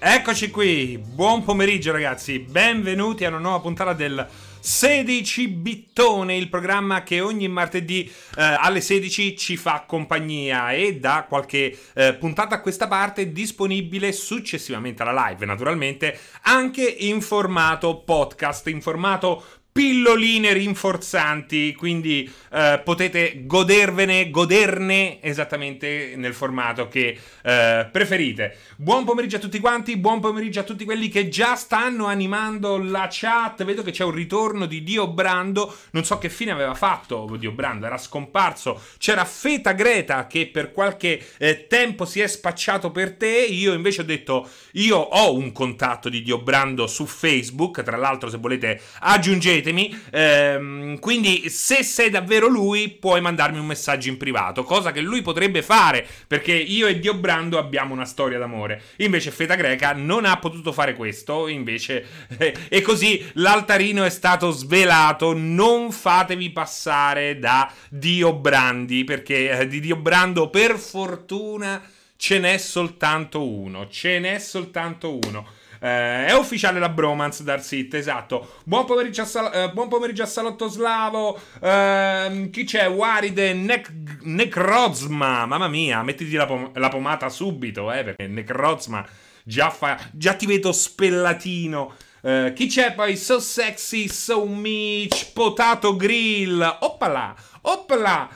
eccoci 0.00 0.50
qui. 0.50 0.98
Buon 0.98 1.44
pomeriggio 1.44 1.92
ragazzi, 1.92 2.38
benvenuti 2.38 3.24
a 3.24 3.28
una 3.28 3.38
nuova 3.38 3.60
puntata 3.60 3.92
del 3.92 4.26
16 4.60 5.48
Bittone, 5.48 6.36
il 6.36 6.48
programma 6.48 7.02
che 7.02 7.20
ogni 7.20 7.48
martedì 7.48 8.04
eh, 8.04 8.42
alle 8.42 8.80
16 8.80 9.36
ci 9.36 9.56
fa 9.56 9.84
compagnia 9.86 10.72
e 10.72 10.98
da 10.98 11.26
qualche 11.28 11.76
eh, 11.94 12.14
puntata 12.14 12.56
a 12.56 12.60
questa 12.60 12.88
parte 12.88 13.30
disponibile 13.30 14.12
successivamente 14.12 15.02
alla 15.02 15.28
live, 15.28 15.44
naturalmente, 15.44 16.18
anche 16.42 16.82
in 16.82 17.20
formato 17.20 18.02
podcast, 18.02 18.66
in 18.68 18.80
formato 18.80 19.44
pilloline 19.74 20.52
rinforzanti, 20.52 21.74
quindi 21.74 22.32
eh, 22.52 22.80
potete 22.84 23.44
godervene, 23.44 24.30
goderne 24.30 25.20
esattamente 25.20 26.12
nel 26.14 26.32
formato 26.32 26.86
che 26.86 27.18
eh, 27.42 27.88
preferite. 27.90 28.56
Buon 28.76 29.04
pomeriggio 29.04 29.34
a 29.34 29.40
tutti 29.40 29.58
quanti, 29.58 29.96
buon 29.96 30.20
pomeriggio 30.20 30.60
a 30.60 30.62
tutti 30.62 30.84
quelli 30.84 31.08
che 31.08 31.28
già 31.28 31.56
stanno 31.56 32.06
animando 32.06 32.78
la 32.78 33.08
chat. 33.10 33.64
Vedo 33.64 33.82
che 33.82 33.90
c'è 33.90 34.04
un 34.04 34.12
ritorno 34.12 34.66
di 34.66 34.84
Dio 34.84 35.08
Brando, 35.08 35.74
non 35.90 36.04
so 36.04 36.18
che 36.18 36.30
fine 36.30 36.52
aveva 36.52 36.74
fatto 36.74 37.34
Dio 37.36 37.50
Brando, 37.50 37.86
era 37.86 37.98
scomparso. 37.98 38.80
C'era 38.98 39.24
Feta 39.24 39.72
Greta 39.72 40.28
che 40.28 40.46
per 40.46 40.70
qualche 40.70 41.20
eh, 41.36 41.66
tempo 41.66 42.04
si 42.04 42.20
è 42.20 42.28
spacciato 42.28 42.92
per 42.92 43.16
te, 43.16 43.44
io 43.44 43.72
invece 43.72 44.02
ho 44.02 44.04
detto 44.04 44.48
io 44.74 44.98
ho 44.98 45.34
un 45.34 45.50
contatto 45.50 46.08
di 46.08 46.22
Dio 46.22 46.38
Brando 46.38 46.86
su 46.86 47.06
Facebook, 47.06 47.82
tra 47.82 47.96
l'altro 47.96 48.30
se 48.30 48.36
volete 48.36 48.80
aggiungete 49.00 49.62
scrivetemi. 49.64 50.02
Ehm, 50.10 50.98
quindi, 50.98 51.48
se 51.48 51.82
sei 51.82 52.10
davvero 52.10 52.46
lui, 52.46 52.90
puoi 52.90 53.20
mandarmi 53.20 53.58
un 53.58 53.66
messaggio 53.66 54.08
in 54.10 54.18
privato, 54.18 54.62
cosa 54.62 54.92
che 54.92 55.00
lui 55.00 55.22
potrebbe 55.22 55.62
fare, 55.62 56.06
perché 56.26 56.52
io 56.52 56.86
e 56.86 56.98
Dio 56.98 57.14
Brando 57.14 57.58
abbiamo 57.58 57.94
una 57.94 58.04
storia 58.04 58.38
d'amore. 58.38 58.82
Invece, 58.96 59.30
Feta 59.30 59.54
Greca 59.54 59.92
non 59.92 60.26
ha 60.26 60.36
potuto 60.38 60.72
fare 60.72 60.94
questo. 60.94 61.48
Invece, 61.48 62.04
e 62.68 62.82
così 62.82 63.24
l'altarino 63.34 64.04
è 64.04 64.10
stato 64.10 64.50
svelato. 64.50 65.32
Non 65.34 65.90
fatevi 65.90 66.50
passare 66.50 67.38
da 67.38 67.72
Dio 67.88 68.34
Brandi, 68.34 69.04
perché 69.04 69.60
eh, 69.60 69.66
di 69.66 69.80
Dio 69.80 69.96
Brando, 69.96 70.50
per 70.50 70.76
fortuna, 70.76 71.82
ce 72.16 72.38
n'è 72.38 72.58
soltanto 72.58 73.48
uno. 73.48 73.88
Ce 73.88 74.18
n'è 74.18 74.38
soltanto 74.38 75.18
uno. 75.26 75.46
Eh, 75.84 76.26
è 76.28 76.32
ufficiale 76.34 76.78
la 76.78 76.88
bromance 76.88 77.44
Darsit, 77.44 77.92
esatto. 77.92 78.54
Buon 78.64 78.86
pomeriggio 78.86 79.20
a, 79.20 79.24
Sal- 79.26 79.50
eh, 79.54 79.70
buon 79.74 79.88
pomeriggio 79.88 80.22
a 80.22 80.26
Salotto 80.26 80.66
Slavo. 80.66 81.38
Eh, 81.60 82.48
chi 82.50 82.64
c'è? 82.64 82.88
Waride 82.88 83.52
Nec- 83.52 83.92
Necrozma. 84.22 85.44
Mamma 85.44 85.68
mia, 85.68 86.02
mettiti 86.02 86.32
la, 86.36 86.46
pom- 86.46 86.70
la 86.78 86.88
pomata 86.88 87.28
subito, 87.28 87.92
eh, 87.92 88.02
perché 88.02 88.26
Necrozma 88.26 89.06
già, 89.42 89.68
fa- 89.68 89.98
già 90.10 90.32
ti 90.32 90.46
vedo 90.46 90.72
spellatino. 90.72 91.94
Uh, 92.22 92.54
chi 92.54 92.68
c'è 92.68 92.94
poi? 92.94 93.18
So 93.18 93.38
sexy, 93.38 94.08
so 94.08 94.46
Mitch, 94.46 95.32
Potato 95.34 95.94
Grill. 95.96 96.78
Oppala, 96.80 97.34
oppala. 97.60 98.26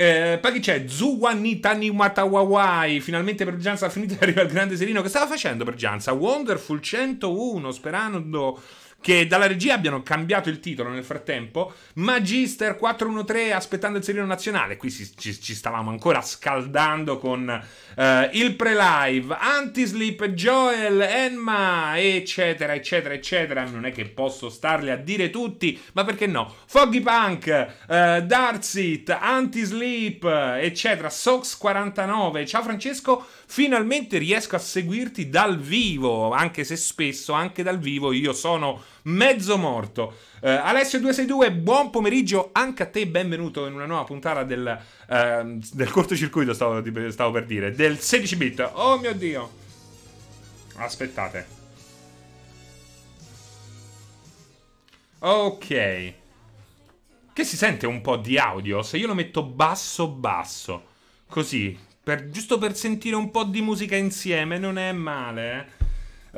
Eh, 0.00 0.38
poi 0.40 0.52
chi 0.52 0.60
c'è? 0.60 0.84
Zuwanitani 0.86 1.90
Matawawai. 1.90 3.00
Finalmente 3.00 3.44
per 3.44 3.56
Gianza 3.56 3.86
ha 3.86 3.88
finito 3.88 4.14
di 4.14 4.20
arrivare 4.22 4.46
il 4.46 4.52
grande 4.52 4.76
Serino. 4.76 5.02
Che 5.02 5.08
stava 5.08 5.26
facendo 5.26 5.64
per 5.64 5.74
Gianza? 5.74 6.12
Wonderful 6.12 6.80
101. 6.80 7.72
Sperando 7.72 8.62
che 9.08 9.26
dalla 9.26 9.46
regia 9.46 9.72
abbiano 9.72 10.02
cambiato 10.02 10.50
il 10.50 10.60
titolo 10.60 10.90
nel 10.90 11.02
frattempo. 11.02 11.72
Magister 11.94 12.76
413 12.76 13.52
aspettando 13.52 13.96
il 13.96 14.04
serino 14.04 14.26
nazionale. 14.26 14.76
Qui 14.76 14.90
ci, 14.90 15.10
ci, 15.16 15.40
ci 15.40 15.54
stavamo 15.54 15.88
ancora 15.88 16.20
scaldando 16.20 17.16
con 17.16 17.48
uh, 17.48 18.02
il 18.32 18.54
pre-live. 18.54 19.34
Antisleep, 19.34 20.26
Joel, 20.26 21.00
Enma, 21.00 21.98
eccetera, 21.98 22.74
eccetera, 22.74 23.14
eccetera. 23.14 23.64
Non 23.64 23.86
è 23.86 23.92
che 23.92 24.04
posso 24.04 24.50
starli 24.50 24.90
a 24.90 24.96
dire 24.96 25.30
tutti, 25.30 25.80
ma 25.94 26.04
perché 26.04 26.26
no? 26.26 26.54
Foggy 26.66 27.00
Punk, 27.00 27.46
uh, 27.86 28.20
Darkseat, 28.20 29.08
Antisleep, 29.08 30.22
eccetera. 30.60 31.08
Sox 31.08 31.56
49. 31.56 32.44
Ciao 32.44 32.62
Francesco, 32.62 33.26
finalmente 33.46 34.18
riesco 34.18 34.56
a 34.56 34.58
seguirti 34.58 35.30
dal 35.30 35.58
vivo, 35.58 36.32
anche 36.32 36.62
se 36.62 36.76
spesso 36.76 37.32
anche 37.32 37.62
dal 37.62 37.78
vivo 37.78 38.12
io 38.12 38.34
sono 38.34 38.82
mezzo 39.08 39.56
morto. 39.56 40.14
Uh, 40.40 40.46
Alessio 40.46 41.00
262, 41.00 41.52
buon 41.52 41.90
pomeriggio 41.90 42.50
anche 42.52 42.82
a 42.84 42.86
te, 42.86 43.06
benvenuto 43.06 43.66
in 43.66 43.74
una 43.74 43.86
nuova 43.86 44.04
puntata 44.04 44.44
del, 44.44 44.78
uh, 45.08 45.58
del 45.72 45.90
cortocircuito, 45.90 46.52
stavo, 46.52 46.82
stavo 47.10 47.30
per 47.32 47.46
dire, 47.46 47.72
del 47.72 47.98
16 47.98 48.36
bit. 48.36 48.70
Oh 48.74 48.98
mio 48.98 49.14
dio. 49.14 49.50
Aspettate. 50.76 51.56
Ok. 55.20 56.12
Che 57.32 57.44
si 57.44 57.56
sente 57.56 57.86
un 57.86 58.00
po' 58.00 58.16
di 58.16 58.38
audio 58.38 58.82
se 58.82 58.96
io 58.96 59.06
lo 59.06 59.14
metto 59.14 59.42
basso 59.42 60.08
basso. 60.08 60.86
Così, 61.28 61.76
per, 62.02 62.30
giusto 62.30 62.58
per 62.58 62.76
sentire 62.76 63.16
un 63.16 63.30
po' 63.30 63.44
di 63.44 63.60
musica 63.60 63.96
insieme, 63.96 64.58
non 64.58 64.78
è 64.78 64.92
male, 64.92 65.52
eh. 65.52 65.77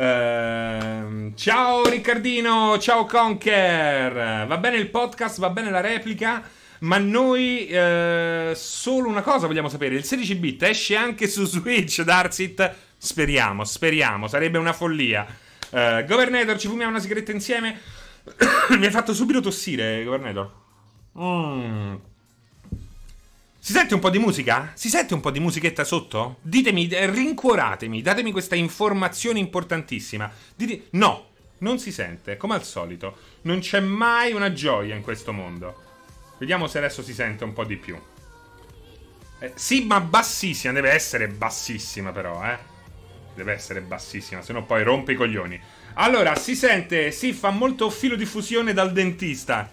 Uh, 0.00 1.34
ciao 1.34 1.86
Riccardino, 1.86 2.78
ciao 2.78 3.04
Conker. 3.04 4.46
Va 4.46 4.56
bene 4.56 4.78
il 4.78 4.88
podcast, 4.88 5.38
va 5.40 5.50
bene 5.50 5.70
la 5.70 5.82
replica. 5.82 6.42
Ma 6.78 6.96
noi 6.96 7.68
uh, 7.70 8.54
solo 8.54 9.08
una 9.08 9.20
cosa 9.20 9.46
vogliamo 9.46 9.68
sapere: 9.68 9.96
il 9.96 10.04
16 10.04 10.34
bit 10.36 10.62
esce 10.62 10.96
anche 10.96 11.28
su 11.28 11.44
Switch, 11.44 12.00
Darksit? 12.00 12.76
Speriamo, 12.96 13.64
speriamo, 13.64 14.26
sarebbe 14.26 14.56
una 14.56 14.72
follia. 14.72 15.26
Uh, 15.68 16.02
Governator, 16.06 16.58
ci 16.58 16.68
fumiamo 16.68 16.92
una 16.92 17.00
sigaretta 17.00 17.32
insieme? 17.32 17.78
Mi 18.78 18.86
ha 18.86 18.90
fatto 18.90 19.12
subito 19.12 19.40
tossire, 19.40 20.02
Governator. 20.02 20.50
Mmm. 21.12 21.96
Si 23.62 23.72
sente 23.74 23.92
un 23.92 24.00
po' 24.00 24.08
di 24.08 24.18
musica? 24.18 24.72
Si 24.74 24.88
sente 24.88 25.12
un 25.12 25.20
po' 25.20 25.30
di 25.30 25.38
musichetta 25.38 25.84
sotto? 25.84 26.38
Ditemi, 26.40 26.88
eh, 26.88 27.10
rincuoratemi, 27.10 28.00
datemi 28.00 28.32
questa 28.32 28.54
informazione 28.54 29.38
importantissima. 29.38 30.32
Dite... 30.56 30.86
No, 30.92 31.26
non 31.58 31.78
si 31.78 31.92
sente, 31.92 32.38
come 32.38 32.54
al 32.54 32.64
solito. 32.64 33.18
Non 33.42 33.58
c'è 33.58 33.80
mai 33.80 34.32
una 34.32 34.54
gioia 34.54 34.94
in 34.94 35.02
questo 35.02 35.34
mondo. 35.34 35.82
Vediamo 36.38 36.68
se 36.68 36.78
adesso 36.78 37.02
si 37.02 37.12
sente 37.12 37.44
un 37.44 37.52
po' 37.52 37.64
di 37.64 37.76
più. 37.76 38.00
Eh, 39.40 39.52
sì, 39.56 39.84
ma 39.84 40.00
bassissima, 40.00 40.72
deve 40.72 40.92
essere 40.92 41.28
bassissima 41.28 42.12
però, 42.12 42.42
eh. 42.42 42.58
Deve 43.34 43.52
essere 43.52 43.82
bassissima, 43.82 44.40
se 44.40 44.54
no 44.54 44.64
poi 44.64 44.82
rompe 44.82 45.12
i 45.12 45.16
coglioni. 45.16 45.60
Allora, 45.94 46.34
si 46.34 46.56
sente, 46.56 47.10
sì, 47.10 47.34
fa 47.34 47.50
molto 47.50 47.90
filo 47.90 48.16
di 48.16 48.24
fusione 48.24 48.72
dal 48.72 48.92
dentista. 48.92 49.70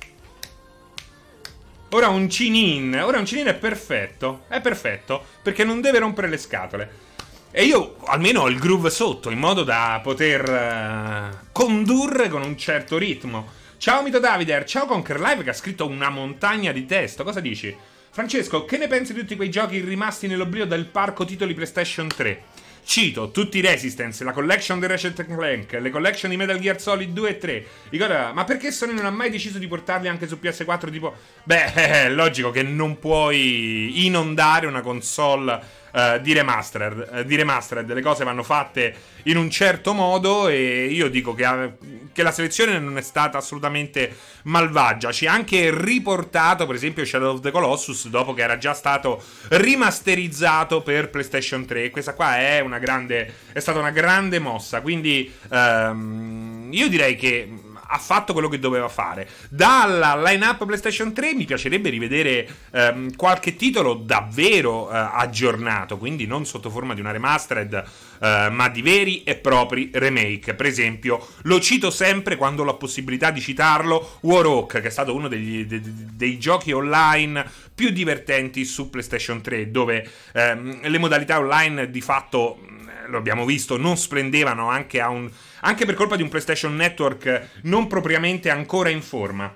Ora 1.92 2.10
un 2.10 2.30
cinin. 2.30 3.00
Ora 3.02 3.20
un 3.20 3.26
cinin 3.26 3.48
è 3.48 3.56
perfetto. 3.56 4.44
È 4.48 4.60
perfetto. 4.60 5.24
Perché 5.42 5.64
non 5.64 5.82
deve 5.82 6.00
rompere 6.00 6.28
le 6.28 6.38
scatole. 6.38 7.06
E 7.52 7.64
io 7.64 7.96
almeno 8.06 8.42
ho 8.42 8.50
il 8.50 8.60
groove 8.60 8.90
sotto, 8.90 9.30
in 9.30 9.40
modo 9.40 9.64
da 9.64 10.00
poter 10.04 10.48
uh, 10.48 11.48
condurre 11.52 12.28
con 12.28 12.44
un 12.44 12.58
certo 12.58 12.98
ritmo. 12.98 13.48
Ciao 13.78 14.04
Mito 14.04 14.20
Davider, 14.20 14.66
ciao 14.66 14.86
Conquer 14.86 15.20
Live 15.20 15.44
che 15.44 15.52
ha 15.52 15.54
scritto 15.54 15.88
una 15.88 16.10
montagna 16.10 16.72
di 16.72 16.86
testo. 16.86 17.24
Cosa 17.24 17.40
dici? 17.40 17.76
Francesco, 18.10 18.66
che 18.66 18.78
ne 18.78 18.88
pensi 18.88 19.14
di 19.14 19.22
tutti 19.22 19.36
quei 19.36 19.50
giochi 19.50 19.80
rimasti 19.80 20.28
nell'oblio 20.28 20.66
del 20.66 20.86
parco 20.86 21.24
titoli 21.24 21.54
PlayStation 21.54 22.08
3? 22.08 22.44
Cito 22.88 23.32
tutti 23.32 23.58
i 23.58 23.62
Resistance, 23.62 24.24
la 24.24 24.32
collection 24.32 24.80
di 24.80 24.88
Ratchet 24.88 25.26
Clank, 25.26 25.74
le 25.74 25.90
collection 25.90 26.32
di 26.32 26.38
Metal 26.38 26.58
Gear 26.58 26.80
Solid 26.80 27.12
2 27.12 27.30
e 27.30 27.38
3. 27.38 27.66
Ricorda, 27.90 28.32
ma 28.32 28.46
perché 28.46 28.72
Sony 28.72 28.94
non 28.94 29.06
ha 29.06 29.10
mai 29.10 29.30
deciso 29.30 29.60
di 29.60 29.68
portarli 29.68 30.08
anche 30.08 30.26
su 30.26 30.40
PS4? 30.42 30.90
Tipo, 30.90 31.14
beh, 31.44 31.74
è 32.06 32.10
logico 32.10 32.50
che 32.50 32.64
non 32.64 32.98
puoi 32.98 34.06
inondare 34.06 34.68
una 34.68 34.80
console 34.80 35.62
Uh, 35.98 36.20
di, 36.22 36.32
remastered, 36.32 37.10
uh, 37.12 37.24
di 37.24 37.36
remastered. 37.36 37.92
Le 37.92 38.02
cose 38.04 38.24
vanno 38.24 38.44
fatte 38.44 38.94
in 39.24 39.36
un 39.36 39.50
certo 39.50 39.94
modo 39.94 40.48
e 40.48 40.86
io 40.92 41.10
dico 41.10 41.34
che, 41.34 41.44
uh, 41.44 42.12
che, 42.14 42.22
la 42.22 42.32
selezione 42.32 42.78
non 42.78 43.00
è 43.00 43.02
stata 43.02 43.40
assolutamente 43.40 44.16
malvagia. 44.44 45.12
Ci 45.12 45.26
ha 45.26 45.34
anche 45.34 45.72
riportato, 45.74 46.68
per 46.68 46.76
esempio, 46.76 47.04
Shadow 47.04 47.34
of 47.34 47.40
the 47.42 47.50
Colossus 47.50 48.10
dopo 48.10 48.36
che 48.36 48.44
era 48.44 48.60
già 48.60 48.76
stato 48.76 49.24
rimasterizzato 49.48 50.84
per 50.84 51.10
PlayStation 51.10 51.66
3. 51.66 51.90
Questa 51.90 52.14
qua 52.14 52.38
è 52.38 52.60
una 52.60 52.78
grande. 52.78 53.34
è 53.52 53.60
stata 53.60 53.80
una 53.80 53.90
grande 53.90 54.38
mossa. 54.38 54.82
Quindi 54.82 55.34
um, 55.50 56.70
io 56.70 56.88
direi 56.90 57.16
che 57.16 57.50
ha 57.88 57.98
fatto 57.98 58.34
quello 58.34 58.50
che 58.50 58.60
doveva 58.60 58.90
fare. 58.90 59.28
Dalla 59.50 60.16
line-up 60.22 60.66
PlayStation 60.66 61.14
3 61.14 61.34
mi 61.34 61.46
piacerebbe 61.46 61.90
rivedere 61.90 62.48
ehm, 62.72 63.16
qualche 63.16 63.56
titolo 63.56 63.96
davvero 63.96 64.92
eh, 64.92 64.96
aggiornato, 64.96 65.98
quindi 65.98 66.26
non 66.26 66.46
sotto 66.46 66.70
forma 66.70 66.94
di 66.94 67.02
una 67.02 67.12
remastered, 67.12 67.84
eh, 68.20 68.50
ma 68.52 68.70
di 68.70 68.82
veri 68.82 69.24
e 69.24 69.36
propri 69.36 69.90
remake. 69.94 70.54
Per 70.54 70.66
esempio, 70.66 71.26
lo 71.44 71.60
cito 71.60 71.90
sempre 71.90 72.36
quando 72.36 72.62
ho 72.62 72.66
la 72.66 72.74
possibilità 72.74 73.32
di 73.32 73.42
citarlo, 73.42 74.18
Warhawk, 74.22 74.82
che 74.82 74.88
è 74.88 74.92
stato 74.92 75.14
uno 75.16 75.28
degli, 75.28 75.66
de, 75.66 75.82
dei 75.84 76.38
giochi 76.38 76.72
online 76.72 77.46
più 77.74 77.90
divertenti 77.90 78.66
su 78.66 78.90
PlayStation 78.90 79.42
3, 79.42 79.72
dove 79.72 80.08
ehm, 80.34 80.88
le 80.88 80.98
modalità 80.98 81.38
online 81.38 81.90
di 81.90 82.02
fatto 82.02 82.60
lo 83.08 83.18
abbiamo 83.18 83.46
visto, 83.46 83.78
non 83.78 83.98
splendevano 83.98 84.70
anche, 84.70 85.02
un, 85.02 85.30
anche 85.62 85.86
per 85.86 85.96
colpa 85.96 86.16
di 86.16 86.24
un 86.24 86.30
PlayStation 86.30 86.76
Network 86.76 87.62
non 87.64 87.88
propriamente 87.88 88.50
ancora 88.50 88.90
in 88.90 89.02
forma. 89.02 89.54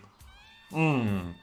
Mmm. 0.75 1.33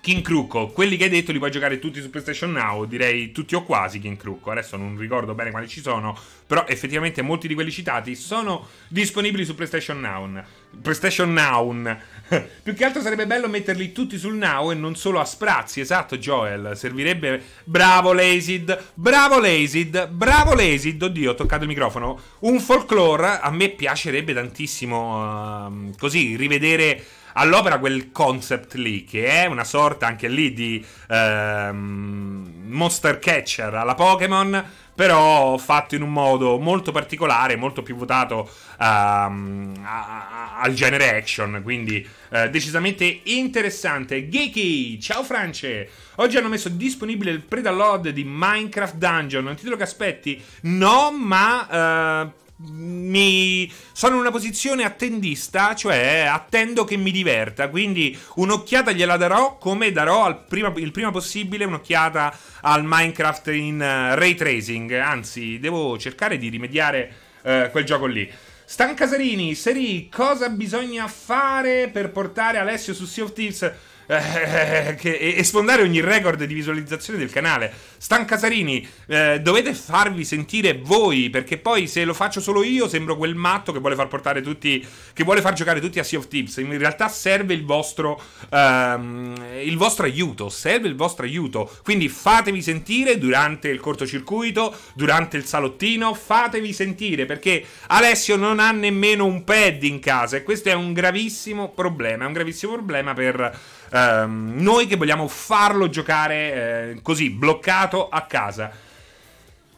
King 0.00 0.22
Crucco, 0.22 0.68
quelli 0.68 0.96
che 0.96 1.04
hai 1.04 1.10
detto 1.10 1.30
li 1.30 1.38
puoi 1.38 1.50
giocare 1.50 1.78
tutti 1.78 2.00
su 2.00 2.08
PlayStation 2.08 2.52
Now, 2.52 2.86
direi 2.86 3.32
tutti 3.32 3.54
o 3.54 3.62
quasi 3.64 3.98
King 3.98 4.16
Crucco, 4.16 4.50
adesso 4.50 4.78
non 4.78 4.96
ricordo 4.96 5.34
bene 5.34 5.50
quali 5.50 5.68
ci 5.68 5.82
sono, 5.82 6.18
però 6.46 6.64
effettivamente 6.66 7.20
molti 7.20 7.46
di 7.46 7.54
quelli 7.54 7.70
citati 7.70 8.14
sono 8.14 8.66
disponibili 8.88 9.44
su 9.44 9.54
PlayStation 9.54 10.00
Now. 10.00 10.42
PlayStation 10.80 11.32
Now. 11.32 11.96
Più 12.62 12.74
che 12.74 12.84
altro 12.84 13.02
sarebbe 13.02 13.26
bello 13.26 13.46
metterli 13.46 13.92
tutti 13.92 14.16
sul 14.16 14.36
Now 14.36 14.70
e 14.70 14.74
non 14.74 14.96
solo 14.96 15.20
a 15.20 15.24
sprazzi, 15.24 15.80
esatto 15.80 16.16
Joel, 16.16 16.72
servirebbe... 16.76 17.42
Bravo 17.64 18.12
Lazid, 18.12 18.92
bravo 18.94 19.38
Lazid, 19.38 20.08
bravo 20.08 20.54
Lazid, 20.54 21.02
oddio 21.02 21.32
ho 21.32 21.34
toccato 21.34 21.64
il 21.64 21.68
microfono. 21.68 22.18
Un 22.40 22.58
folklore 22.58 23.38
a 23.40 23.50
me 23.50 23.68
piacerebbe 23.68 24.32
tantissimo 24.32 25.66
uh, 25.66 25.94
così 25.98 26.36
rivedere 26.36 27.04
all'opera 27.34 27.78
quel 27.78 28.10
concept 28.12 28.74
lì, 28.74 29.04
che 29.04 29.26
è 29.26 29.46
una 29.46 29.64
sorta 29.64 30.06
anche 30.06 30.28
lì 30.28 30.52
di 30.52 30.84
ehm, 31.08 32.52
monster 32.66 33.18
catcher 33.18 33.74
alla 33.74 33.94
Pokémon, 33.94 34.64
però 35.00 35.56
fatto 35.56 35.94
in 35.94 36.02
un 36.02 36.12
modo 36.12 36.58
molto 36.58 36.92
particolare, 36.92 37.56
molto 37.56 37.82
più 37.82 37.96
votato 37.96 38.50
um, 38.78 39.72
a, 39.82 40.26
a, 40.28 40.60
al 40.60 40.74
genere 40.74 41.16
action, 41.16 41.60
quindi 41.62 42.06
uh, 42.30 42.50
decisamente 42.50 43.20
interessante. 43.24 44.28
Geeky, 44.28 45.00
ciao 45.00 45.24
France! 45.24 45.88
Oggi 46.16 46.36
hanno 46.36 46.48
messo 46.48 46.68
disponibile 46.68 47.30
il 47.30 47.40
pre-download 47.40 48.10
di 48.10 48.24
Minecraft 48.26 48.96
Dungeon, 48.96 49.46
un 49.46 49.54
titolo 49.54 49.76
che 49.76 49.84
aspetti? 49.84 50.42
No, 50.62 51.10
ma 51.12 52.24
uh, 52.26 52.32
mi 52.68 53.70
sono 53.92 54.14
in 54.14 54.20
una 54.20 54.30
posizione 54.30 54.84
attendista, 54.84 55.74
cioè 55.74 56.26
attendo 56.30 56.84
che 56.84 56.96
mi 56.96 57.10
diverta. 57.10 57.68
Quindi 57.68 58.18
un'occhiata 58.34 58.92
gliela 58.92 59.16
darò 59.16 59.56
come 59.56 59.92
darò 59.92 60.44
prima, 60.46 60.72
il 60.76 60.90
prima 60.90 61.10
possibile 61.10 61.64
un'occhiata 61.64 62.36
al 62.62 62.84
Minecraft 62.84 63.48
in 63.48 63.76
uh, 63.76 64.14
ray 64.18 64.34
tracing. 64.34 64.92
Anzi, 64.92 65.58
devo 65.58 65.98
cercare 65.98 66.36
di 66.36 66.48
rimediare 66.48 67.12
uh, 67.42 67.70
quel 67.70 67.84
gioco 67.84 68.06
lì. 68.06 68.30
Stan 68.64 68.94
Casarini, 68.94 69.54
Seri, 69.56 70.08
cosa 70.08 70.48
bisogna 70.48 71.08
fare 71.08 71.88
per 71.88 72.12
portare 72.12 72.58
Alessio 72.58 72.94
su 72.94 73.04
Sea 73.04 73.24
of 73.24 73.32
Thieves? 73.32 73.72
Eh, 74.10 74.96
che, 74.96 75.16
e 75.16 75.44
sfondare 75.44 75.82
ogni 75.82 76.00
record 76.00 76.42
di 76.42 76.52
visualizzazione 76.52 77.18
del 77.18 77.30
canale. 77.30 77.72
Stan 77.96 78.24
Casarini, 78.24 78.86
eh, 79.06 79.40
dovete 79.40 79.72
farvi 79.72 80.24
sentire 80.24 80.80
voi, 80.82 81.30
perché 81.30 81.58
poi 81.58 81.86
se 81.86 82.04
lo 82.04 82.14
faccio 82.14 82.40
solo 82.40 82.64
io 82.64 82.88
sembro 82.88 83.16
quel 83.16 83.36
matto 83.36 83.72
che 83.72 83.78
vuole 83.78 83.94
far 83.94 84.08
portare 84.08 84.42
tutti, 84.42 84.84
che 85.12 85.22
vuole 85.22 85.40
far 85.40 85.52
giocare 85.52 85.80
tutti 85.80 86.00
a 86.00 86.04
Sea 86.04 86.18
of 86.18 86.26
Tips. 86.26 86.56
In 86.56 86.76
realtà 86.76 87.08
serve 87.08 87.54
il 87.54 87.64
vostro, 87.64 88.20
um, 88.50 89.34
il 89.62 89.76
vostro 89.76 90.04
aiuto, 90.04 90.48
serve 90.48 90.88
il 90.88 90.94
vostro 90.94 91.24
aiuto. 91.24 91.70
Quindi 91.82 92.08
fatevi 92.08 92.62
sentire 92.62 93.18
durante 93.18 93.68
il 93.68 93.80
cortocircuito, 93.80 94.74
durante 94.94 95.36
il 95.36 95.44
salottino, 95.44 96.14
fatevi 96.14 96.72
sentire, 96.72 97.26
perché 97.26 97.64
Alessio 97.88 98.36
non 98.36 98.58
ha 98.58 98.70
nemmeno 98.70 99.24
un 99.24 99.44
pad 99.44 99.82
in 99.82 100.00
casa 100.00 100.36
e 100.36 100.42
questo 100.42 100.68
è 100.68 100.74
un 100.74 100.92
gravissimo 100.92 101.68
problema, 101.68 102.24
è 102.24 102.26
un 102.26 102.32
gravissimo 102.32 102.72
problema 102.72 103.14
per 103.14 103.58
ehm, 103.92 104.54
noi 104.56 104.86
che 104.86 104.96
vogliamo 104.96 105.28
farlo 105.28 105.88
giocare 105.88 106.92
eh, 106.92 107.02
così, 107.02 107.30
bloccato 107.30 108.08
a 108.08 108.22
casa. 108.22 108.88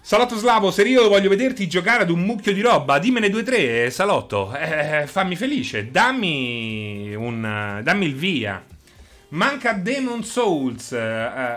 Salotto 0.04 0.36
Slavo, 0.36 0.72
se 0.72 0.82
io 0.82 1.08
voglio 1.08 1.28
vederti 1.28 1.68
giocare 1.68 2.02
ad 2.02 2.10
un 2.10 2.22
mucchio 2.22 2.52
di 2.52 2.60
roba, 2.60 2.98
dimmene 2.98 3.30
due 3.30 3.42
o 3.42 3.44
tre, 3.44 3.88
Salotto. 3.88 4.52
Eh, 4.52 5.06
fammi 5.06 5.36
felice, 5.36 5.92
dammi 5.92 7.14
un. 7.14 7.80
dammi 7.84 8.06
il 8.06 8.14
via. 8.16 8.64
Manca 9.32 9.72
Demon 9.72 10.24
Souls. 10.24 10.90
Uh, 10.90 10.96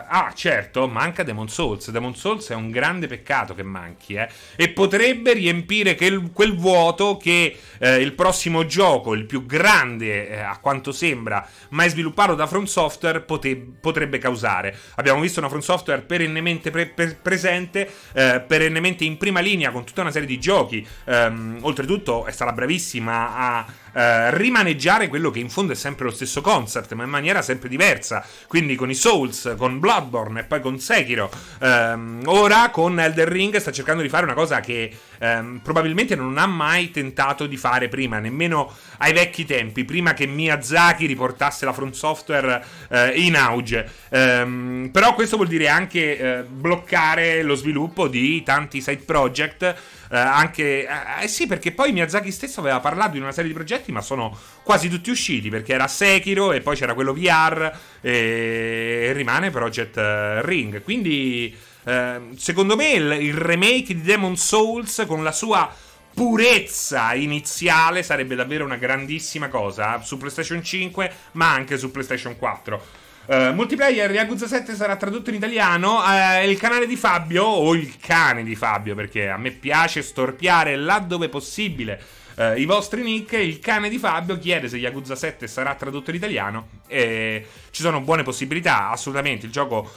ah, 0.08 0.32
certo, 0.34 0.88
manca 0.88 1.24
Demon 1.24 1.50
Souls. 1.50 1.90
Demon 1.92 2.16
Souls 2.16 2.50
è 2.50 2.56
un 2.56 2.70
grande 2.72 3.08
peccato 3.08 3.54
che 3.54 3.64
manchi, 3.64 4.14
eh. 4.14 4.30
E 4.56 4.70
potrebbe 4.70 5.34
riempire 5.34 5.96
quel, 5.96 6.32
quel 6.32 6.56
vuoto 6.56 7.18
che 7.18 7.58
eh, 7.80 7.98
il 7.98 8.14
prossimo 8.14 8.66
gioco, 8.66 9.14
il 9.14 9.26
più 9.26 9.46
grande 9.46 10.30
eh, 10.30 10.40
a 10.40 10.58
quanto 10.60 10.94
sembra, 10.94 11.46
mai 11.70 11.90
sviluppato 11.90 12.34
da 12.34 12.48
From 12.48 12.64
Software, 12.64 13.20
pote- 13.20 13.74
potrebbe 13.82 14.20
causare. 14.20 14.74
Abbiamo 14.96 15.20
visto 15.20 15.40
una 15.40 15.50
From 15.50 15.62
Software 15.62 16.02
perennemente 16.02 16.72
pre- 16.72 16.88
pre- 16.88 17.18
presente, 17.22 17.92
eh, 18.14 18.42
perennemente 18.48 19.04
in 19.04 19.18
prima 19.18 19.42
linea 19.42 19.72
con 19.72 19.84
tutta 19.84 20.00
una 20.00 20.12
serie 20.12 20.28
di 20.28 20.40
giochi. 20.40 20.86
Um, 21.06 21.58
oltretutto 21.62 22.26
è 22.26 22.32
stata 22.32 22.54
bravissima 22.54 23.36
a 23.36 23.66
eh, 23.96 24.36
rimaneggiare 24.36 25.08
quello 25.08 25.32
che 25.32 25.40
in 25.40 25.50
fondo 25.50 25.72
è 25.72 25.76
sempre 25.76 26.04
lo 26.06 26.12
stesso 26.12 26.42
concept, 26.42 26.94
ma 26.94 27.04
in 27.04 27.10
maniera 27.10 27.42
sempre 27.42 27.70
diversa. 27.70 28.26
Quindi 28.48 28.76
con 28.76 28.90
i 28.90 28.94
Souls, 28.94 29.56
con 29.58 29.80
Bloodborne 29.80 30.42
e 30.42 30.44
poi 30.44 30.60
con 30.60 30.80
Sekiro. 30.80 31.32
Ehm, 31.62 32.22
ora 32.26 32.70
con 32.72 33.00
Elder 33.00 33.28
Ring 33.28 33.56
sta 33.56 33.72
cercando 33.72 34.02
di 34.02 34.10
fare 34.10 34.26
una 34.26 34.34
cosa 34.34 34.60
che 34.60 34.92
ehm, 35.20 35.60
probabilmente 35.64 36.16
non 36.16 36.38
ha 36.38 36.46
mai 36.46 36.92
tentato 36.92 37.46
di 37.48 37.58
fare 37.58 37.88
prima, 37.88 38.20
nemmeno 38.20 38.72
ai 38.98 39.14
vecchi 39.14 39.46
tempi, 39.46 39.86
prima 39.86 40.14
che 40.14 40.26
Miyazaki 40.26 41.06
riportasse 41.06 41.66
la 41.66 41.74
Front 41.74 41.94
Software 41.94 42.64
eh, 42.90 43.12
in 43.22 43.36
auge. 43.36 43.90
Ehm, 44.10 44.90
però 44.92 45.14
questo 45.14 45.36
vuol 45.36 45.48
dire 45.48 45.68
anche 45.68 46.18
eh, 46.18 46.44
bloccare 46.44 47.44
lo 47.44 47.56
sviluppo 47.56 48.08
di 48.08 48.44
tanti 48.44 48.82
side 48.82 49.04
project 49.06 49.76
eh, 50.12 50.18
anche 50.18 50.88
eh, 50.88 51.24
eh, 51.24 51.28
sì, 51.28 51.48
perché 51.48 51.72
poi 51.72 51.92
Miyazaki 51.92 52.32
stesso 52.32 52.60
aveva 52.60 52.80
parlato 52.80 53.12
di 53.12 53.20
una 53.20 53.32
serie 53.32 53.50
di 53.50 53.56
progetti, 53.56 53.92
ma 53.92 54.02
sono 54.02 54.38
quasi 54.64 54.90
tutti 54.90 55.10
usciti 55.10 55.50
perché 55.50 55.74
era 55.74 55.88
Sekiro 55.88 56.52
e 56.52 56.62
poi 56.62 56.76
c'era 56.76 56.94
quello 56.94 57.14
VR 57.14 57.72
e, 58.02 59.08
e 59.10 59.14
rimane 59.14 59.50
Project 59.50 59.98
eh, 59.98 60.42
Ring. 60.46 60.82
Quindi, 60.84 61.56
eh, 61.86 62.22
secondo 62.36 62.76
me, 62.76 62.92
il, 62.92 63.12
il 63.22 63.36
remake 63.36 63.94
di 63.94 64.02
Demon 64.02 64.36
Souls 64.36 65.04
con 65.08 65.24
la 65.24 65.32
sua 65.32 65.72
purezza 66.16 67.14
iniziale 67.14 68.02
sarebbe 68.02 68.36
davvero 68.36 68.64
una 68.64 68.78
grandissima 68.78 69.50
cosa 69.50 70.02
su 70.02 70.18
PlayStation 70.18 70.64
5, 70.64 71.12
ma 71.34 71.52
anche 71.52 71.78
su 71.78 71.92
PlayStation 71.92 72.38
4. 72.38 73.04
Uh, 73.26 73.54
multiplayer 73.54 74.12
Yakuza 74.12 74.46
7 74.48 74.76
sarà 74.76 74.96
tradotto 74.96 75.30
in 75.30 75.36
italiano. 75.36 75.98
Uh, 75.98 76.48
il 76.48 76.58
canale 76.58 76.88
di 76.88 76.96
Fabio, 76.96 77.44
o 77.44 77.76
il 77.76 77.98
cane 78.00 78.44
di 78.44 78.56
Fabio, 78.56 78.96
perché 78.96 79.30
a 79.30 79.38
me 79.38 79.52
piace 79.52 80.02
storpiare 80.02 80.76
laddove 80.76 81.28
possibile 81.28 82.02
uh, 82.36 82.54
i 82.56 82.66
vostri 82.66 83.02
nick. 83.02 83.34
Il 83.34 83.60
cane 83.60 83.90
di 83.90 83.98
Fabio 83.98 84.38
chiede 84.38 84.70
se 84.70 84.78
Yakuza 84.78 85.16
7 85.16 85.48
sarà 85.48 85.74
tradotto 85.76 86.12
in 86.12 86.16
italiano. 86.16 86.68
E 86.88 87.46
ci 87.72 87.82
sono 87.82 88.00
buone 88.00 88.24
possibilità, 88.24 88.90
assolutamente. 88.90 89.48
Il 89.48 89.52
gioco 89.52 89.92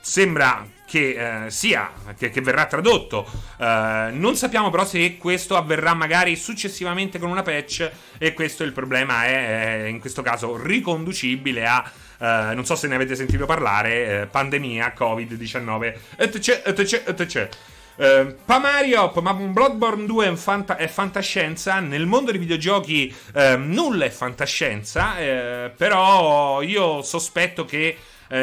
sembra 0.00 0.66
che 0.92 1.44
eh, 1.46 1.50
sia 1.50 1.90
che, 2.18 2.28
che, 2.28 2.42
verrà 2.42 2.66
tradotto. 2.66 3.26
Eh, 3.58 4.10
non 4.12 4.36
sappiamo 4.36 4.68
però 4.68 4.84
se 4.84 5.16
questo 5.16 5.56
avverrà 5.56 5.94
magari 5.94 6.36
successivamente 6.36 7.18
con 7.18 7.30
una 7.30 7.40
patch 7.40 7.90
e 8.18 8.34
questo 8.34 8.62
il 8.62 8.72
problema 8.72 9.24
è, 9.24 9.84
è 9.84 9.86
in 9.86 10.00
questo 10.00 10.20
caso 10.20 10.62
riconducibile 10.62 11.66
a 11.66 11.90
Uh, 12.22 12.54
non 12.54 12.64
so 12.64 12.76
se 12.76 12.86
ne 12.86 12.94
avete 12.94 13.16
sentito 13.16 13.46
parlare, 13.46 14.22
uh, 14.22 14.30
pandemia, 14.30 14.94
Covid-19, 14.96 15.94
etc, 16.16 16.62
etc, 16.64 17.02
etc. 17.08 17.48
Uh, 17.96 18.36
Pamariop, 18.44 19.18
ma 19.18 19.34
Bloodborne 19.34 20.06
2 20.06 20.28
è, 20.28 20.34
fanta- 20.36 20.76
è, 20.76 20.86
fantascienza. 20.86 21.80
Nel 21.80 22.06
mondo 22.06 22.30
dei 22.30 22.38
videogiochi 22.38 23.12
uh, 23.34 23.56
nulla 23.56 24.04
è 24.04 24.10
fantascienza, 24.10 25.14
uh, 25.14 25.72
però 25.76 26.62
io 26.62 27.02
sospetto 27.02 27.64
che 27.64 27.96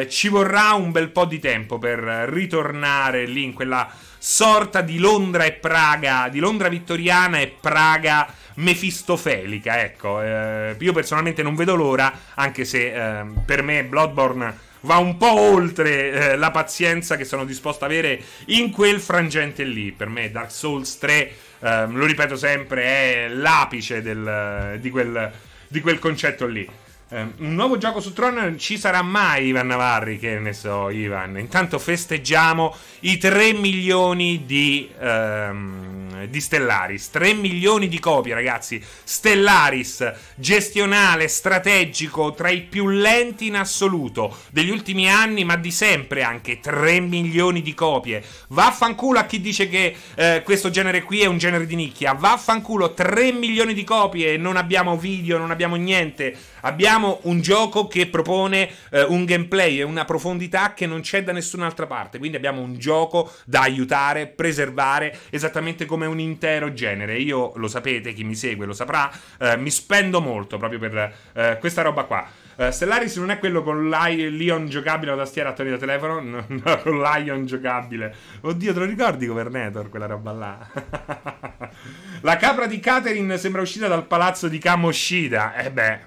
ci 0.08 0.28
vorrà 0.28 0.74
un 0.74 0.92
bel 0.92 1.10
po' 1.10 1.26
di 1.26 1.40
tempo 1.40 1.80
per 1.80 2.00
ritornare 2.00 3.26
lì 3.26 3.44
in 3.44 3.54
quella 3.54 3.90
sorta 4.20 4.82
di 4.82 5.00
Londra 5.00 5.46
e 5.46 5.54
Praga, 5.54 6.28
di 6.30 6.40
Londra 6.40 6.68
vittoriana 6.68 7.40
e 7.40 7.56
Praga 7.60 8.32
mefistofelica, 8.56 9.82
ecco. 9.82 10.22
Eh, 10.22 10.76
io 10.78 10.94
personalmente 10.94 11.42
non 11.42 11.56
vedo 11.56 11.76
l'ora, 11.76 12.14
anche 12.36 12.66
se 12.66 12.94
eh, 12.94 13.26
per 13.46 13.64
me 13.64 13.84
Bloodborne 13.86 14.68
va 14.82 14.98
un 14.98 15.18
po' 15.18 15.40
oltre 15.40 16.12
eh, 16.12 16.36
la 16.38 16.52
pazienza 16.52 17.18
che 17.18 17.26
sono 17.26 17.46
disposto 17.46 17.86
ad 17.86 17.92
avere 17.92 18.22
in 18.48 18.72
quel 18.72 19.00
frangente 19.00 19.64
lì. 19.64 19.92
Per 19.92 20.08
me 20.08 20.30
Dark 20.30 20.52
Souls 20.52 20.98
3, 20.98 21.34
lo 21.62 22.06
ripeto 22.06 22.38
sempre, 22.38 22.84
è 22.84 23.28
l'apice 23.30 24.02
del, 24.02 24.78
di, 24.80 24.90
quel, 24.90 25.32
di 25.68 25.82
quel 25.82 26.00
concetto 26.00 26.46
lì. 26.46 26.70
Eh, 27.12 27.22
un 27.38 27.56
nuovo 27.56 27.78
gioco 27.78 28.00
su 28.02 28.14
Tron 28.14 28.56
ci 28.60 28.78
sarà 28.78 29.02
mai, 29.02 29.48
Ivan 29.48 29.66
Navarri? 29.66 30.20
Che 30.20 30.38
ne 30.38 30.54
so, 30.54 30.92
Ivan. 30.92 31.40
Intanto 31.40 31.80
festeggiamo 31.80 32.76
i 33.02 33.18
3 33.18 33.54
milioni 33.54 34.46
di, 34.46 34.88
ehm, 35.00 36.28
di 36.28 36.40
Stellaris. 36.40 37.10
3 37.10 37.34
milioni 37.34 37.88
di 37.88 38.00
copie, 38.00 38.36
ragazzi. 38.36 38.80
Stellaris, 39.04 40.14
gestionale, 40.36 41.28
strategico, 41.28 42.34
tra 42.34 42.50
i 42.50 42.62
più 42.62 42.88
lenti 42.90 43.48
in 43.48 43.56
assoluto 43.56 44.38
degli 44.52 44.70
ultimi 44.70 45.10
anni, 45.10 45.44
ma 45.44 45.56
di 45.56 45.72
sempre 45.72 46.22
anche. 46.22 46.60
3 46.60 47.00
milioni 47.00 47.64
di 47.64 47.74
copie. 47.74 48.24
Vaffanculo 48.50 49.18
a 49.18 49.24
chi 49.24 49.42
dice 49.42 49.68
che 49.68 49.96
eh, 50.14 50.44
questo 50.46 50.70
genere 50.70 51.02
qui 51.02 51.22
è 51.22 51.26
un 51.26 51.40
genere 51.40 51.66
di 51.66 51.76
nicchia. 51.76 52.14
Vaffanculo, 52.14 52.94
3 52.94 53.32
milioni 53.32 53.74
di 53.74 53.84
copie 53.84 54.34
e 54.34 54.38
non 54.38 54.58
abbiamo 54.58 54.96
video, 54.96 55.40
non 55.40 55.50
abbiamo 55.50 55.76
niente. 55.76 56.38
Abbiamo 56.62 57.20
un 57.24 57.42
gioco 57.42 57.88
che 57.88 58.08
propone 58.08 58.70
eh, 58.92 59.04
un 59.04 59.26
gameplay 59.26 59.80
e 59.80 59.84
una 59.84 60.06
profondità 60.06 60.74
che 60.74 60.86
non 60.86 61.02
c'è 61.02 61.24
da 61.24 61.32
nessun'altra 61.32 61.88
parte. 61.88 62.18
Quindi 62.18 62.38
abbiamo 62.38 62.62
un 62.62 62.78
gioco 62.78 63.32
da 63.46 63.62
aiutare, 63.62 64.28
preservare, 64.28 65.18
esattamente 65.30 65.86
come 65.86 66.06
un 66.06 66.20
intero 66.20 66.74
genere. 66.74 67.18
Io 67.18 67.54
lo 67.56 67.68
sapete, 67.68 68.14
chi 68.14 68.24
mi 68.24 68.36
segue 68.36 68.66
lo 68.66 68.74
saprà, 68.74 69.12
eh, 69.40 69.58
mi 69.58 69.70
spendo 69.70 70.22
molto 70.22 70.58
proprio 70.58 70.80
per 70.80 71.14
eh, 71.34 71.58
questa 71.60 71.82
roba 71.82 72.04
qua. 72.04 72.28
Uh, 72.60 72.72
Stellaris 72.72 73.16
non 73.16 73.32
è 73.32 73.40
quello 73.40 73.64
con 73.64 73.88
l'Ion 73.88 74.68
giocabile 74.68 75.12
alla 75.14 75.24
tastiera 75.24 75.48
attori 75.48 75.70
da 75.70 75.78
telefono, 75.78 76.20
no, 76.20 76.44
no, 76.46 76.78
con 76.82 77.00
l'Ion 77.00 77.46
giocabile. 77.46 78.14
Oddio, 78.42 78.74
te 78.74 78.80
lo 78.80 78.86
ricordi 78.86 79.28
Governator, 79.28 79.88
quella 79.88 80.08
roba 80.08 80.32
là? 80.34 80.68
La 82.20 82.36
capra 82.36 82.66
di 82.66 82.82
Catherine 82.82 83.38
sembra 83.38 83.62
uscita 83.62 83.88
dal 83.88 84.06
palazzo 84.08 84.50
di 84.50 84.58
Kamoshida. 84.58 85.56
Eh 85.56 85.72
beh, 85.72 86.00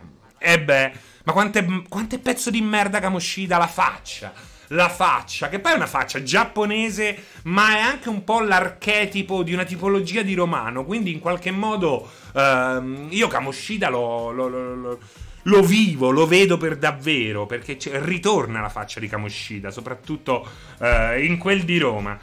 e 0.42 0.52
eh 0.52 0.60
beh, 0.60 0.92
ma 1.24 1.32
quante, 1.32 1.84
quante 1.88 2.18
pezzo 2.18 2.50
di 2.50 2.60
merda 2.60 2.98
Kamoshida 2.98 3.56
la 3.56 3.68
faccia. 3.68 4.32
La 4.68 4.88
faccia, 4.88 5.50
che 5.50 5.58
poi 5.58 5.72
è 5.72 5.76
una 5.76 5.86
faccia 5.86 6.22
giapponese, 6.22 7.24
ma 7.44 7.76
è 7.76 7.80
anche 7.80 8.08
un 8.08 8.24
po' 8.24 8.40
l'archetipo 8.40 9.42
di 9.42 9.52
una 9.52 9.64
tipologia 9.64 10.22
di 10.22 10.32
romano. 10.32 10.84
Quindi, 10.86 11.12
in 11.12 11.20
qualche 11.20 11.50
modo, 11.50 12.10
ehm, 12.34 13.08
io 13.10 13.28
Kamoshida 13.28 13.90
lo, 13.90 14.30
lo, 14.30 14.48
lo, 14.48 14.98
lo, 15.42 15.62
vivo, 15.62 16.10
lo 16.10 16.26
vedo 16.26 16.56
per 16.56 16.78
davvero. 16.78 17.44
Perché 17.44 17.76
ritorna 18.00 18.62
la 18.62 18.70
faccia 18.70 18.98
di 18.98 19.08
Kamoshida, 19.08 19.70
soprattutto 19.70 20.48
eh, 20.80 21.22
in 21.22 21.36
quel 21.36 21.64
di 21.64 21.76
Roma. 21.76 22.18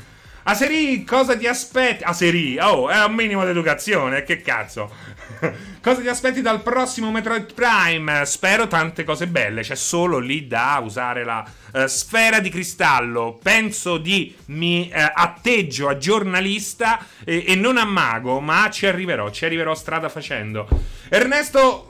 Aseri, 0.49 1.03
cosa 1.03 1.37
ti 1.37 1.45
aspetti? 1.45 2.03
Aseri, 2.03 2.57
oh, 2.57 2.89
è 2.89 3.05
un 3.05 3.13
minimo 3.13 3.45
d'educazione, 3.45 4.23
che 4.23 4.41
cazzo. 4.41 4.91
cosa 5.79 6.01
ti 6.01 6.07
aspetti 6.07 6.41
dal 6.41 6.63
prossimo 6.63 7.11
Metroid 7.11 7.53
Prime? 7.53 8.25
Spero 8.25 8.65
tante 8.65 9.03
cose 9.03 9.27
belle, 9.27 9.61
c'è 9.61 9.75
solo 9.75 10.17
lì 10.17 10.47
da 10.47 10.81
usare 10.83 11.23
la 11.23 11.45
uh, 11.73 11.85
sfera 11.85 12.39
di 12.39 12.49
cristallo. 12.49 13.37
Penso 13.39 13.99
di 13.99 14.35
mi 14.45 14.89
uh, 14.91 14.97
atteggio 15.13 15.87
a 15.87 15.97
giornalista 15.97 16.97
e, 17.23 17.43
e, 17.45 17.53
non 17.53 17.77
a 17.77 17.85
mago, 17.85 18.39
ma 18.39 18.71
ci 18.71 18.87
arriverò, 18.87 19.29
ci 19.29 19.45
arriverò 19.45 19.75
strada 19.75 20.09
facendo. 20.09 20.67
Ernesto... 21.09 21.87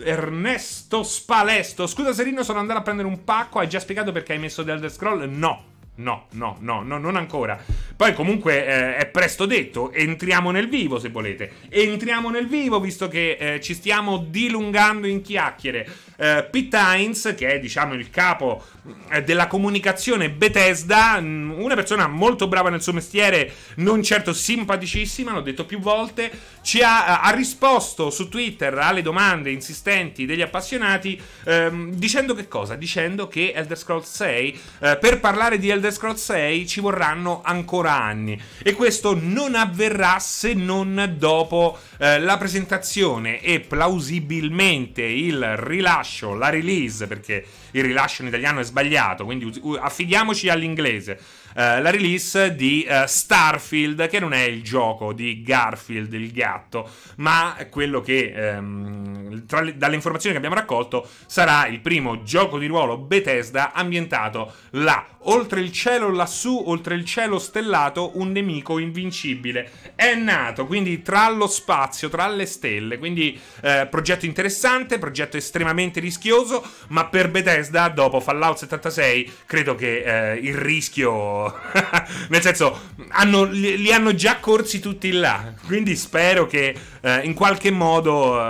Ernesto 0.00 1.04
Spalesto. 1.04 1.86
Scusa 1.86 2.12
Serino, 2.12 2.42
sono 2.42 2.58
andato 2.58 2.80
a 2.80 2.82
prendere 2.82 3.06
un 3.06 3.22
pacco. 3.22 3.60
Hai 3.60 3.68
già 3.68 3.78
spiegato 3.78 4.10
perché 4.10 4.32
hai 4.32 4.40
messo 4.40 4.62
Elder 4.62 4.90
Scroll? 4.90 5.28
No. 5.28 5.76
No, 5.98 6.26
no, 6.32 6.56
no, 6.60 6.82
no, 6.82 6.98
non 6.98 7.16
ancora. 7.16 7.58
Poi 7.96 8.14
comunque 8.14 8.64
eh, 8.64 8.96
è 8.96 9.06
presto 9.06 9.46
detto, 9.46 9.90
entriamo 9.90 10.52
nel 10.52 10.68
vivo 10.68 11.00
se 11.00 11.08
volete. 11.08 11.50
Entriamo 11.68 12.30
nel 12.30 12.46
vivo 12.46 12.78
visto 12.78 13.08
che 13.08 13.36
eh, 13.38 13.60
ci 13.60 13.74
stiamo 13.74 14.18
dilungando 14.18 15.08
in 15.08 15.22
chiacchiere. 15.22 15.88
Eh, 16.16 16.46
Pete 16.48 16.78
Hines, 16.78 17.34
che 17.36 17.48
è 17.48 17.58
diciamo 17.58 17.94
il 17.94 18.10
capo 18.10 18.64
eh, 19.10 19.22
della 19.22 19.46
comunicazione 19.46 20.30
Bethesda, 20.30 21.20
mm, 21.20 21.60
una 21.60 21.74
persona 21.74 22.06
molto 22.06 22.48
brava 22.48 22.70
nel 22.70 22.82
suo 22.82 22.92
mestiere, 22.92 23.52
non 23.76 24.02
certo 24.02 24.32
simpaticissima, 24.32 25.32
l'ho 25.32 25.40
detto 25.40 25.64
più 25.64 25.78
volte, 25.78 26.30
ci 26.62 26.80
ha, 26.80 27.20
ha 27.20 27.30
risposto 27.30 28.10
su 28.10 28.28
Twitter 28.28 28.76
alle 28.78 29.02
domande 29.02 29.50
insistenti 29.50 30.26
degli 30.26 30.42
appassionati 30.42 31.20
ehm, 31.44 31.92
dicendo 31.92 32.34
che 32.34 32.48
cosa? 32.48 32.74
Dicendo 32.74 33.28
che 33.28 33.52
Elder 33.54 33.78
Scrolls 33.78 34.10
6, 34.10 34.60
eh, 34.80 34.98
per 35.00 35.20
parlare 35.20 35.58
di 35.58 35.70
Elder 35.70 35.87
Elder 35.88 35.92
Scrolls 35.92 36.24
6 36.24 36.66
ci 36.66 36.80
vorranno 36.80 37.40
ancora 37.42 37.92
anni. 37.92 38.40
E 38.62 38.74
questo 38.74 39.18
non 39.18 39.54
avverrà 39.54 40.18
se 40.18 40.52
non 40.54 41.14
dopo 41.16 41.78
eh, 41.98 42.18
la 42.20 42.36
presentazione 42.36 43.40
e 43.40 43.60
plausibilmente 43.60 45.02
il 45.02 45.56
rilascio, 45.56 46.34
la 46.34 46.50
release, 46.50 47.06
perché 47.06 47.44
il 47.72 47.82
rilascio 47.82 48.22
in 48.22 48.28
italiano 48.28 48.60
è 48.60 48.64
sbagliato, 48.64 49.24
quindi 49.24 49.60
affidiamoci 49.80 50.48
all'inglese. 50.48 51.18
Eh, 51.54 51.80
la 51.80 51.90
release 51.90 52.54
di 52.54 52.86
uh, 52.88 53.04
Starfield, 53.06 54.06
che 54.08 54.20
non 54.20 54.32
è 54.32 54.42
il 54.42 54.62
gioco 54.62 55.12
di 55.12 55.42
Garfield 55.42 56.12
il 56.12 56.30
gatto, 56.30 56.88
ma 57.16 57.56
quello 57.70 58.00
che 58.00 58.32
ehm, 58.32 59.44
le, 59.48 59.76
dalle 59.76 59.94
informazioni 59.96 60.32
che 60.32 60.38
abbiamo 60.38 60.60
raccolto 60.60 61.08
sarà 61.26 61.66
il 61.66 61.80
primo 61.80 62.22
gioco 62.22 62.58
di 62.58 62.66
ruolo 62.66 62.98
Bethesda 62.98 63.72
ambientato 63.72 64.52
là, 64.72 65.04
oltre 65.22 65.60
il 65.60 65.72
cielo 65.72 66.10
lassù, 66.10 66.62
oltre 66.66 66.94
il 66.94 67.04
cielo 67.04 67.38
stellato, 67.38 68.18
un 68.18 68.30
nemico 68.30 68.78
invincibile. 68.78 69.70
È 69.94 70.14
nato, 70.14 70.66
quindi 70.66 71.02
tra 71.02 71.28
lo 71.30 71.48
spazio, 71.48 72.08
tra 72.08 72.28
le 72.28 72.46
stelle, 72.46 72.98
quindi 72.98 73.38
eh, 73.62 73.88
progetto 73.90 74.26
interessante, 74.26 74.98
progetto 74.98 75.36
estremamente 75.36 75.98
rischioso, 75.98 76.64
ma 76.88 77.06
per 77.06 77.30
Bethesda 77.30 77.57
dopo 77.92 78.20
Fallout 78.20 78.58
76 78.58 79.32
credo 79.46 79.74
che 79.74 80.32
eh, 80.32 80.34
il 80.36 80.54
rischio 80.54 81.56
Nel 82.28 82.42
senso, 82.42 82.80
hanno, 83.08 83.44
li, 83.44 83.78
li, 83.78 83.92
hanno 83.92 84.14
già 84.14 84.38
corsi 84.38 84.80
tutti 84.80 85.10
là. 85.12 85.52
Quindi 85.66 85.96
spero 85.96 86.46
che 86.46 86.74
eh, 87.00 87.20
in 87.22 87.34
qualche 87.34 87.70
modo 87.70 88.38
eh, 88.38 88.44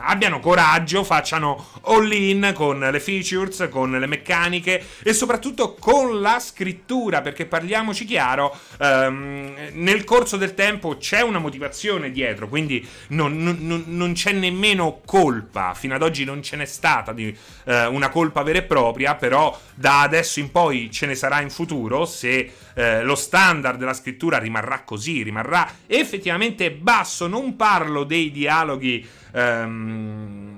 abbiano 0.00 0.40
coraggio, 0.40 1.04
facciano 1.04 1.66
all 1.82 2.10
in 2.12 2.52
con 2.54 2.78
le 2.78 3.00
features, 3.00 3.68
con 3.70 3.90
le 3.90 4.06
meccaniche 4.06 4.84
e 5.02 5.12
soprattutto 5.12 5.74
con 5.74 6.20
la 6.20 6.38
scrittura. 6.38 7.20
Perché 7.20 7.46
parliamoci 7.46 8.04
chiaro, 8.04 8.56
ehm, 8.78 9.70
nel 9.72 10.04
corso 10.04 10.36
del 10.36 10.54
tempo 10.54 10.96
c'è 10.96 11.20
una 11.20 11.38
motivazione 11.38 12.10
dietro. 12.10 12.48
Quindi 12.48 12.86
non, 13.08 13.42
non, 13.42 13.84
non 13.86 14.12
c'è 14.12 14.32
nemmeno 14.32 15.00
colpa. 15.04 15.74
Fino 15.74 15.94
ad 15.94 16.02
oggi 16.02 16.24
non 16.24 16.42
ce 16.42 16.56
n'è 16.56 16.66
stata 16.66 17.12
di 17.12 17.36
eh, 17.64 17.86
una 17.86 18.08
colpa 18.16 18.42
vera 18.42 18.60
e 18.60 18.62
propria. 18.62 19.14
Però 19.14 19.58
da 19.74 20.00
adesso 20.00 20.40
in 20.40 20.50
poi 20.50 20.90
ce 20.90 21.04
ne 21.04 21.14
sarà 21.14 21.42
in 21.42 21.50
futuro 21.50 22.06
se 22.06 22.50
eh, 22.74 23.02
lo 23.02 23.14
standard 23.14 23.78
della 23.78 23.92
scrittura 23.92 24.38
rimarrà 24.38 24.82
così, 24.84 25.22
rimarrà 25.22 25.70
effettivamente 25.86 26.72
basso. 26.72 27.26
Non 27.26 27.56
parlo 27.56 28.04
dei 28.04 28.30
dialoghi. 28.30 29.06
Ehm, 29.34 30.55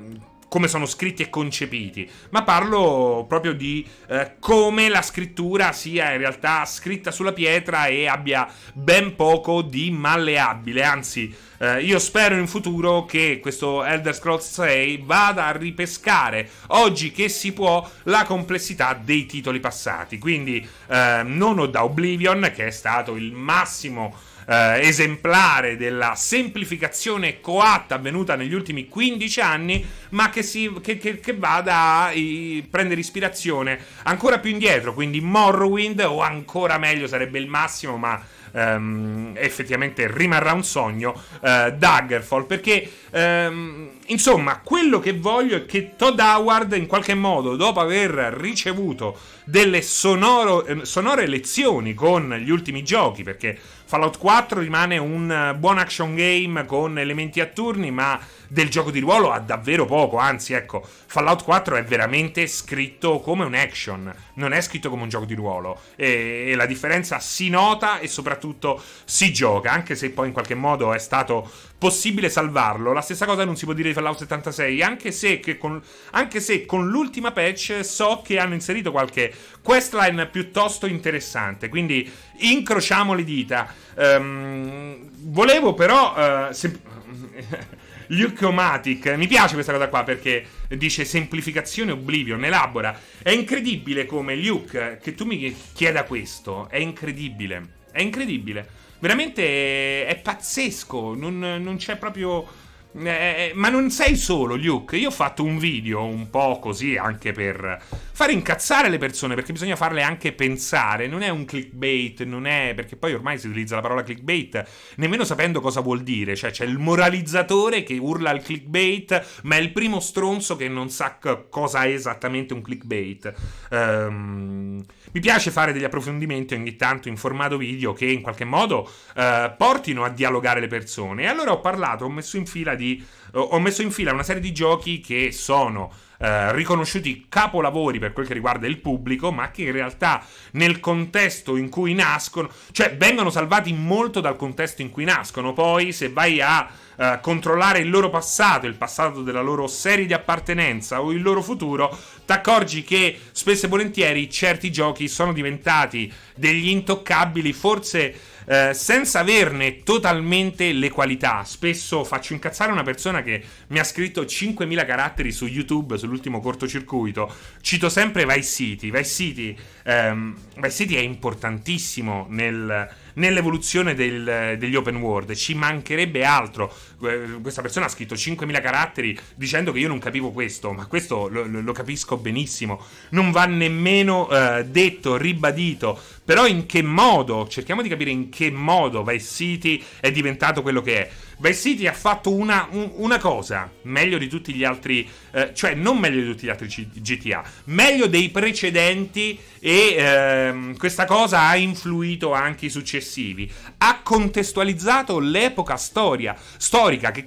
come 0.48 0.68
sono 0.68 0.86
scritti 0.86 1.22
e 1.22 1.30
concepiti, 1.30 2.08
ma 2.30 2.42
parlo 2.42 3.26
proprio 3.28 3.52
di 3.52 3.86
eh, 4.08 4.36
come 4.40 4.88
la 4.88 5.02
scrittura 5.02 5.72
sia 5.72 6.12
in 6.12 6.18
realtà 6.18 6.64
scritta 6.64 7.10
sulla 7.10 7.32
pietra 7.32 7.86
e 7.86 8.06
abbia 8.06 8.48
ben 8.72 9.14
poco 9.14 9.62
di 9.62 9.90
malleabile. 9.90 10.82
Anzi, 10.82 11.34
eh, 11.58 11.82
io 11.82 11.98
spero 11.98 12.36
in 12.36 12.46
futuro 12.46 13.04
che 13.04 13.40
questo 13.40 13.84
Elder 13.84 14.14
Scrolls 14.14 14.50
6 14.52 15.02
vada 15.04 15.46
a 15.46 15.52
ripescare 15.52 16.48
oggi 16.68 17.10
che 17.10 17.28
si 17.28 17.52
può 17.52 17.88
la 18.04 18.24
complessità 18.24 18.98
dei 19.00 19.26
titoli 19.26 19.60
passati. 19.60 20.18
Quindi 20.18 20.66
eh, 20.88 21.22
non 21.24 21.58
ho 21.58 21.66
da 21.66 21.84
Oblivion, 21.84 22.50
che 22.54 22.66
è 22.68 22.70
stato 22.70 23.16
il 23.16 23.32
massimo 23.32 24.14
eh, 24.48 24.78
esemplare 24.80 25.76
della 25.76 26.14
semplificazione 26.14 27.40
coatta 27.40 27.96
avvenuta 27.96 28.34
negli 28.34 28.54
ultimi 28.54 28.88
15 28.88 29.40
anni, 29.40 29.86
ma 30.10 30.30
che, 30.30 30.42
si, 30.42 30.72
che, 30.80 30.96
che, 30.96 31.20
che 31.20 31.34
vada 31.34 32.04
a 32.04 32.12
i, 32.12 32.66
prendere 32.68 33.00
ispirazione 33.00 33.78
ancora 34.04 34.38
più 34.38 34.50
indietro, 34.50 34.94
quindi 34.94 35.20
Morrowind 35.20 36.00
o 36.00 36.20
ancora 36.20 36.78
meglio 36.78 37.06
sarebbe 37.06 37.38
il 37.38 37.46
massimo, 37.46 37.96
ma 37.96 38.20
Um, 38.50 39.32
effettivamente 39.34 40.10
rimarrà 40.10 40.54
un 40.54 40.64
sogno 40.64 41.10
uh, 41.42 41.70
Daggerfall. 41.76 42.46
Perché 42.46 42.90
um, 43.10 43.90
insomma 44.06 44.60
quello 44.64 45.00
che 45.00 45.12
voglio 45.12 45.56
è 45.56 45.66
che 45.66 45.96
Todd 45.96 46.18
Howard 46.18 46.72
in 46.72 46.86
qualche 46.86 47.14
modo 47.14 47.56
dopo 47.56 47.80
aver 47.80 48.10
ricevuto 48.38 49.18
delle 49.44 49.82
sonoro, 49.82 50.64
eh, 50.64 50.84
sonore 50.84 51.26
lezioni 51.26 51.92
con 51.94 52.32
gli 52.42 52.50
ultimi 52.50 52.82
giochi 52.82 53.22
perché 53.22 53.58
Fallout 53.88 54.18
4 54.18 54.60
rimane 54.60 54.98
un 54.98 55.56
buon 55.58 55.78
action 55.78 56.14
game 56.14 56.66
con 56.66 56.98
elementi 56.98 57.40
a 57.40 57.46
turni, 57.46 57.90
ma 57.90 58.20
del 58.48 58.70
gioco 58.70 58.90
di 58.90 58.98
ruolo 58.98 59.30
ha 59.30 59.38
davvero 59.38 59.84
poco, 59.84 60.16
anzi 60.16 60.54
ecco, 60.54 60.82
Fallout 60.82 61.44
4 61.44 61.76
è 61.76 61.84
veramente 61.84 62.46
scritto 62.46 63.20
come 63.20 63.44
un 63.44 63.54
action, 63.54 64.12
non 64.34 64.52
è 64.52 64.60
scritto 64.62 64.88
come 64.88 65.02
un 65.02 65.08
gioco 65.08 65.26
di 65.26 65.34
ruolo 65.34 65.80
e, 65.96 66.46
e 66.48 66.54
la 66.54 66.64
differenza 66.64 67.20
si 67.20 67.50
nota 67.50 67.98
e 67.98 68.08
soprattutto 68.08 68.82
si 69.04 69.32
gioca, 69.32 69.70
anche 69.70 69.94
se 69.94 70.10
poi 70.10 70.28
in 70.28 70.32
qualche 70.32 70.54
modo 70.54 70.94
è 70.94 70.98
stato 70.98 71.48
possibile 71.76 72.30
salvarlo. 72.30 72.92
La 72.92 73.02
stessa 73.02 73.26
cosa 73.26 73.44
non 73.44 73.56
si 73.56 73.64
può 73.64 73.74
dire 73.74 73.88
di 73.88 73.94
Fallout 73.94 74.18
76, 74.18 74.82
anche 74.82 75.12
se, 75.12 75.40
con, 75.58 75.80
anche 76.12 76.40
se 76.40 76.64
con 76.64 76.88
l'ultima 76.88 77.32
patch 77.32 77.80
so 77.84 78.22
che 78.24 78.38
hanno 78.38 78.54
inserito 78.54 78.90
qualche 78.90 79.32
questline 79.62 80.26
piuttosto 80.26 80.86
interessante, 80.86 81.68
quindi 81.68 82.10
incrociamo 82.38 83.12
le 83.12 83.24
dita. 83.24 83.72
Um, 83.94 85.10
volevo 85.12 85.74
però... 85.74 86.48
Uh, 86.48 86.52
sem- 86.52 86.80
Luke 88.08 88.44
Omatic. 88.44 89.06
Mi 89.16 89.26
piace 89.26 89.54
questa 89.54 89.72
cosa 89.72 89.88
qua 89.88 90.04
perché 90.04 90.44
dice 90.68 91.04
semplificazione 91.04 91.92
Oblivion, 91.92 92.44
elabora. 92.44 92.98
È 93.22 93.30
incredibile 93.30 94.06
come 94.06 94.36
Luke, 94.36 94.98
che 95.02 95.14
tu 95.14 95.24
mi 95.24 95.54
chieda 95.72 96.04
questo, 96.04 96.68
è 96.68 96.78
incredibile. 96.78 97.76
È 97.90 98.00
incredibile. 98.00 98.66
Veramente 99.00 100.06
è, 100.06 100.06
è 100.06 100.16
pazzesco. 100.16 101.14
Non, 101.14 101.38
non 101.38 101.76
c'è 101.76 101.96
proprio 101.96 102.46
eh, 102.94 103.08
eh, 103.08 103.52
ma 103.54 103.68
non 103.68 103.90
sei 103.90 104.16
solo, 104.16 104.56
Luke. 104.56 104.96
Io 104.96 105.08
ho 105.08 105.12
fatto 105.12 105.44
un 105.44 105.58
video 105.58 106.04
un 106.04 106.30
po' 106.30 106.58
così 106.58 106.96
anche 106.96 107.32
per 107.32 107.80
fare 108.12 108.32
incazzare 108.32 108.88
le 108.88 108.98
persone, 108.98 109.34
perché 109.34 109.52
bisogna 109.52 109.76
farle 109.76 110.02
anche 110.02 110.32
pensare. 110.32 111.06
Non 111.06 111.22
è 111.22 111.28
un 111.28 111.44
clickbait, 111.44 112.24
non 112.24 112.46
è. 112.46 112.72
perché 112.74 112.96
poi 112.96 113.14
ormai 113.14 113.38
si 113.38 113.46
utilizza 113.46 113.76
la 113.76 113.82
parola 113.82 114.02
clickbait 114.02 114.64
nemmeno 114.96 115.24
sapendo 115.24 115.60
cosa 115.60 115.80
vuol 115.80 116.02
dire. 116.02 116.34
Cioè, 116.34 116.50
c'è 116.50 116.64
il 116.64 116.78
moralizzatore 116.78 117.82
che 117.82 117.98
urla 117.98 118.30
al 118.30 118.42
clickbait, 118.42 119.40
ma 119.42 119.56
è 119.56 119.60
il 119.60 119.72
primo 119.72 120.00
stronzo 120.00 120.56
che 120.56 120.68
non 120.68 120.88
sa 120.90 121.18
cosa 121.50 121.82
è 121.82 121.88
esattamente 121.88 122.54
un 122.54 122.62
clickbait. 122.62 123.32
Um, 123.70 124.84
mi 125.12 125.20
piace 125.20 125.50
fare 125.50 125.72
degli 125.72 125.84
approfondimenti 125.84 126.54
ogni 126.54 126.76
tanto 126.76 127.08
in 127.08 127.16
formato 127.16 127.56
video 127.56 127.92
che 127.92 128.06
in 128.06 128.20
qualche 128.20 128.44
modo 128.44 128.90
uh, 129.16 129.56
portino 129.56 130.04
a 130.04 130.10
dialogare 130.10 130.60
le 130.60 130.68
persone. 130.68 131.22
E 131.22 131.26
allora 131.26 131.52
ho 131.52 131.60
parlato, 131.60 132.04
ho 132.04 132.10
messo 132.10 132.36
in 132.36 132.46
fila 132.46 132.74
di. 132.78 133.04
Ho 133.32 133.60
messo 133.60 133.82
in 133.82 133.90
fila 133.90 134.14
una 134.14 134.22
serie 134.22 134.40
di 134.40 134.52
giochi 134.52 135.00
che 135.00 135.32
sono 135.32 135.92
eh, 136.20 136.52
riconosciuti 136.52 137.26
capolavori 137.28 138.00
per 138.00 138.12
quel 138.12 138.26
che 138.26 138.34
riguarda 138.34 138.66
il 138.66 138.78
pubblico, 138.78 139.30
ma 139.30 139.52
che 139.52 139.62
in 139.62 139.72
realtà 139.72 140.24
nel 140.52 140.80
contesto 140.80 141.56
in 141.56 141.68
cui 141.68 141.94
nascono, 141.94 142.50
cioè 142.72 142.96
vengono 142.96 143.30
salvati 143.30 143.72
molto 143.72 144.20
dal 144.20 144.34
contesto 144.34 144.82
in 144.82 144.90
cui 144.90 145.04
nascono. 145.04 145.52
Poi, 145.52 145.92
se 145.92 146.08
vai 146.08 146.40
a 146.40 146.68
eh, 146.96 147.18
controllare 147.22 147.78
il 147.78 147.88
loro 147.88 148.10
passato, 148.10 148.66
il 148.66 148.74
passato 148.74 149.22
della 149.22 149.42
loro 149.42 149.68
serie 149.68 150.06
di 150.06 150.12
appartenenza 150.12 151.00
o 151.00 151.12
il 151.12 151.22
loro 151.22 151.40
futuro, 151.40 151.96
ti 152.26 152.32
accorgi 152.32 152.82
che 152.82 153.16
spesso 153.30 153.66
e 153.66 153.68
volentieri 153.68 154.28
certi 154.28 154.72
giochi 154.72 155.06
sono 155.06 155.32
diventati 155.32 156.12
degli 156.34 156.68
intoccabili, 156.68 157.52
forse 157.52 158.12
eh, 158.48 158.72
senza 158.72 159.20
averne 159.20 159.82
totalmente 159.82 160.72
le 160.72 160.90
qualità. 160.90 161.44
Spesso 161.44 162.02
faccio 162.02 162.32
incazzare 162.32 162.72
una 162.72 162.82
persona 162.82 163.22
che 163.22 163.42
mi 163.68 163.78
ha 163.78 163.84
scritto 163.84 164.22
5.000 164.22 164.86
caratteri 164.86 165.30
su 165.30 165.46
YouTube 165.46 165.98
sull'ultimo 165.98 166.40
cortocircuito. 166.40 167.30
Cito 167.60 167.90
sempre 167.90 168.24
Vice 168.24 168.42
City. 168.42 168.90
Vice 168.90 169.04
City, 169.04 169.56
ehm, 169.84 170.34
Vice 170.56 170.70
City 170.70 170.94
è 170.94 171.00
importantissimo 171.00 172.26
nel 172.30 172.88
nell'evoluzione 173.18 173.94
del, 173.94 174.56
degli 174.58 174.74
open 174.74 174.96
world. 174.96 175.34
Ci 175.34 175.54
mancherebbe 175.54 176.24
altro. 176.24 176.72
Eh, 177.02 177.40
questa 177.40 177.62
persona 177.62 177.86
ha 177.86 177.88
scritto 177.88 178.14
5.000 178.14 178.62
caratteri 178.62 179.18
dicendo 179.34 179.72
che 179.72 179.80
io 179.80 179.88
non 179.88 179.98
capivo 179.98 180.30
questo, 180.30 180.72
ma 180.72 180.86
questo 180.86 181.28
lo, 181.28 181.44
lo 181.46 181.72
capisco 181.72 182.16
benissimo. 182.16 182.82
Non 183.10 183.30
va 183.30 183.44
nemmeno 183.44 184.28
eh, 184.30 184.64
detto, 184.64 185.16
ribadito. 185.16 186.00
Però 186.24 186.46
in 186.46 186.66
che 186.66 186.82
modo? 186.82 187.46
Cerchiamo 187.48 187.82
di 187.82 187.88
capire 187.88 188.10
in 188.10 188.28
che 188.28 188.50
modo 188.50 189.02
Vice 189.02 189.34
City 189.34 189.82
è 190.00 190.10
diventato 190.10 190.62
quello 190.62 190.82
che 190.82 191.06
è. 191.06 191.10
Vice 191.40 191.54
City 191.54 191.86
ha 191.86 191.92
fatto 191.92 192.32
una, 192.32 192.66
un, 192.70 192.90
una 192.96 193.18
cosa 193.18 193.70
meglio 193.82 194.18
di 194.18 194.28
tutti 194.28 194.52
gli 194.52 194.64
altri, 194.64 195.08
eh, 195.30 195.52
cioè 195.54 195.74
non 195.74 195.98
meglio 195.98 196.20
di 196.20 196.30
tutti 196.30 196.46
gli 196.46 196.50
altri 196.50 196.66
GTA, 196.66 197.42
meglio 197.64 198.06
dei 198.06 198.28
precedenti 198.30 199.38
e 199.60 199.94
ehm, 199.96 200.76
questa 200.76 201.04
cosa 201.04 201.42
ha 201.42 201.56
influito 201.56 202.32
anche 202.32 202.66
i 202.66 202.70
successivi. 202.70 203.50
Ha 203.78 204.00
contestualizzato 204.02 205.20
l'epoca 205.20 205.76
storia, 205.76 206.34
storica, 206.56 207.12
che, 207.12 207.26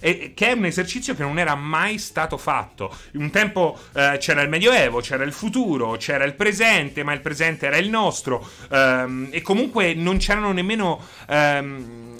è, 0.00 0.32
che 0.34 0.48
è 0.48 0.52
un 0.52 0.64
esercizio 0.64 1.14
che 1.14 1.22
non 1.22 1.38
era 1.38 1.54
mai 1.54 1.98
stato 1.98 2.36
fatto. 2.36 2.94
Un 3.12 3.30
tempo 3.30 3.78
eh, 3.94 4.16
c'era 4.18 4.42
il 4.42 4.48
Medioevo, 4.48 5.00
c'era 5.00 5.22
il 5.22 5.32
futuro, 5.32 5.92
c'era 5.96 6.24
il 6.24 6.34
presente, 6.34 7.04
ma 7.04 7.12
il 7.12 7.20
presente 7.20 7.66
era 7.66 7.76
il 7.76 7.88
nostro 7.88 8.44
ehm, 8.70 9.28
e 9.30 9.40
comunque 9.40 9.94
non 9.94 10.18
c'erano 10.18 10.50
nemmeno... 10.50 11.00
Ehm, 11.28 12.10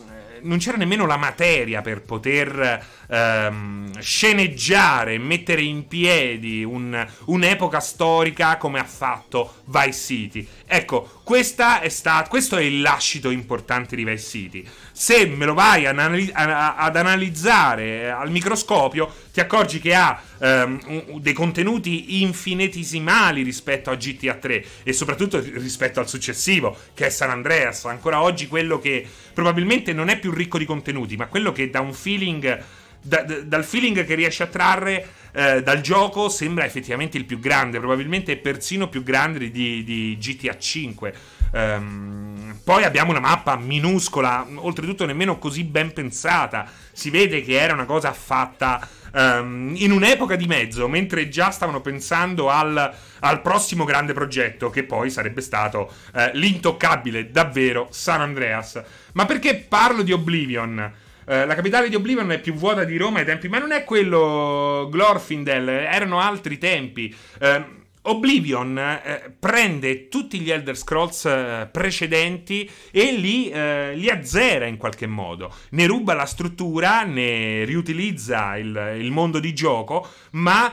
non 0.42 0.58
c'era 0.58 0.76
nemmeno 0.76 1.06
la 1.06 1.16
materia 1.16 1.82
per 1.82 2.02
poter 2.02 2.84
ehm, 3.08 3.98
sceneggiare, 3.98 5.18
mettere 5.18 5.62
in 5.62 5.86
piedi 5.86 6.64
un, 6.64 7.06
un'epoca 7.26 7.80
storica 7.80 8.56
come 8.56 8.78
ha 8.78 8.84
fatto 8.84 9.54
Vice 9.66 9.92
City. 9.92 10.48
Ecco, 10.66 11.20
è 11.34 11.42
sta, 11.42 12.26
questo 12.28 12.56
è 12.56 12.62
il 12.62 12.80
lascito 12.80 13.30
importante 13.30 13.96
di 13.96 14.04
Vice 14.04 14.24
City. 14.24 14.64
Se 14.92 15.26
me 15.26 15.44
lo 15.44 15.54
vai 15.54 15.86
anali- 15.86 16.30
ad 16.32 16.96
analizzare 16.96 18.10
al 18.10 18.30
microscopio, 18.30 19.12
ti 19.32 19.40
accorgi 19.40 19.78
che 19.78 19.94
ha 19.94 20.20
ehm, 20.38 21.18
dei 21.18 21.32
contenuti 21.32 22.22
infinitesimali 22.22 23.42
rispetto 23.42 23.90
a 23.90 23.96
GTA 23.96 24.34
3 24.34 24.64
e 24.82 24.92
soprattutto 24.92 25.40
rispetto 25.40 26.00
al 26.00 26.08
successivo, 26.08 26.76
che 26.94 27.06
è 27.06 27.10
San 27.10 27.30
Andreas. 27.30 27.84
Ancora 27.84 28.22
oggi 28.22 28.46
quello 28.46 28.78
che 28.78 29.06
probabilmente 29.32 29.92
non 29.92 30.08
è 30.08 30.18
più 30.18 30.30
ricco 30.30 30.58
di 30.58 30.64
contenuti, 30.64 31.16
ma 31.16 31.26
quello 31.26 31.52
che 31.52 31.70
dà 31.70 31.80
un 31.80 31.92
feeling 31.92 32.64
da, 33.02 33.22
dal 33.22 33.64
feeling 33.64 34.04
che 34.04 34.14
riesce 34.14 34.44
a 34.44 34.46
trarre 34.46 35.06
eh, 35.32 35.62
dal 35.62 35.80
gioco 35.80 36.28
sembra 36.28 36.64
effettivamente 36.64 37.16
il 37.16 37.24
più 37.24 37.38
grande, 37.38 37.78
probabilmente 37.78 38.36
persino 38.36 38.88
più 38.88 39.02
grande 39.02 39.50
di, 39.50 39.82
di 39.82 40.16
GTA 40.18 40.58
5. 40.58 41.14
Um, 41.52 42.58
poi 42.64 42.84
abbiamo 42.84 43.10
una 43.10 43.20
mappa 43.20 43.56
minuscola, 43.56 44.46
oltretutto 44.54 45.04
nemmeno 45.06 45.38
così 45.38 45.64
ben 45.64 45.92
pensata. 45.92 46.70
Si 46.92 47.10
vede 47.10 47.42
che 47.42 47.58
era 47.58 47.72
una 47.72 47.84
cosa 47.84 48.12
fatta 48.12 48.86
um, 49.12 49.72
in 49.76 49.90
un'epoca 49.90 50.36
di 50.36 50.46
mezzo, 50.46 50.88
mentre 50.88 51.28
già 51.28 51.50
stavano 51.50 51.80
pensando 51.80 52.50
al, 52.50 52.94
al 53.20 53.42
prossimo 53.42 53.84
grande 53.84 54.12
progetto, 54.12 54.70
che 54.70 54.84
poi 54.84 55.10
sarebbe 55.10 55.40
stato 55.40 55.92
uh, 56.12 56.30
l'intoccabile, 56.34 57.30
davvero, 57.30 57.88
San 57.90 58.20
Andreas. 58.20 58.82
Ma 59.12 59.24
perché 59.26 59.56
parlo 59.56 60.02
di 60.02 60.12
Oblivion? 60.12 60.92
Eh, 61.26 61.46
la 61.46 61.54
capitale 61.54 61.88
di 61.88 61.94
Oblivion 61.94 62.30
è 62.32 62.40
più 62.40 62.54
vuota 62.54 62.84
di 62.84 62.96
Roma 62.96 63.20
ai 63.20 63.24
tempi, 63.24 63.48
ma 63.48 63.58
non 63.58 63.72
è 63.72 63.84
quello 63.84 64.88
Glorfindel, 64.90 65.68
erano 65.68 66.20
altri 66.20 66.58
tempi. 66.58 67.14
Uh, 67.40 67.80
Oblivion 68.04 68.76
eh, 68.76 69.32
prende 69.38 70.08
tutti 70.08 70.40
gli 70.40 70.50
Elder 70.50 70.76
Scrolls 70.76 71.24
eh, 71.24 71.68
precedenti 71.70 72.68
e 72.90 73.12
li, 73.12 73.48
eh, 73.48 73.94
li, 73.94 74.10
azzera 74.10 74.66
in 74.66 74.76
qualche 74.76 75.06
modo. 75.06 75.54
Ne 75.70 75.86
ruba 75.86 76.12
la 76.14 76.26
struttura, 76.26 77.04
ne 77.04 77.64
riutilizza 77.64 78.56
il, 78.56 78.96
il 78.98 79.10
mondo 79.12 79.38
di 79.38 79.54
gioco, 79.54 80.08
ma 80.32 80.72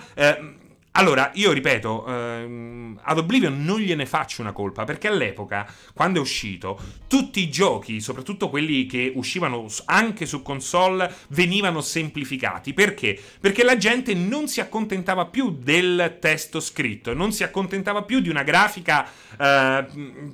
allora, 0.99 1.31
io 1.35 1.53
ripeto, 1.53 2.05
ehm, 2.05 2.99
ad 3.03 3.17
Oblivion 3.17 3.63
non 3.63 3.79
gliene 3.79 4.05
faccio 4.05 4.41
una 4.41 4.51
colpa, 4.51 4.83
perché 4.83 5.07
all'epoca, 5.07 5.65
quando 5.93 6.19
è 6.19 6.21
uscito, 6.21 6.77
tutti 7.07 7.39
i 7.39 7.49
giochi, 7.49 8.01
soprattutto 8.01 8.49
quelli 8.49 8.85
che 8.85 9.11
uscivano 9.15 9.65
anche 9.85 10.25
su 10.25 10.41
console, 10.41 11.09
venivano 11.29 11.79
semplificati. 11.79 12.73
Perché? 12.73 13.17
Perché 13.39 13.63
la 13.63 13.77
gente 13.77 14.13
non 14.13 14.49
si 14.49 14.59
accontentava 14.59 15.25
più 15.27 15.55
del 15.57 16.17
testo 16.19 16.59
scritto, 16.59 17.13
non 17.13 17.31
si 17.31 17.43
accontentava 17.43 18.03
più 18.03 18.19
di 18.19 18.27
una 18.27 18.43
grafica 18.43 19.07
eh, 19.39 19.85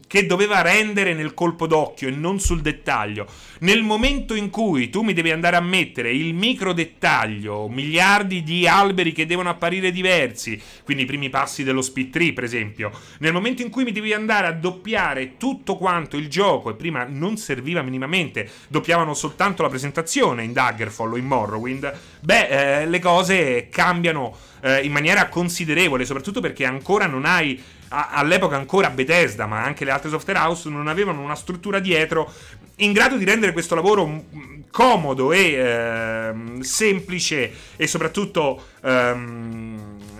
che 0.08 0.25
doveva 0.25 0.62
rendere 0.62 1.13
nel 1.13 1.36
colpo 1.36 1.67
d'occhio 1.67 2.08
e 2.08 2.12
non 2.12 2.39
sul 2.39 2.62
dettaglio. 2.62 3.28
Nel 3.60 3.84
momento 3.84 4.34
in 4.34 4.49
cui 4.49 4.89
tu 4.89 5.04
mi 5.04 5.13
devi 5.13 5.30
andare 5.30 5.58
a 5.58 5.62
mettere 5.62 6.12
il 6.12 6.34
micro 6.34 6.73
dettaglio, 6.73 7.67
miliardi 7.69 8.41
di 8.41 8.67
alberi 8.67 9.12
che 9.12 9.28
devono 9.28 9.49
apparire 9.49 9.91
diversi, 9.91 10.55
quindi 10.84 11.04
i 11.04 11.06
primi 11.06 11.30
passi 11.30 11.63
dello 11.63 11.82
speed 11.82 12.10
tree, 12.10 12.34
per 12.34 12.44
esempio. 12.44 12.91
Nel 13.20 13.34
momento 13.34 13.62
in 13.62 13.70
cui 13.70 13.84
mi 13.84 13.91
devi 13.91 14.13
andare 14.13 14.48
a 14.48 14.52
doppiare 14.52 15.38
tutto 15.38 15.78
quanto 15.78 16.18
il 16.18 16.30
gioco, 16.30 16.70
e 16.70 16.76
prima 16.76 17.06
non 17.08 17.38
serviva 17.38 17.82
minimamente, 17.82 18.50
doppiavano 18.68 19.13
soltanto 19.13 19.62
la 19.62 19.70
presentazione 19.70 20.44
in 20.44 20.54
Daggerfall 20.54 21.13
o 21.13 21.18
in 21.18 21.26
Morrowind, 21.26 21.94
beh, 22.22 22.48
eh, 22.82 22.86
le 22.88 23.00
cose 23.00 23.70
cambiano 23.70 24.36
eh, 24.62 24.84
in 24.84 24.91
maniera 24.91 25.30
considerevole, 25.30 26.06
soprattutto 26.06 26.41
perché 26.41 26.65
ancora 26.65 27.06
non 27.06 27.26
hai 27.26 27.62
all'epoca 27.89 28.56
ancora 28.56 28.89
Bethesda, 28.89 29.46
ma 29.46 29.63
anche 29.63 29.86
le 29.86 29.91
altre 29.91 30.10
software 30.10 30.39
house 30.39 30.70
non 30.70 30.88
avevano 30.88 31.22
una 31.22 31.36
struttura 31.36 31.80
dietro 31.80 32.32
in 32.78 32.91
grado 32.91 33.15
di 33.15 33.24
rendere 33.24 33.54
questo 33.54 33.76
lavoro 33.76 34.06
mm, 34.06 34.62
comodo 34.70 35.32
e 35.32 35.54
ehm, 35.54 36.60
semplice 36.60 37.52
e 37.78 37.88
soprattutto 37.88 38.68
ehm, 38.84 39.75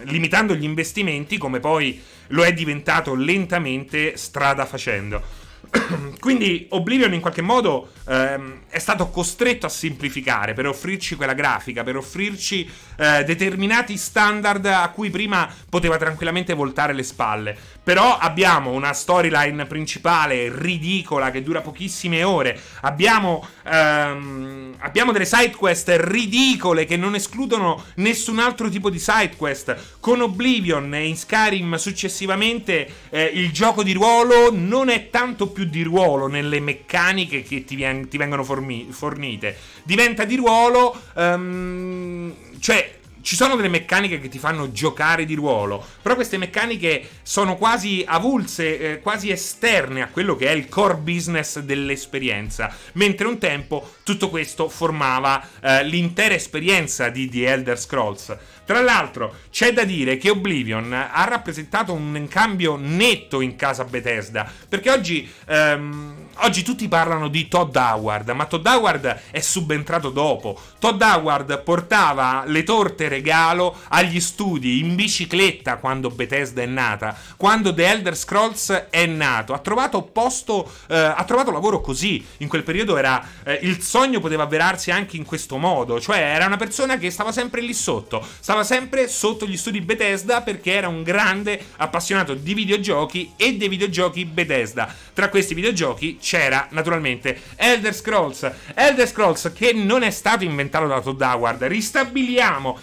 limitando 0.06 0.56
gli 0.56 0.64
investimenti 0.64 1.38
come 1.38 1.60
poi 1.60 2.02
lo 2.28 2.44
è 2.44 2.54
diventato 2.54 3.14
lentamente 3.14 4.18
strada 4.18 4.66
facendo. 4.66 5.44
Quindi 6.20 6.68
Oblivion 6.70 7.14
in 7.14 7.22
qualche 7.22 7.42
modo 7.42 7.90
ehm, 8.08 8.62
è 8.70 8.80
stato 8.80 9.10
costretto 9.10 9.66
a 9.66 9.70
semplificare 9.70 10.54
per 10.54 10.68
offrirci 10.68 11.16
quella 11.16 11.34
grafica, 11.34 11.84
per 11.84 11.98
offrirci 11.98 12.70
eh, 12.98 13.24
determinati 13.24 13.98
standard 13.98 14.66
a 14.66 14.90
cui 14.90 15.10
prima 15.10 15.50
poteva 15.70 15.98
tranquillamente 15.98 16.54
voltare 16.54 16.94
le 16.94 17.04
spalle. 17.04 17.58
Però 17.86 18.18
abbiamo 18.18 18.72
una 18.72 18.94
storyline 18.94 19.68
principale 19.68 20.52
ridicola 20.52 21.30
che 21.30 21.44
dura 21.44 21.62
pochissime 21.62 22.24
ore. 22.24 22.60
Abbiamo, 22.82 23.48
ehm, 23.64 24.74
abbiamo 24.80 25.12
delle 25.12 25.26
side 25.26 25.56
quest 25.56 25.96
ridicole 25.96 26.86
che 26.86 26.98
non 26.98 27.14
escludono 27.14 27.84
nessun 27.98 28.40
altro 28.40 28.70
tipo 28.70 28.90
di 28.90 28.98
side 28.98 29.36
quest. 29.38 29.98
Con 30.00 30.22
Oblivion 30.22 30.96
e 30.96 31.06
in 31.06 31.16
Skyrim 31.16 31.76
successivamente 31.76 32.90
eh, 33.12 33.26
il 33.26 33.52
gioco 33.52 33.84
di 33.84 33.94
ruolo 33.94 34.50
non 34.52 34.90
è 34.90 35.12
tanto 35.12 35.50
più 35.50 35.66
di 35.66 35.84
ruolo 35.84 36.26
nelle 36.26 36.60
meccaniche 36.60 37.44
che 37.44 37.66
ti, 37.66 37.76
vien- 37.76 38.08
ti 38.08 38.18
vengono 38.18 38.44
formi- 38.44 38.88
fornite. 38.90 39.56
Diventa 39.84 40.26
di 40.26 40.38
ruolo, 40.38 41.00
um, 41.14 42.34
cioè 42.60 42.95
ci 43.26 43.36
sono 43.36 43.56
delle 43.56 43.70
meccaniche 43.70 44.20
che 44.20 44.30
ti 44.30 44.38
fanno 44.38 44.72
giocare 44.72 45.26
di 45.26 45.34
ruolo, 45.34 45.84
però 46.00 46.14
queste 46.14 46.38
meccaniche 46.38 47.10
sono 47.24 47.56
quasi 47.56 48.06
avulse, 48.08 48.78
eh, 48.78 49.00
quasi 49.00 49.32
esterne 49.32 50.04
a 50.04 50.10
quello 50.10 50.36
che 50.36 50.46
è 50.46 50.52
il 50.52 50.70
core 50.70 50.98
business 50.98 51.58
dell'esperienza, 51.58 52.72
mentre 52.94 53.26
un 53.26 53.40
tempo 53.40 53.96
tutto 54.04 54.30
questo 54.30 54.70
formava 54.70 55.44
eh, 55.60 55.84
l'intera 55.86 56.36
esperienza 56.36 57.10
di 57.10 57.28
The 57.28 57.48
Elder 57.48 57.80
Scrolls. 57.80 58.38
Tra 58.66 58.82
l'altro, 58.82 59.36
c'è 59.52 59.74
da 59.74 59.84
dire 59.84 60.18
che 60.18 60.32
Oblivion 60.32 60.92
ha 60.92 61.24
rappresentato 61.26 61.94
un 61.94 62.26
cambio 62.28 62.78
netto 62.78 63.42
in 63.42 63.56
casa 63.56 63.84
Bethesda, 63.84 64.50
perché 64.68 64.90
oggi, 64.90 65.32
ehm, 65.46 66.30
oggi 66.38 66.64
tutti 66.64 66.88
parlano 66.88 67.28
di 67.28 67.48
Todd 67.48 67.76
Howard, 67.76 68.30
ma 68.30 68.46
Todd 68.46 68.66
Howard 68.66 69.22
è 69.30 69.40
subentrato 69.40 70.10
dopo. 70.10 70.60
Todd 70.80 71.00
Howard 71.00 71.62
portava 71.62 72.44
le 72.48 72.64
torte 72.64 73.08
regalo 73.08 73.78
agli 73.90 74.20
studi 74.20 74.80
in 74.80 74.96
bicicletta 74.96 75.78
quando 75.78 76.10
Bethesda 76.10 76.64
è 76.64 76.66
nata, 76.66 77.16
quando 77.38 77.72
The 77.72 77.88
Elder 77.88 78.18
Scrolls 78.18 78.88
è 78.90 79.06
nato. 79.06 79.54
Ha 79.54 79.60
trovato 79.60 80.02
posto, 80.02 80.72
eh, 80.88 80.98
ha 80.98 81.24
trovato 81.24 81.52
lavoro 81.52 81.82
così. 81.82 82.26
In 82.38 82.48
quel 82.48 82.64
periodo 82.64 82.98
era 82.98 83.24
eh, 83.44 83.60
il 83.62 83.82
sogno 83.82 84.20
poteva 84.20 84.44
avverarsi 84.44 84.90
anche 84.90 85.18
in 85.18 85.24
questo 85.24 85.58
modo, 85.58 86.02
cioè 86.02 86.18
era 86.18 86.48
una 86.48 86.58
persona 86.58 86.98
che 86.98 87.12
stava 87.12 87.32
sempre 87.32 87.62
lì 87.62 87.74
sotto. 87.74 88.26
Stava 88.40 88.55
stava 88.56 88.64
sempre 88.64 89.10
sotto 89.10 89.46
gli 89.46 89.58
studi 89.58 89.82
Bethesda 89.82 90.42
perché 90.42 90.72
era 90.72 90.88
un 90.88 91.04
grande 91.04 91.60
appassionato 91.78 92.34
di 92.36 92.54
videogiochi 92.54 93.34
e 93.36 93.58
dei 93.58 93.68
videogiochi 93.68 94.24
Bethesda. 94.24 94.94
Tra 95.14 95.28
questi 95.28 95.54
videogiochi 95.54 96.18
c'era 96.22 96.68
naturalmente 96.72 97.38
Elder 97.58 97.94
Scrolls. 97.94 98.50
Elder 98.74 99.08
Scrolls 99.08 99.52
che 99.54 99.74
non 99.74 100.04
è 100.04 100.10
stato 100.10 100.46
inventato 100.46 100.88
da 100.88 101.02
Todd 101.02 101.22
Howard. 101.22 101.64
Ristabiliamo 101.64 102.78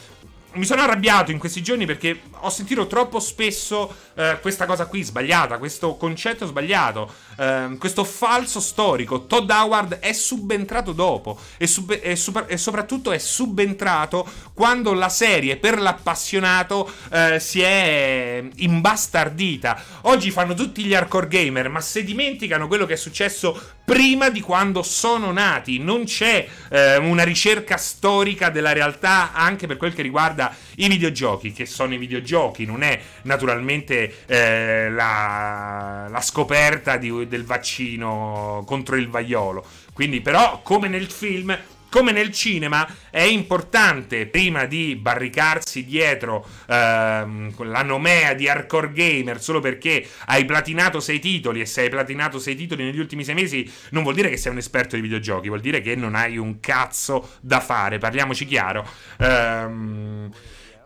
mi 0.54 0.64
sono 0.64 0.82
arrabbiato 0.82 1.30
in 1.30 1.38
questi 1.38 1.62
giorni 1.62 1.86
perché 1.86 2.22
ho 2.40 2.50
sentito 2.50 2.86
troppo 2.86 3.20
spesso 3.20 3.94
eh, 4.14 4.38
questa 4.40 4.66
cosa 4.66 4.86
qui 4.86 5.02
sbagliata, 5.02 5.58
questo 5.58 5.96
concetto 5.96 6.46
sbagliato, 6.46 7.12
eh, 7.38 7.76
questo 7.78 8.04
falso 8.04 8.60
storico. 8.60 9.26
Todd 9.26 9.48
Howard 9.50 9.98
è 9.98 10.12
subentrato 10.12 10.92
dopo 10.92 11.38
e, 11.56 11.66
sub- 11.66 11.98
e, 12.02 12.16
super- 12.16 12.46
e, 12.48 12.56
soprattutto 12.56 13.12
è 13.12 13.18
subentrato 13.18 14.26
quando 14.52 14.92
la 14.92 15.08
serie 15.08 15.56
per 15.56 15.80
l'appassionato 15.80 16.90
eh, 17.10 17.40
si 17.40 17.62
è 17.62 18.44
imbastardita. 18.56 19.82
Oggi 20.02 20.30
fanno 20.30 20.54
tutti 20.54 20.84
gli 20.84 20.94
hardcore 20.94 21.28
gamer, 21.28 21.68
ma 21.68 21.80
se 21.80 22.04
dimenticano 22.04 22.66
quello 22.66 22.84
che 22.84 22.94
è 22.94 22.96
successo 22.96 23.58
prima 23.84 24.30
di 24.30 24.40
quando 24.40 24.82
sono 24.82 25.32
nati, 25.32 25.78
non 25.78 26.04
c'è 26.04 26.46
eh, 26.70 26.96
una 26.96 27.24
ricerca 27.24 27.76
storica 27.76 28.48
della 28.48 28.72
realtà 28.72 29.32
anche 29.32 29.66
per 29.66 29.76
quel 29.76 29.94
che 29.94 30.02
riguarda 30.02 30.41
i 30.76 30.88
videogiochi, 30.88 31.52
che 31.52 31.66
sono 31.66 31.94
i 31.94 31.98
videogiochi, 31.98 32.64
non 32.64 32.82
è 32.82 32.98
naturalmente 33.22 34.24
eh, 34.26 34.90
la, 34.90 36.06
la, 36.08 36.20
scoperta 36.20 36.96
di, 36.96 37.26
del 37.28 37.44
vaccino 37.44 38.62
contro 38.66 38.96
il 38.96 39.08
vaiolo. 39.08 39.64
Quindi, 39.92 40.20
però, 40.20 40.62
come 40.62 40.88
nel 40.88 41.10
film, 41.10 41.56
come 41.92 42.10
nel 42.10 42.32
cinema 42.32 42.88
è 43.10 43.20
importante 43.20 44.24
prima 44.26 44.64
di 44.64 44.96
barricarsi 44.96 45.84
dietro 45.84 46.42
ehm, 46.66 47.52
la 47.64 47.82
nomea 47.82 48.32
di 48.32 48.48
hardcore 48.48 48.92
gamer 48.92 49.42
solo 49.42 49.60
perché 49.60 50.08
hai 50.24 50.46
platinato 50.46 51.00
sei 51.00 51.18
titoli 51.18 51.60
e 51.60 51.66
se 51.66 51.82
hai 51.82 51.90
platinato 51.90 52.38
sei 52.38 52.54
titoli 52.54 52.84
negli 52.84 52.98
ultimi 52.98 53.24
sei 53.24 53.34
mesi 53.34 53.70
non 53.90 54.04
vuol 54.04 54.14
dire 54.14 54.30
che 54.30 54.38
sei 54.38 54.52
un 54.52 54.58
esperto 54.58 54.96
di 54.96 55.02
videogiochi 55.02 55.48
vuol 55.48 55.60
dire 55.60 55.82
che 55.82 55.94
non 55.94 56.14
hai 56.14 56.38
un 56.38 56.60
cazzo 56.60 57.32
da 57.42 57.60
fare. 57.60 57.98
Parliamoci 57.98 58.46
chiaro. 58.46 58.88
Ehm 59.18 60.30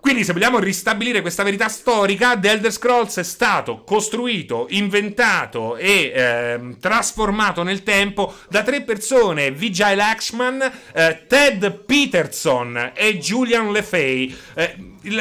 quindi, 0.07 0.23
se 0.23 0.35
vogliamo 0.35 0.61
ristabilire 0.61 1.21
questa 1.21 1.43
verità 1.43 1.69
storica, 1.69 2.39
The 2.39 2.51
Elder 2.51 2.71
Scrolls 2.71 3.17
è 3.17 3.25
stato 3.25 3.83
costruito, 3.83 4.67
inventato 4.71 5.75
e 5.75 6.13
eh, 6.15 6.77
trasformato 6.79 7.65
nel 7.65 7.83
tempo 7.83 8.33
da 8.49 8.63
tre 8.63 8.83
persone: 8.83 9.51
Vijay 9.51 9.97
Lakshman, 9.97 10.73
eh, 10.93 11.25
Ted 11.27 11.73
Peterson 11.85 12.93
e 12.95 13.19
Julian 13.19 13.73
LeFay. 13.73 14.37
Eh, 14.55 14.77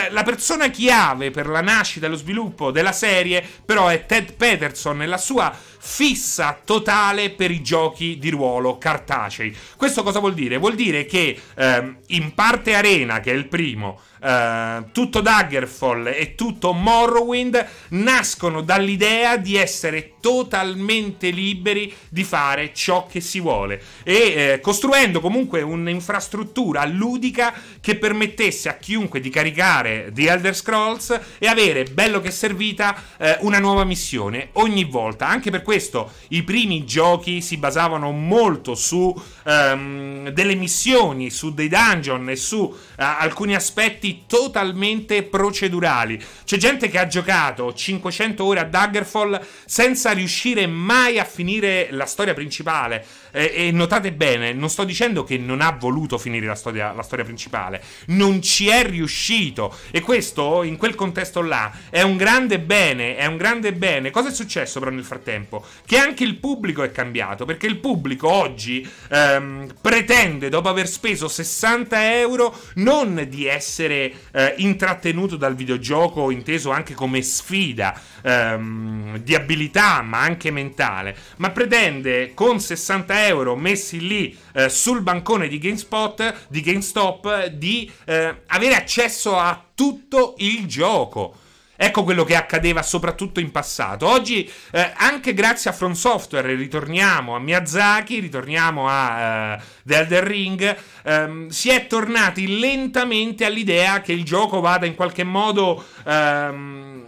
la 0.10 0.24
persona 0.24 0.70
chiave 0.70 1.32
per 1.32 1.48
la 1.48 1.62
nascita 1.62 2.06
e 2.06 2.10
lo 2.10 2.16
sviluppo 2.16 2.70
della 2.70 2.92
serie, 2.92 3.44
però, 3.66 3.88
è 3.88 4.06
Ted 4.06 4.34
Peterson 4.34 5.02
e 5.02 5.08
la 5.08 5.18
sua 5.18 5.52
fissa 5.88 6.60
totale 6.66 7.30
per 7.30 7.52
i 7.52 7.62
giochi 7.62 8.18
di 8.18 8.32
ruolo 8.32 8.80
cartacei. 8.80 9.56
Questo 9.78 10.02
cosa 10.02 10.20
vuol 10.20 10.34
dire? 10.34 10.58
Vuol 10.58 10.74
dire 10.74 11.06
che 11.06 11.40
ehm, 11.56 11.98
in 12.08 12.34
parte 12.34 12.74
Arena, 12.74 13.20
che 13.20 13.32
è 13.32 13.36
il 13.36 13.48
primo, 13.48 14.00
Uh, 14.26 14.90
tutto 14.92 15.22
Daggerfall 15.22 16.08
e 16.08 16.34
tutto 16.34 16.74
Morrowind 16.74 17.64
nascono 17.90 18.62
dall'idea 18.62 19.38
di 19.38 19.56
essere 19.56 20.15
totalmente 20.26 21.30
liberi 21.30 21.94
di 22.10 22.24
fare 22.24 22.74
ciò 22.74 23.06
che 23.06 23.22
si 23.22 23.40
vuole 23.40 23.80
e 24.02 24.14
eh, 24.14 24.60
costruendo 24.60 25.20
comunque 25.20 25.62
un'infrastruttura 25.62 26.84
ludica 26.86 27.54
che 27.80 27.96
permettesse 27.96 28.68
a 28.68 28.78
chiunque 28.78 29.20
di 29.20 29.30
caricare 29.30 30.10
The 30.12 30.32
Elder 30.32 30.56
Scrolls 30.56 31.20
e 31.38 31.46
avere, 31.46 31.84
bello 31.84 32.22
che 32.22 32.32
servita, 32.32 33.00
eh, 33.20 33.38
una 33.42 33.60
nuova 33.60 33.84
missione 33.84 34.50
ogni 34.54 34.86
volta. 34.86 35.28
Anche 35.28 35.52
per 35.52 35.62
questo 35.62 36.14
i 36.30 36.42
primi 36.42 36.86
giochi 36.86 37.40
si 37.42 37.58
basavano 37.58 38.10
molto 38.10 38.74
su 38.74 39.14
um, 39.44 40.30
delle 40.30 40.56
missioni, 40.56 41.30
su 41.30 41.54
dei 41.54 41.68
dungeon 41.68 42.30
e 42.32 42.36
su 42.36 42.58
uh, 42.58 42.76
alcuni 42.96 43.54
aspetti 43.54 44.24
totalmente 44.26 45.22
procedurali. 45.22 46.20
C'è 46.44 46.58
gente 46.58 46.90
che 46.90 46.98
ha 46.98 47.06
giocato 47.06 47.72
500 47.72 48.44
ore 48.44 48.62
a 48.62 48.66
Daggerfall 48.66 49.40
senza 49.66 50.14
riuscire 50.16 50.66
mai 50.66 51.20
a 51.20 51.24
finire 51.24 51.90
la 51.92 52.06
storia 52.06 52.34
principale. 52.34 53.06
E, 53.36 53.52
e, 53.54 53.72
notate 53.72 54.14
bene, 54.14 54.54
non 54.54 54.70
sto 54.70 54.86
dicendo 54.86 55.26
che 55.26 55.38
non 55.38 55.60
ha 55.60 55.76
voluto 55.78 56.18
finire 56.18 56.46
la 56.46 56.56
storia, 56.56 56.94
la 56.94 57.02
storia 57.02 57.26
principale, 57.26 57.84
non 58.08 58.42
ci 58.42 58.70
è 58.70 58.86
riuscito. 58.86 59.76
E 59.92 60.00
questo, 60.00 60.64
in 60.64 60.78
quel 60.78 60.96
contesto 60.96 61.42
là, 61.42 61.70
è 61.90 62.02
un 62.02 62.16
grande 62.16 62.62
bene, 62.62 63.18
è 63.18 63.26
un 63.26 63.36
grande 63.36 63.74
bene. 63.74 64.10
Cosa 64.10 64.30
è 64.30 64.34
successo 64.34 64.80
però 64.80 64.90
nel 64.90 65.04
frattempo? 65.04 65.66
Che 65.86 65.98
anche 65.98 66.24
il 66.24 66.38
pubblico 66.38 66.82
è 66.82 66.92
cambiato, 66.92 67.44
perché 67.44 67.68
il 67.68 67.76
pubblico 67.78 68.32
oggi 68.32 68.90
ehm, 69.10 69.74
pretende, 69.82 70.48
dopo 70.48 70.70
aver 70.70 70.88
speso 70.88 71.28
60 71.28 72.18
euro, 72.18 72.58
non 72.76 73.26
di 73.28 73.48
essere 73.48 74.14
eh, 74.32 74.54
intrattenuto 74.60 75.36
dal 75.36 75.56
videogioco, 75.56 76.32
inteso 76.32 76.72
anche 76.72 76.94
come 76.94 77.22
sfida 77.22 78.00
ehm, 78.24 79.18
di 79.18 79.36
abilità, 79.36 80.02
ma 80.02 80.22
anche 80.22 80.52
mentale, 80.52 81.18
ma 81.38 81.50
pretende 81.50 82.34
con 82.34 82.62
60 82.62 83.14
euro 83.14 83.24
messi 83.56 84.06
lì 84.06 84.38
eh, 84.54 84.70
sul 84.70 85.02
bancone 85.02 85.48
di 85.48 85.58
GameSpot, 85.58 86.48
di 86.48 86.62
GameStop, 86.62 87.46
di 87.48 87.92
eh, 88.06 88.42
avere 88.48 88.76
accesso 88.76 89.38
a 89.38 89.64
tutto 89.74 90.36
il 90.38 90.66
gioco. 90.68 91.36
Ecco 91.78 92.04
quello 92.04 92.24
che 92.24 92.36
accadeva 92.36 92.82
soprattutto 92.82 93.42
in 93.42 93.52
passato. 93.52 94.08
Oggi, 94.08 94.50
eh, 94.72 94.94
anche 94.96 95.34
grazie 95.34 95.70
a 95.70 95.74
From 95.74 95.92
Software, 95.92 96.56
ritorniamo 96.56 97.36
a 97.36 97.40
Miyazaki, 97.40 98.20
ritorniamo 98.20 98.88
a 98.88 99.56
uh, 99.56 99.64
The 99.84 99.96
Elder 99.98 100.24
Ring, 100.24 100.78
um, 101.04 101.48
si 101.50 101.70
è 101.70 101.86
tornati 101.88 102.60
lentamente 102.60 103.44
all'idea 103.44 104.00
che 104.00 104.14
il 104.14 104.24
gioco 104.24 104.62
vada 104.62 104.86
in 104.86 104.96
qualche 104.96 105.26
modo 105.26 105.84
um, 106.06 107.06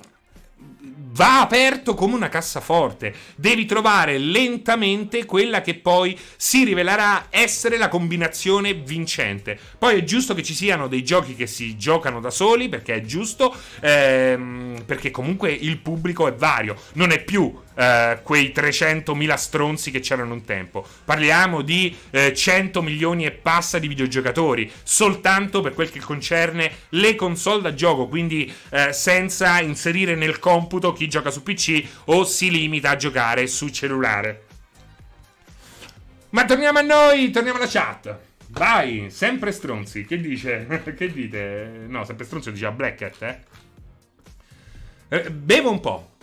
va 1.18 1.42
aperto 1.42 1.96
come 1.96 2.14
una 2.14 2.30
cassaforte. 2.30 3.14
Devi 3.36 3.66
trovare 3.66 4.20
lentamente 4.20 5.26
quella 5.26 5.62
che 5.62 5.74
poi 5.74 6.18
si 6.38 6.64
rivelerà 6.64 7.26
essere 7.32 7.78
la 7.78 7.88
combinazione 7.90 8.76
vincente. 8.76 9.60
Poi 9.80 9.98
è 9.98 10.04
giusto 10.04 10.36
che 10.36 10.44
ci 10.44 10.54
siano 10.54 10.88
dei 10.88 11.04
giochi 11.04 11.36
che 11.36 11.48
si 11.48 11.76
giocano 11.76 12.20
da 12.20 12.30
soli, 12.30 12.70
perché 12.70 12.94
è 12.94 13.02
giusto, 13.02 13.54
ehm, 13.82 14.84
perché 14.86 15.10
comunque 15.10 15.52
il 15.52 15.80
pubblico 15.80 16.28
è 16.28 16.34
vario, 16.34 16.76
non 16.94 17.12
è 17.12 17.24
più 17.24 17.66
Uh, 17.78 18.24
quei 18.24 18.52
300.000 18.56 19.36
stronzi 19.36 19.92
che 19.92 20.00
c'erano 20.00 20.34
un 20.34 20.44
tempo. 20.44 20.84
Parliamo 21.06 21.62
di 21.62 21.96
eh, 22.10 22.34
100 22.34 22.82
milioni 22.82 23.26
e 23.26 23.32
passa 23.32 23.78
di 23.78 23.88
videogiocatori, 23.88 24.72
soltanto 24.82 25.62
per 25.62 25.76
quel 25.76 25.92
che 25.92 26.00
concerne 26.00 26.72
le 26.90 27.14
console 27.14 27.62
da 27.62 27.76
gioco, 27.76 28.08
quindi 28.08 28.52
uh, 28.72 28.92
senza 28.92 29.62
inserire 29.62 30.16
nel 30.16 30.40
computo 30.40 30.92
chi 30.92 31.08
gioca 31.08 31.30
su 31.30 31.44
PC 31.44 31.84
o 32.06 32.24
si 32.24 32.50
limita 32.50 32.90
a 32.90 32.96
giocare 32.96 33.46
su 33.46 33.70
cellulare. 33.70 34.46
Ma 36.30 36.46
torniamo 36.46 36.80
a 36.80 36.82
noi, 36.82 37.30
torniamo 37.30 37.58
alla 37.58 37.68
chat. 37.70 38.26
Vai, 38.48 39.10
sempre 39.10 39.52
stronzi. 39.52 40.06
Che 40.06 40.20
dice? 40.20 40.68
che 40.98 41.12
dite? 41.12 41.86
No, 41.88 42.04
sempre 42.06 42.26
stronzi 42.26 42.52
diceva 42.52 42.72
Black 42.72 43.02
Hat, 43.02 43.22
eh? 43.22 43.40
eh? 45.10 45.32
Bevo 45.32 45.72
un 45.72 45.80
po'. 45.80 46.17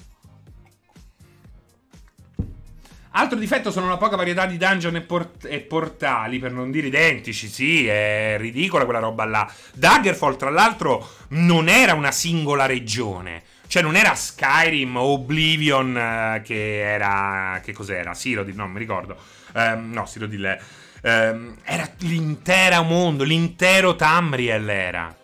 Altro 3.16 3.38
difetto 3.38 3.70
sono 3.70 3.88
la 3.88 3.96
poca 3.96 4.16
varietà 4.16 4.44
di 4.44 4.56
dungeon 4.56 4.96
e, 4.96 5.00
port- 5.00 5.46
e, 5.48 5.60
portali, 5.60 6.40
per 6.40 6.50
non 6.50 6.72
dire 6.72 6.88
identici. 6.88 7.48
Sì, 7.48 7.86
è 7.86 8.34
ridicola 8.38 8.84
quella 8.84 8.98
roba 8.98 9.24
là. 9.24 9.48
Daggerfall, 9.72 10.36
tra 10.36 10.50
l'altro, 10.50 11.08
non 11.28 11.68
era 11.68 11.94
una 11.94 12.10
singola 12.10 12.66
regione. 12.66 13.42
Cioè, 13.68 13.82
non 13.82 13.94
era 13.94 14.16
Skyrim 14.16 14.96
o 14.96 15.12
Oblivion 15.12 15.96
eh, 15.96 16.42
che 16.44 16.80
era. 16.80 17.60
Che 17.62 17.72
cos'era? 17.72 18.14
Cyrodiil, 18.14 18.56
no, 18.56 18.66
mi 18.66 18.80
ricordo. 18.80 19.16
Um, 19.54 19.92
no, 19.92 20.02
Cyrodiil. 20.02 20.58
Um, 21.02 21.56
era 21.62 21.88
l'intero 21.98 22.82
mondo, 22.82 23.22
l'intero 23.22 23.94
Tamriel 23.94 24.68
era. 24.68 25.14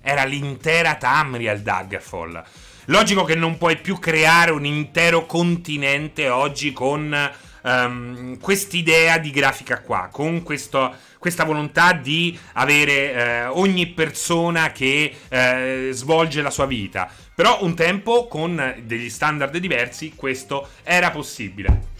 Era 0.00 0.24
l'intera 0.24 0.94
Tamriel 0.94 1.60
Daggerfall. 1.60 2.44
Logico 2.86 3.22
che 3.22 3.36
non 3.36 3.58
puoi 3.58 3.76
più 3.76 4.00
creare 4.00 4.50
un 4.50 4.64
intero 4.64 5.24
continente 5.24 6.28
oggi 6.28 6.72
con 6.72 7.30
um, 7.62 8.36
quest'idea 8.40 9.18
di 9.18 9.30
grafica 9.30 9.80
qua, 9.80 10.08
con 10.10 10.42
questo, 10.42 10.92
questa 11.18 11.44
volontà 11.44 11.92
di 11.92 12.36
avere 12.54 13.12
eh, 13.12 13.44
ogni 13.46 13.86
persona 13.86 14.72
che 14.72 15.14
eh, 15.28 15.90
svolge 15.92 16.42
la 16.42 16.50
sua 16.50 16.66
vita. 16.66 17.08
Però 17.32 17.62
un 17.62 17.76
tempo 17.76 18.26
con 18.26 18.74
degli 18.82 19.08
standard 19.08 19.56
diversi 19.58 20.14
questo 20.16 20.68
era 20.82 21.12
possibile. 21.12 21.91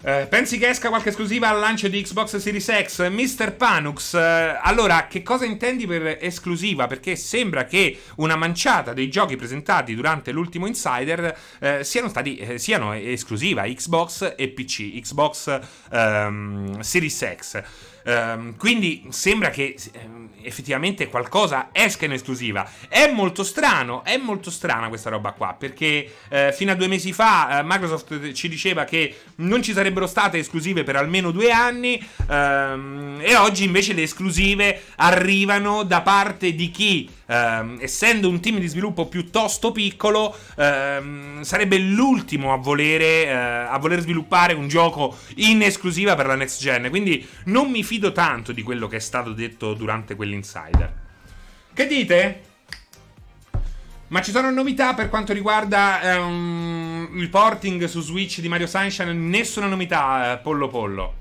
Eh, 0.00 0.28
pensi 0.30 0.58
che 0.58 0.68
esca 0.68 0.90
qualche 0.90 1.08
esclusiva 1.08 1.48
al 1.48 1.58
lancio 1.58 1.88
di 1.88 2.00
Xbox 2.00 2.36
Series 2.36 2.70
X? 2.84 3.08
Mr. 3.08 3.54
Panux, 3.54 4.14
eh, 4.14 4.56
allora 4.62 5.08
che 5.08 5.24
cosa 5.24 5.44
intendi 5.44 5.88
per 5.88 6.18
esclusiva? 6.20 6.86
Perché 6.86 7.16
sembra 7.16 7.64
che 7.64 7.98
una 8.16 8.36
manciata 8.36 8.92
dei 8.92 9.08
giochi 9.08 9.34
presentati 9.34 9.96
durante 9.96 10.30
l'ultimo 10.30 10.68
Insider 10.68 11.36
eh, 11.58 11.82
siano 11.82 12.08
stati 12.08 12.36
eh, 12.36 12.58
siano 12.58 12.92
esclusiva 12.92 13.64
Xbox 13.64 14.34
e 14.36 14.48
PC, 14.50 15.00
Xbox 15.00 15.60
ehm, 15.90 16.78
Series 16.78 17.34
X. 17.36 17.62
Um, 18.04 18.56
quindi 18.56 19.06
sembra 19.10 19.50
che 19.50 19.76
um, 20.04 20.28
effettivamente 20.42 21.08
qualcosa 21.08 21.68
esca 21.72 22.04
in 22.04 22.12
esclusiva. 22.12 22.68
È 22.88 23.10
molto 23.10 23.44
strano, 23.44 24.04
è 24.04 24.16
molto 24.16 24.50
strana 24.50 24.88
questa 24.88 25.10
roba 25.10 25.32
qua, 25.32 25.54
perché 25.58 26.12
uh, 26.30 26.52
fino 26.52 26.72
a 26.72 26.74
due 26.74 26.86
mesi 26.88 27.12
fa 27.12 27.60
uh, 27.60 27.66
Microsoft 27.66 28.32
ci 28.32 28.48
diceva 28.48 28.84
che 28.84 29.14
non 29.36 29.62
ci 29.62 29.72
sarebbero 29.72 30.06
state 30.06 30.38
esclusive 30.38 30.84
per 30.84 30.96
almeno 30.96 31.30
due 31.30 31.50
anni 31.50 32.04
um, 32.28 33.18
e 33.20 33.36
oggi 33.36 33.64
invece 33.64 33.92
le 33.92 34.02
esclusive 34.02 34.82
arrivano 34.96 35.82
da 35.82 36.00
parte 36.00 36.54
di 36.54 36.70
chi 36.70 37.08
ehm, 37.28 37.78
essendo 37.80 38.28
un 38.28 38.40
team 38.40 38.58
di 38.58 38.66
sviluppo 38.66 39.06
piuttosto 39.06 39.70
piccolo, 39.70 40.34
ehm, 40.56 41.42
sarebbe 41.42 41.78
l'ultimo 41.78 42.52
a, 42.52 42.56
volere, 42.56 43.26
eh, 43.26 43.32
a 43.32 43.78
voler 43.78 44.00
sviluppare 44.00 44.54
un 44.54 44.68
gioco 44.68 45.16
in 45.36 45.62
esclusiva 45.62 46.14
per 46.14 46.26
la 46.26 46.34
next 46.34 46.60
gen. 46.60 46.88
Quindi 46.90 47.26
non 47.44 47.70
mi 47.70 47.84
fido 47.84 47.97
tanto 48.12 48.52
di 48.52 48.62
quello 48.62 48.86
che 48.86 48.96
è 48.96 49.00
stato 49.00 49.32
detto 49.32 49.74
durante 49.74 50.14
quell'insider. 50.14 50.92
Che 51.74 51.86
dite? 51.86 52.42
Ma 54.08 54.22
ci 54.22 54.30
sono 54.30 54.50
novità 54.50 54.94
per 54.94 55.10
quanto 55.10 55.32
riguarda 55.34 56.00
um, 56.16 57.10
il 57.14 57.28
porting 57.28 57.84
su 57.84 58.00
Switch 58.00 58.40
di 58.40 58.48
Mario 58.48 58.66
Sunshine? 58.66 59.12
Nessuna 59.12 59.66
novità, 59.66 60.32
eh, 60.32 60.38
pollo 60.38 60.68
pollo. 60.68 61.14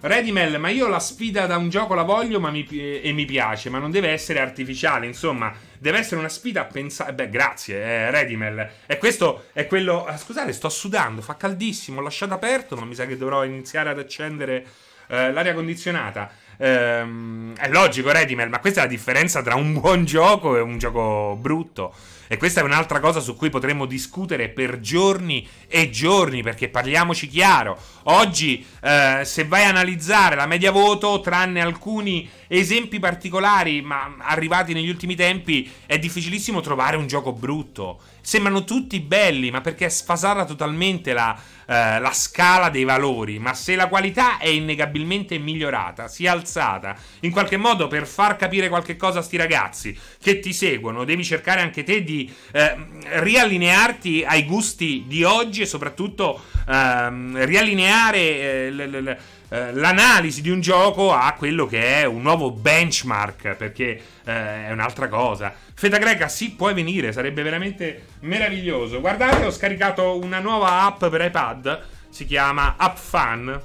Redimel, 0.00 0.60
ma 0.60 0.68
io 0.68 0.86
la 0.86 1.00
sfida 1.00 1.46
da 1.46 1.56
un 1.56 1.68
gioco 1.68 1.94
la 1.94 2.04
voglio 2.04 2.40
mi, 2.40 2.64
e 2.64 3.10
mi 3.12 3.24
piace, 3.24 3.68
ma 3.68 3.78
non 3.78 3.90
deve 3.90 4.10
essere 4.10 4.38
artificiale, 4.38 5.06
insomma, 5.06 5.52
deve 5.76 5.98
essere 5.98 6.20
una 6.20 6.28
sfida 6.28 6.60
a 6.60 6.64
pensare... 6.66 7.12
Beh, 7.14 7.28
grazie, 7.28 7.82
eh, 7.82 8.10
Redimel. 8.12 8.70
E 8.86 8.96
questo 8.98 9.46
è 9.52 9.66
quello... 9.66 10.06
Ah, 10.06 10.16
scusate, 10.16 10.52
sto 10.52 10.68
sudando, 10.68 11.20
fa 11.20 11.36
caldissimo, 11.36 11.98
ho 11.98 12.02
lasciato 12.04 12.34
aperto, 12.34 12.76
ma 12.76 12.84
mi 12.84 12.94
sa 12.94 13.06
che 13.06 13.16
dovrò 13.16 13.44
iniziare 13.44 13.90
ad 13.90 13.98
accendere 13.98 14.64
eh, 15.08 15.32
l'aria 15.32 15.54
condizionata. 15.54 16.30
Ehm, 16.58 17.54
è 17.56 17.68
logico, 17.68 18.10
Redimel, 18.10 18.48
ma 18.48 18.58
questa 18.58 18.80
è 18.80 18.82
la 18.84 18.90
differenza 18.90 19.42
tra 19.42 19.54
un 19.54 19.72
buon 19.80 20.04
gioco 20.04 20.56
e 20.56 20.60
un 20.60 20.78
gioco 20.78 21.36
brutto. 21.40 21.94
E 22.30 22.36
questa 22.36 22.60
è 22.60 22.62
un'altra 22.62 23.00
cosa 23.00 23.20
su 23.20 23.36
cui 23.36 23.48
potremmo 23.48 23.86
discutere 23.86 24.50
per 24.50 24.80
giorni 24.80 25.48
e 25.66 25.88
giorni, 25.88 26.42
perché 26.42 26.68
parliamoci 26.68 27.26
chiaro. 27.26 27.78
Oggi, 28.04 28.64
eh, 28.82 29.22
se 29.24 29.44
vai 29.46 29.64
a 29.64 29.68
analizzare 29.68 30.36
la 30.36 30.46
media 30.46 30.70
voto, 30.70 31.22
tranne 31.22 31.62
alcuni 31.62 32.28
esempi 32.46 32.98
particolari, 32.98 33.80
ma 33.80 34.16
arrivati 34.18 34.74
negli 34.74 34.90
ultimi 34.90 35.14
tempi, 35.14 35.70
è 35.86 35.98
difficilissimo 35.98 36.60
trovare 36.60 36.96
un 36.96 37.06
gioco 37.06 37.32
brutto. 37.32 37.98
Sembrano 38.28 38.64
tutti 38.64 39.00
belli, 39.00 39.50
ma 39.50 39.62
perché 39.62 39.86
è 39.86 39.88
sfasata 39.88 40.44
totalmente 40.44 41.14
la, 41.14 41.34
eh, 41.66 41.98
la 41.98 42.12
scala 42.12 42.68
dei 42.68 42.84
valori. 42.84 43.38
Ma 43.38 43.54
se 43.54 43.74
la 43.74 43.88
qualità 43.88 44.36
è 44.36 44.48
innegabilmente 44.48 45.38
migliorata, 45.38 46.08
si 46.08 46.26
è 46.26 46.28
alzata, 46.28 46.94
in 47.20 47.30
qualche 47.30 47.56
modo 47.56 47.86
per 47.86 48.06
far 48.06 48.36
capire 48.36 48.68
qualche 48.68 48.96
cosa 48.96 49.20
a 49.20 49.22
sti 49.22 49.36
ragazzi 49.38 49.98
che 50.22 50.40
ti 50.40 50.52
seguono, 50.52 51.04
devi 51.04 51.24
cercare 51.24 51.62
anche 51.62 51.84
te 51.84 52.04
di 52.04 52.30
eh, 52.52 52.76
riallinearti 53.20 54.24
ai 54.26 54.44
gusti 54.44 55.04
di 55.06 55.24
oggi 55.24 55.62
e 55.62 55.66
soprattutto 55.66 56.42
ehm, 56.68 57.46
riallineare 57.46 58.18
eh, 58.18 58.70
le, 58.70 58.86
le 59.00 59.18
eh, 59.50 59.72
l'analisi 59.72 60.42
di 60.42 60.50
un 60.50 60.60
gioco 60.60 61.12
a 61.12 61.32
quello 61.32 61.66
che 61.66 62.00
è 62.00 62.04
un 62.04 62.22
nuovo 62.22 62.50
benchmark, 62.50 63.54
perché 63.54 64.00
eh, 64.24 64.66
è 64.66 64.70
un'altra 64.72 65.08
cosa. 65.08 65.54
Feta 65.74 65.98
greca, 65.98 66.28
sì, 66.28 66.52
puoi 66.52 66.74
venire, 66.74 67.12
sarebbe 67.12 67.42
veramente 67.42 68.06
meraviglioso. 68.20 69.00
Guardate, 69.00 69.46
ho 69.46 69.50
scaricato 69.50 70.18
una 70.22 70.40
nuova 70.40 70.82
app 70.82 71.06
per 71.06 71.22
iPad, 71.22 71.82
si 72.10 72.26
chiama 72.26 72.74
App 72.76 72.96
Fun. 72.96 73.60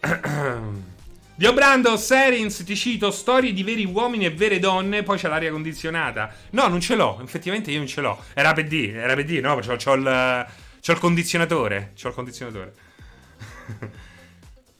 Dio 1.36 1.52
Brando, 1.52 1.96
Serins, 1.96 2.62
ti 2.62 2.76
cito, 2.76 3.10
storie 3.10 3.52
di 3.52 3.64
veri 3.64 3.84
uomini 3.84 4.24
e 4.24 4.30
vere 4.30 4.60
donne, 4.60 5.02
poi 5.02 5.18
c'è 5.18 5.26
l'aria 5.26 5.50
condizionata. 5.50 6.32
No, 6.50 6.68
non 6.68 6.80
ce 6.80 6.94
l'ho, 6.94 7.20
effettivamente 7.24 7.72
io 7.72 7.78
non 7.78 7.88
ce 7.88 8.00
l'ho. 8.00 8.22
Era 8.34 8.52
per 8.52 8.68
D, 8.68 8.92
era 8.94 9.16
per 9.16 9.24
D, 9.24 9.40
no, 9.42 9.56
c'ho, 9.56 9.74
c'ho, 9.74 9.94
il, 9.94 10.46
c'ho 10.80 10.92
il 10.92 10.98
condizionatore, 11.00 11.92
c'ho 12.00 12.06
il 12.08 12.14
condizionatore. 12.14 12.72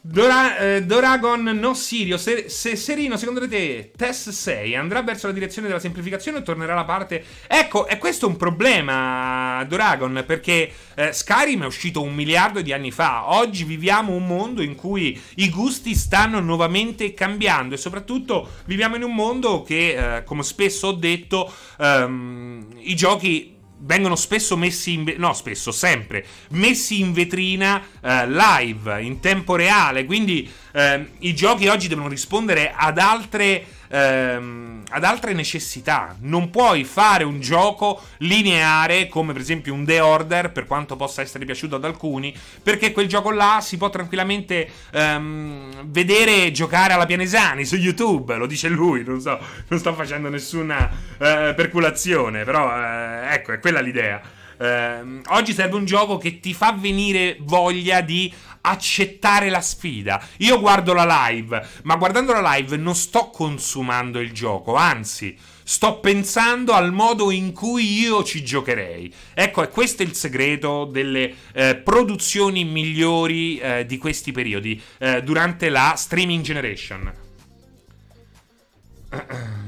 Dora, 0.06 0.58
eh, 0.58 0.82
Doragon 0.82 1.44
no 1.44 1.72
Sirio. 1.72 2.18
Se, 2.18 2.50
se, 2.50 2.76
Serino, 2.76 3.16
secondo 3.16 3.48
te, 3.48 3.90
Test 3.96 4.28
6 4.28 4.76
andrà 4.76 5.00
verso 5.02 5.28
la 5.28 5.32
direzione 5.32 5.66
della 5.66 5.80
semplificazione 5.80 6.36
o 6.36 6.42
tornerà 6.42 6.74
alla 6.74 6.84
parte. 6.84 7.24
Ecco, 7.46 7.86
è 7.86 7.96
questo 7.96 8.26
un 8.26 8.36
problema, 8.36 9.64
Doragon, 9.66 10.22
perché 10.26 10.70
eh, 10.94 11.10
Skyrim 11.10 11.62
è 11.62 11.66
uscito 11.66 12.02
un 12.02 12.14
miliardo 12.14 12.60
di 12.60 12.74
anni 12.74 12.90
fa. 12.90 13.32
Oggi 13.32 13.64
viviamo 13.64 14.12
un 14.12 14.26
mondo 14.26 14.60
in 14.60 14.74
cui 14.74 15.18
i 15.36 15.48
gusti 15.48 15.94
stanno 15.94 16.38
nuovamente 16.38 17.14
cambiando 17.14 17.74
e 17.74 17.78
soprattutto 17.78 18.50
viviamo 18.66 18.96
in 18.96 19.04
un 19.04 19.14
mondo 19.14 19.62
che, 19.62 20.16
eh, 20.16 20.24
come 20.24 20.42
spesso 20.42 20.88
ho 20.88 20.92
detto, 20.92 21.50
ehm, 21.78 22.74
i 22.80 22.94
giochi 22.94 23.53
vengono 23.84 24.16
spesso 24.16 24.56
messi 24.56 24.92
in 24.92 25.14
no 25.16 25.32
spesso 25.32 25.70
sempre 25.70 26.24
messi 26.50 27.00
in 27.00 27.12
vetrina 27.12 27.82
eh, 28.00 28.28
live 28.28 29.02
in 29.02 29.20
tempo 29.20 29.56
reale. 29.56 30.04
Quindi 30.04 30.50
eh, 30.72 31.06
i 31.20 31.34
giochi 31.34 31.68
oggi 31.68 31.88
devono 31.88 32.08
rispondere 32.08 32.72
ad 32.74 32.98
altre 32.98 33.64
ehm, 33.88 34.82
ad 34.90 35.04
altre 35.04 35.32
necessità. 35.32 36.16
Non 36.20 36.50
puoi 36.50 36.84
fare 36.84 37.24
un 37.24 37.40
gioco 37.40 38.00
lineare 38.18 39.08
come 39.08 39.32
per 39.32 39.40
esempio 39.40 39.74
un 39.74 39.84
The 39.84 40.00
Order, 40.00 40.52
per 40.52 40.66
quanto 40.66 40.96
possa 40.96 41.22
essere 41.22 41.44
piaciuto 41.44 41.76
ad 41.76 41.84
alcuni, 41.84 42.34
perché 42.62 42.92
quel 42.92 43.08
gioco 43.08 43.30
là 43.30 43.58
si 43.60 43.76
può 43.76 43.90
tranquillamente 43.90 44.68
ehm, 44.92 45.86
vedere 45.86 46.50
giocare 46.52 46.92
alla 46.92 47.06
Pianesani 47.06 47.64
su 47.64 47.76
YouTube, 47.76 48.36
lo 48.36 48.46
dice 48.46 48.68
lui, 48.68 49.04
non 49.04 49.20
so, 49.20 49.38
non 49.68 49.78
sto 49.78 49.94
facendo 49.94 50.28
nessuna 50.28 50.90
eh, 51.18 51.52
perculazione, 51.56 52.44
però 52.44 52.70
eh, 52.74 53.34
ecco, 53.34 53.52
è 53.52 53.58
quella 53.58 53.80
l'idea. 53.80 54.20
Eh, 54.56 55.20
oggi 55.28 55.52
serve 55.52 55.76
un 55.76 55.84
gioco 55.84 56.16
che 56.16 56.38
ti 56.38 56.54
fa 56.54 56.72
venire 56.72 57.36
voglia 57.40 58.00
di 58.00 58.32
accettare 58.64 59.50
la 59.50 59.60
sfida. 59.60 60.22
Io 60.38 60.58
guardo 60.58 60.92
la 60.92 61.28
live, 61.28 61.66
ma 61.82 61.96
guardando 61.96 62.32
la 62.32 62.54
live 62.54 62.76
non 62.76 62.94
sto 62.94 63.30
consumando 63.30 64.20
il 64.20 64.32
gioco, 64.32 64.74
anzi, 64.74 65.36
sto 65.62 66.00
pensando 66.00 66.72
al 66.72 66.92
modo 66.92 67.30
in 67.30 67.52
cui 67.52 68.00
io 68.00 68.22
ci 68.24 68.42
giocherei. 68.42 69.12
Ecco, 69.34 69.62
e 69.62 69.68
questo 69.68 70.02
è 70.02 70.06
il 70.06 70.14
segreto 70.14 70.84
delle 70.84 71.34
eh, 71.52 71.76
produzioni 71.76 72.64
migliori 72.64 73.58
eh, 73.58 73.86
di 73.86 73.98
questi 73.98 74.32
periodi 74.32 74.80
eh, 74.98 75.22
durante 75.22 75.68
la 75.68 75.94
streaming 75.96 76.42
generation. 76.42 77.23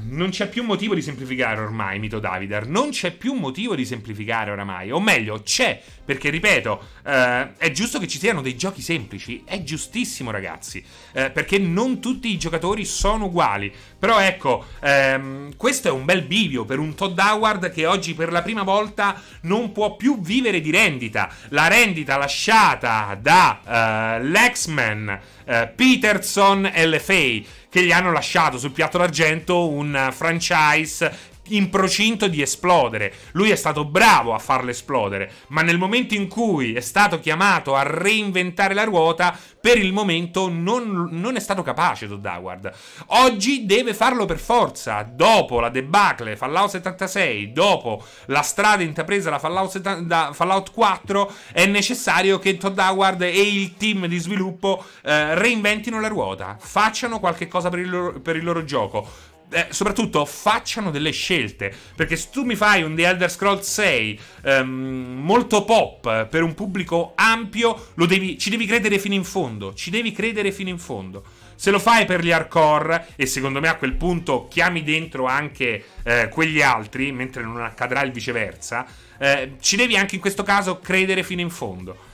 Non 0.09 0.29
c'è 0.29 0.47
più 0.47 0.63
motivo 0.63 0.95
di 0.95 1.01
semplificare 1.01 1.59
ormai, 1.59 1.99
mito 1.99 2.19
Davidar. 2.19 2.67
Non 2.67 2.89
c'è 2.89 3.11
più 3.11 3.33
motivo 3.33 3.75
di 3.75 3.85
semplificare 3.85 4.51
oramai. 4.51 4.89
O 4.89 4.99
meglio, 4.99 5.41
c'è. 5.43 5.81
Perché, 6.03 6.29
ripeto, 6.29 6.81
eh, 7.05 7.55
è 7.57 7.71
giusto 7.71 7.99
che 7.99 8.07
ci 8.07 8.17
siano 8.17 8.41
dei 8.41 8.55
giochi 8.55 8.81
semplici. 8.81 9.43
È 9.45 9.61
giustissimo, 9.63 10.31
ragazzi. 10.31 10.83
Eh, 11.11 11.29
perché 11.29 11.57
non 11.59 11.99
tutti 11.99 12.29
i 12.29 12.37
giocatori 12.37 12.85
sono 12.85 13.25
uguali. 13.25 13.71
Però, 13.99 14.19
ecco, 14.19 14.65
ehm, 14.79 15.55
questo 15.57 15.89
è 15.89 15.91
un 15.91 16.05
bel 16.05 16.23
bivio 16.23 16.63
per 16.65 16.79
un 16.79 16.95
Todd 16.95 17.17
Howard 17.19 17.71
che 17.71 17.85
oggi 17.85 18.13
per 18.13 18.31
la 18.31 18.41
prima 18.41 18.63
volta 18.63 19.21
non 19.41 19.71
può 19.71 19.95
più 19.97 20.21
vivere 20.21 20.61
di 20.61 20.71
rendita. 20.71 21.29
La 21.49 21.67
rendita 21.67 22.17
lasciata 22.17 23.17
da 23.19 24.19
uh, 24.19 24.23
Lexman, 24.23 25.19
uh, 25.45 25.51
Peterson 25.75 26.71
e 26.73 26.87
LFA 26.87 27.56
che 27.77 27.85
gli 27.85 27.91
hanno 27.91 28.11
lasciato 28.11 28.57
sul 28.57 28.71
piatto 28.71 28.97
d'argento 28.97 29.69
un 29.69 30.09
franchise 30.11 31.35
in 31.49 31.69
procinto 31.69 32.27
di 32.27 32.41
esplodere. 32.41 33.13
Lui 33.31 33.49
è 33.49 33.55
stato 33.55 33.85
bravo 33.85 34.33
a 34.33 34.39
farlo 34.39 34.69
esplodere, 34.69 35.31
ma 35.49 35.61
nel 35.61 35.77
momento 35.77 36.13
in 36.13 36.27
cui 36.27 36.73
è 36.73 36.79
stato 36.81 37.19
chiamato 37.19 37.75
a 37.75 37.83
reinventare 37.83 38.73
la 38.73 38.83
ruota, 38.83 39.37
per 39.59 39.77
il 39.77 39.91
momento 39.91 40.47
non, 40.49 41.09
non 41.11 41.35
è 41.35 41.39
stato 41.39 41.61
capace 41.61 42.07
Todd 42.07 42.25
Howard. 42.25 42.71
Oggi 43.07 43.65
deve 43.65 43.93
farlo 43.93 44.25
per 44.25 44.39
forza. 44.39 45.03
Dopo 45.03 45.59
la 45.59 45.69
debacle 45.69 46.37
Fallout 46.37 46.69
76, 46.69 47.51
dopo 47.51 48.01
la 48.27 48.41
strada 48.43 48.83
intrapresa 48.83 49.29
da 49.29 49.39
Fallout, 49.39 49.77
da 50.01 50.31
Fallout 50.33 50.71
4, 50.71 51.31
è 51.51 51.65
necessario 51.65 52.39
che 52.39 52.57
Todd 52.57 52.77
Howard 52.77 53.21
e 53.23 53.41
il 53.41 53.75
team 53.75 54.05
di 54.07 54.19
sviluppo 54.19 54.85
eh, 55.03 55.35
reinventino 55.35 55.99
la 55.99 56.07
ruota, 56.07 56.55
facciano 56.59 57.19
qualche 57.19 57.47
cosa 57.47 57.69
per 57.69 57.79
il 57.79 57.89
loro, 57.89 58.19
per 58.21 58.35
il 58.35 58.43
loro 58.43 58.63
gioco 58.63 59.35
eh, 59.49 59.67
soprattutto 59.69 60.25
facciano 60.25 60.91
delle 60.91 61.11
scelte. 61.11 61.73
Perché 61.95 62.15
se 62.15 62.29
tu 62.31 62.43
mi 62.43 62.55
fai 62.55 62.83
un 62.83 62.95
The 62.95 63.07
Elder 63.07 63.31
Scrolls 63.31 63.69
6 63.69 64.19
ehm, 64.43 64.67
molto 65.21 65.63
pop 65.63 66.25
per 66.27 66.43
un 66.43 66.53
pubblico 66.53 67.13
ampio, 67.15 67.91
devi, 67.95 68.37
ci 68.37 68.49
devi 68.49 68.65
credere 68.65 68.99
fino 68.99 69.13
in 69.13 69.23
fondo. 69.23 69.73
Ci 69.73 69.89
devi 69.89 70.11
credere 70.11 70.51
fino 70.51 70.69
in 70.69 70.79
fondo. 70.79 71.23
Se 71.55 71.71
lo 71.71 71.79
fai 71.79 72.05
per 72.05 72.23
gli 72.23 72.31
hardcore, 72.31 73.07
e 73.15 73.25
secondo 73.25 73.59
me 73.59 73.67
a 73.67 73.77
quel 73.77 73.93
punto 73.93 74.47
chiami 74.47 74.83
dentro 74.83 75.25
anche 75.25 75.85
eh, 76.03 76.29
quegli 76.29 76.61
altri, 76.61 77.11
mentre 77.11 77.41
non 77.41 77.59
accadrà 77.59 78.03
il 78.03 78.11
viceversa, 78.11 78.85
eh, 79.17 79.53
ci 79.59 79.75
devi 79.75 79.97
anche 79.97 80.13
in 80.15 80.21
questo 80.21 80.43
caso 80.43 80.79
credere 80.79 81.23
fino 81.23 81.41
in 81.41 81.49
fondo. 81.49 82.06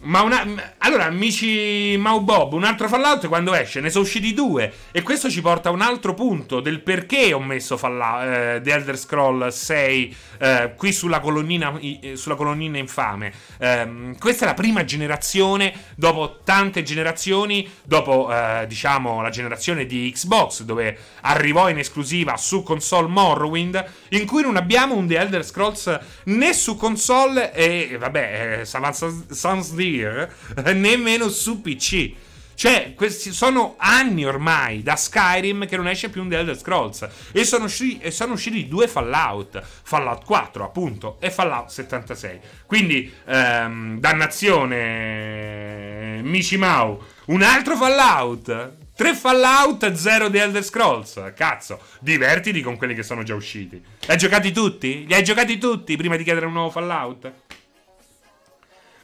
Ma 0.00 0.22
una, 0.22 0.44
allora, 0.78 1.06
amici 1.06 1.96
Mau 1.98 2.20
Bob, 2.20 2.52
un 2.52 2.62
altro 2.62 2.88
Fallout 2.88 3.26
quando 3.26 3.52
esce? 3.52 3.80
Ne 3.80 3.90
sono 3.90 4.04
usciti 4.04 4.32
due. 4.32 4.72
E 4.92 5.02
questo 5.02 5.28
ci 5.28 5.40
porta 5.40 5.70
a 5.70 5.72
un 5.72 5.80
altro 5.80 6.14
punto 6.14 6.60
del 6.60 6.80
perché 6.80 7.32
ho 7.32 7.40
messo 7.40 7.76
Fallout, 7.76 8.22
eh, 8.22 8.60
The 8.62 8.72
Elder 8.72 8.96
Scroll 8.96 9.48
6 9.48 10.16
eh, 10.38 10.72
qui 10.76 10.92
sulla 10.92 11.18
colonnina, 11.18 11.76
eh, 11.80 12.14
sulla 12.14 12.36
colonnina 12.36 12.78
infame. 12.78 13.32
Eh, 13.58 14.14
questa 14.18 14.44
è 14.44 14.48
la 14.48 14.54
prima 14.54 14.84
generazione, 14.84 15.74
dopo 15.96 16.40
tante 16.44 16.82
generazioni, 16.84 17.68
dopo 17.84 18.32
eh, 18.32 18.66
diciamo 18.68 19.20
la 19.20 19.30
generazione 19.30 19.84
di 19.84 20.10
Xbox, 20.14 20.62
dove 20.62 20.96
arrivò 21.22 21.68
in 21.68 21.78
esclusiva 21.78 22.36
su 22.36 22.62
console 22.62 23.08
Morrowind, 23.08 23.84
in 24.10 24.26
cui 24.26 24.42
non 24.42 24.56
abbiamo 24.56 24.94
un 24.94 25.08
The 25.08 25.18
Elder 25.18 25.44
Scrolls 25.44 25.98
né 26.24 26.52
su 26.52 26.76
console 26.76 27.52
e 27.52 27.96
vabbè, 27.98 28.60
eh, 28.60 28.64
Sans 28.64 29.74
Deer, 29.90 30.32
nemmeno 30.74 31.28
su 31.28 31.60
PC. 31.60 32.26
Cioè, 32.58 32.94
questi 32.96 33.30
sono 33.30 33.76
anni 33.78 34.24
ormai 34.24 34.82
da 34.82 34.96
Skyrim 34.96 35.68
che 35.68 35.76
non 35.76 35.86
esce 35.86 36.08
più 36.08 36.22
un 36.22 36.28
The 36.28 36.38
Elder 36.38 36.58
Scrolls. 36.58 37.06
E 37.30 37.44
sono, 37.44 37.66
usciti, 37.66 38.02
e 38.02 38.10
sono 38.10 38.32
usciti 38.32 38.66
due 38.66 38.88
Fallout: 38.88 39.62
Fallout 39.84 40.24
4, 40.24 40.64
appunto, 40.64 41.18
e 41.20 41.30
Fallout 41.30 41.68
76. 41.68 42.40
Quindi, 42.66 43.12
ehm, 43.26 44.00
dannazione, 44.00 46.20
Mishimau. 46.22 47.00
Un 47.26 47.42
altro 47.42 47.76
Fallout. 47.76 48.72
Tre 48.92 49.14
Fallout, 49.14 49.92
zero 49.92 50.28
The 50.28 50.42
Elder 50.42 50.64
Scrolls. 50.64 51.32
Cazzo, 51.36 51.78
divertiti 52.00 52.60
con 52.60 52.76
quelli 52.76 52.96
che 52.96 53.04
sono 53.04 53.22
già 53.22 53.36
usciti. 53.36 53.76
Li 53.76 54.08
hai 54.08 54.16
giocati 54.16 54.50
tutti? 54.50 55.06
Li 55.06 55.14
hai 55.14 55.22
giocati 55.22 55.58
tutti 55.58 55.96
prima 55.96 56.16
di 56.16 56.24
chiedere 56.24 56.46
un 56.46 56.54
nuovo 56.54 56.70
Fallout? 56.70 57.32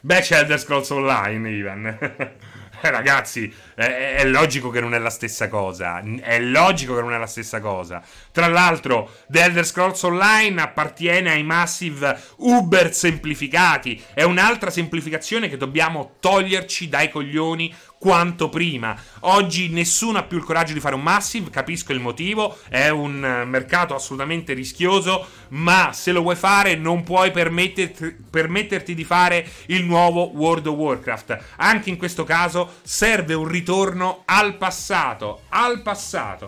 Beh, 0.05 0.21
c'è 0.21 0.37
Elder 0.37 0.59
Scrolls 0.59 0.89
Online, 0.91 1.49
Ivan. 1.49 1.97
Eh, 2.81 2.91
ragazzi, 2.91 3.51
è, 3.73 4.15
è, 4.17 4.25
logico 4.25 4.69
che 4.69 4.79
non 4.79 4.93
è 4.93 4.99
la 4.99 5.09
stessa 5.09 5.47
cosa. 5.47 6.03
È 6.21 6.39
logico 6.39 6.93
che 6.93 7.01
non 7.01 7.13
è 7.13 7.17
la 7.17 7.25
stessa 7.25 7.59
cosa. 7.59 8.03
Tra 8.31 8.47
l'altro, 8.47 9.11
The 9.27 9.41
Elder 9.41 9.65
Scrolls 9.65 10.03
Online 10.03 10.61
appartiene 10.61 11.31
ai 11.31 11.41
Massive 11.41 12.15
Uber 12.39 12.93
semplificati. 12.93 14.03
È 14.13 14.21
un'altra 14.21 14.69
semplificazione 14.69 15.49
che 15.49 15.57
dobbiamo 15.57 16.17
toglierci 16.19 16.89
dai 16.89 17.09
coglioni 17.09 17.73
quanto 17.99 18.49
prima. 18.49 18.95
Oggi 19.21 19.69
nessuno 19.69 20.19
ha 20.19 20.23
più 20.23 20.37
il 20.37 20.43
coraggio 20.43 20.73
di 20.73 20.79
fare 20.79 20.95
un 20.95 21.01
massive, 21.01 21.49
capisco 21.49 21.91
il 21.91 21.99
motivo, 21.99 22.57
è 22.69 22.89
un 22.89 23.23
eh, 23.23 23.45
mercato 23.45 23.95
assolutamente 23.95 24.53
rischioso, 24.53 25.25
ma 25.49 25.91
se 25.93 26.11
lo 26.11 26.21
vuoi 26.21 26.35
fare 26.35 26.75
non 26.75 27.03
puoi 27.03 27.31
permetterti, 27.31 28.93
di 28.95 29.03
fare 29.03 29.47
il 29.67 29.83
nuovo 29.83 30.29
World 30.33 30.67
of 30.67 30.75
Warcraft. 30.75 31.39
Anche 31.57 31.89
in 31.89 31.97
questo 31.97 32.23
caso 32.23 32.75
serve 32.83 33.33
un 33.33 33.47
ritorno 33.47 34.23
al 34.25 34.57
passato, 34.57 35.43
al 35.49 35.81
passato. 35.81 36.47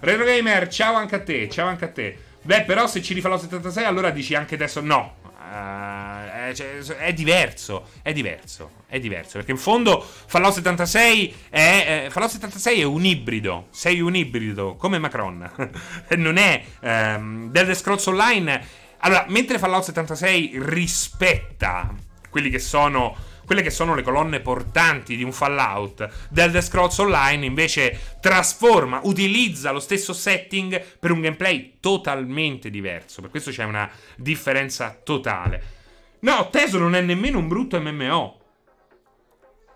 Retro 0.00 0.24
Gamer, 0.24 0.68
ciao 0.68 0.94
anche 0.94 1.14
a 1.16 1.22
te, 1.22 1.48
ciao 1.48 1.68
anche 1.68 1.84
a 1.84 1.90
te. 1.90 2.18
Beh, 2.42 2.62
però 2.62 2.86
se 2.86 3.02
ci 3.02 3.14
rifà 3.14 3.28
lo 3.28 3.38
76 3.38 3.84
allora 3.84 4.10
dici 4.10 4.34
anche 4.34 4.54
adesso 4.54 4.80
no. 4.80 5.25
Uh, 5.48 6.48
eh, 6.48 6.54
cioè, 6.54 6.96
è 6.96 7.12
diverso, 7.12 7.88
è 8.02 8.12
diverso, 8.12 8.70
è 8.88 8.98
diverso. 8.98 9.38
Perché 9.38 9.52
in 9.52 9.58
fondo 9.58 10.00
Fallout 10.00 10.54
76 10.54 11.34
è, 11.48 12.04
eh, 12.06 12.10
Fallout 12.10 12.32
76 12.32 12.80
è 12.80 12.84
un 12.84 13.04
ibrido. 13.04 13.68
Sei 13.70 14.00
un 14.00 14.16
ibrido, 14.16 14.74
come 14.74 14.98
Macron. 14.98 15.48
non 16.16 16.36
è 16.36 16.62
ehm, 16.80 17.50
Dead 17.50 17.72
Scrolls 17.72 18.06
Online. 18.06 18.84
Allora, 18.98 19.26
mentre 19.28 19.58
Fallout 19.58 19.84
76 19.84 20.52
rispetta 20.56 21.94
quelli 22.28 22.50
che 22.50 22.58
sono 22.58 23.16
quelle 23.46 23.62
che 23.62 23.70
sono 23.70 23.94
le 23.94 24.02
colonne 24.02 24.40
portanti 24.40 25.16
di 25.16 25.22
un 25.22 25.32
Fallout, 25.32 26.28
Dead 26.28 26.60
Scrolls 26.60 26.98
Online 26.98 27.46
invece 27.46 28.18
trasforma, 28.20 29.00
utilizza 29.04 29.70
lo 29.70 29.80
stesso 29.80 30.12
setting 30.12 30.82
per 30.98 31.12
un 31.12 31.20
gameplay 31.20 31.78
totalmente 31.80 32.68
diverso. 32.68 33.22
Per 33.22 33.30
questo 33.30 33.50
c'è 33.50 33.64
una 33.64 33.88
differenza 34.16 35.00
totale. 35.02 35.74
No, 36.20 36.50
Teso 36.50 36.78
non 36.78 36.94
è 36.94 37.00
nemmeno 37.00 37.38
un 37.38 37.48
brutto 37.48 37.80
MMO. 37.80 38.40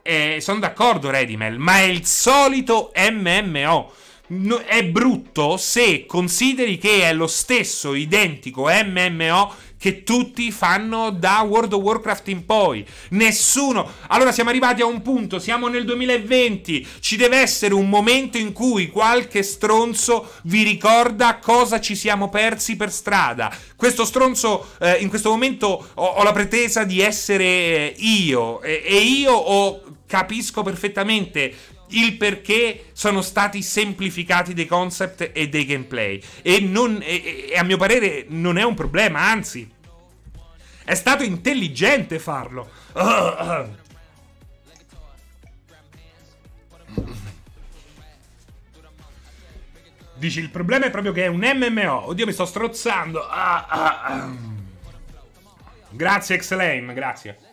E 0.02 0.38
sono 0.40 0.58
d'accordo, 0.58 1.10
Redimel, 1.10 1.58
ma 1.58 1.78
è 1.78 1.82
il 1.82 2.04
solito 2.04 2.90
MMO. 2.94 3.92
No, 4.32 4.58
è 4.58 4.84
brutto 4.84 5.56
se 5.56 6.06
consideri 6.06 6.78
che 6.78 7.02
è 7.02 7.12
lo 7.12 7.26
stesso 7.26 7.94
identico 7.94 8.68
MMO 8.68 9.52
che 9.76 10.04
tutti 10.04 10.52
fanno 10.52 11.10
da 11.10 11.40
World 11.40 11.72
of 11.72 11.82
Warcraft 11.82 12.28
in 12.28 12.44
poi. 12.44 12.86
Nessuno. 13.10 13.90
Allora 14.08 14.30
siamo 14.30 14.50
arrivati 14.50 14.82
a 14.82 14.86
un 14.86 15.02
punto, 15.02 15.40
siamo 15.40 15.66
nel 15.66 15.84
2020, 15.84 16.86
ci 17.00 17.16
deve 17.16 17.38
essere 17.38 17.74
un 17.74 17.88
momento 17.88 18.38
in 18.38 18.52
cui 18.52 18.88
qualche 18.88 19.42
stronzo 19.42 20.34
vi 20.44 20.62
ricorda 20.62 21.38
cosa 21.38 21.80
ci 21.80 21.96
siamo 21.96 22.28
persi 22.28 22.76
per 22.76 22.92
strada. 22.92 23.52
Questo 23.74 24.04
stronzo 24.04 24.74
eh, 24.78 24.98
in 25.00 25.08
questo 25.08 25.30
momento 25.30 25.88
ho, 25.94 26.04
ho, 26.04 26.22
la 26.22 26.32
pretesa 26.32 26.84
di 26.84 27.00
essere 27.00 27.94
io 27.96 28.62
e, 28.62 28.82
e 28.84 28.96
io 28.96 29.32
ho, 29.32 29.82
capisco 30.06 30.62
perfettamente 30.62 31.78
il 31.90 32.16
perché 32.16 32.86
sono 32.92 33.22
stati 33.22 33.62
semplificati 33.62 34.54
dei 34.54 34.66
concept 34.66 35.30
e 35.32 35.48
dei 35.48 35.64
gameplay. 35.64 36.22
E, 36.42 36.60
non, 36.60 37.00
e, 37.02 37.48
e 37.50 37.58
a 37.58 37.62
mio 37.62 37.76
parere 37.76 38.26
non 38.28 38.58
è 38.58 38.62
un 38.62 38.74
problema, 38.74 39.20
anzi, 39.20 39.68
è 40.84 40.94
stato 40.94 41.22
intelligente 41.22 42.18
farlo. 42.18 42.68
Dici, 50.14 50.40
il 50.40 50.50
problema 50.50 50.84
è 50.84 50.90
proprio 50.90 51.12
che 51.12 51.24
è 51.24 51.28
un 51.28 51.40
MMO. 51.40 52.08
Oddio, 52.08 52.26
mi 52.26 52.32
sto 52.32 52.44
strozzando. 52.44 53.26
Ah, 53.26 53.66
ah, 53.66 54.02
ah. 54.02 54.30
Grazie, 55.88 56.36
Xlame, 56.36 56.92
grazie. 56.92 57.49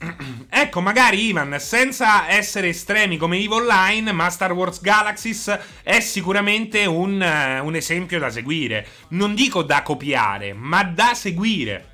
Ecco, 0.48 0.80
magari 0.80 1.26
Ivan, 1.26 1.56
senza 1.58 2.28
essere 2.28 2.68
estremi 2.68 3.16
come 3.16 3.38
EVE 3.38 3.54
Online, 3.54 4.12
ma 4.12 4.30
Star 4.30 4.52
Wars 4.52 4.80
Galaxies 4.80 5.58
è 5.82 6.00
sicuramente 6.00 6.86
un, 6.86 7.20
uh, 7.20 7.64
un 7.64 7.74
esempio 7.74 8.18
da 8.18 8.30
seguire. 8.30 8.86
Non 9.08 9.34
dico 9.34 9.62
da 9.62 9.82
copiare, 9.82 10.52
ma 10.52 10.82
da 10.84 11.14
seguire. 11.14 11.86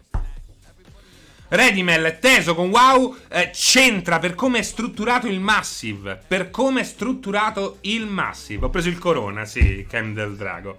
Redimel 1.48 2.18
teso 2.20 2.56
con 2.56 2.70
WoW 2.70 3.16
eh, 3.28 3.50
c'entra 3.52 4.18
per 4.18 4.34
come 4.34 4.58
è 4.58 4.62
strutturato 4.62 5.28
il 5.28 5.38
Massive. 5.38 6.20
Per 6.26 6.50
come 6.50 6.80
è 6.80 6.84
strutturato 6.84 7.78
il 7.82 8.06
Massive. 8.06 8.66
Ho 8.66 8.70
preso 8.70 8.88
il 8.88 8.98
Corona, 8.98 9.44
sì, 9.44 9.86
Cam 9.88 10.12
del 10.12 10.36
Drago. 10.36 10.78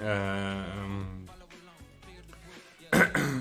Ehm. 0.00 1.26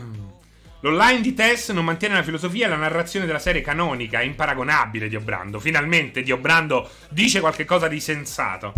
L'online 0.82 1.20
di 1.20 1.34
Tess 1.34 1.72
non 1.72 1.84
mantiene 1.84 2.16
la 2.16 2.24
filosofia 2.24 2.66
e 2.66 2.70
la 2.70 2.78
narrazione 2.78 3.26
della 3.26 3.40
serie 3.40 3.62
canonica, 3.62 4.22
imparagonabile 4.22 5.10
di 5.10 5.16
Obrando. 5.16 5.60
Finalmente 5.60 6.22
Dio 6.22 6.38
Brando 6.38 6.90
dice 7.10 7.42
qualcosa 7.42 7.88
di 7.88 8.00
sensato. 8.00 8.74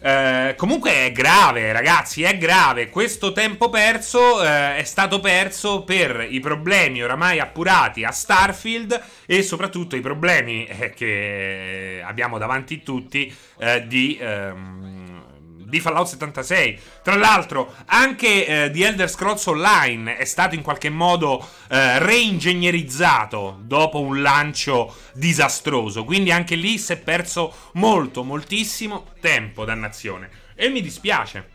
Eh, 0.00 0.54
comunque 0.56 1.06
è 1.06 1.12
grave, 1.12 1.72
ragazzi, 1.72 2.22
è 2.22 2.36
grave. 2.36 2.90
Questo 2.90 3.32
tempo 3.32 3.70
perso 3.70 4.42
eh, 4.42 4.76
è 4.76 4.82
stato 4.82 5.20
perso 5.20 5.84
per 5.84 6.26
i 6.28 6.40
problemi 6.40 7.02
oramai 7.02 7.40
appurati 7.40 8.04
a 8.04 8.10
Starfield 8.10 9.00
e 9.26 9.42
soprattutto 9.42 9.96
i 9.96 10.00
problemi 10.00 10.66
eh, 10.66 10.90
che 10.90 12.02
abbiamo 12.04 12.38
davanti 12.38 12.82
tutti 12.82 13.34
eh, 13.58 13.86
di... 13.86 14.18
Ehm, 14.20 15.05
di 15.68 15.80
Fallout 15.80 16.06
76. 16.06 16.78
Tra 17.02 17.16
l'altro, 17.16 17.74
anche 17.86 18.46
eh, 18.46 18.70
The 18.70 18.86
Elder 18.86 19.10
Scrolls 19.10 19.44
Online 19.46 20.16
è 20.16 20.24
stato 20.24 20.54
in 20.54 20.62
qualche 20.62 20.90
modo 20.90 21.46
eh, 21.68 21.98
reingegnerizzato 21.98 23.58
dopo 23.62 24.00
un 24.00 24.22
lancio 24.22 24.94
disastroso. 25.12 26.04
Quindi 26.04 26.30
anche 26.30 26.54
lì 26.54 26.78
si 26.78 26.92
è 26.92 26.96
perso 26.96 27.52
molto, 27.74 28.22
moltissimo 28.22 29.06
tempo, 29.20 29.64
dannazione. 29.64 30.30
E 30.54 30.68
mi 30.68 30.80
dispiace. 30.80 31.50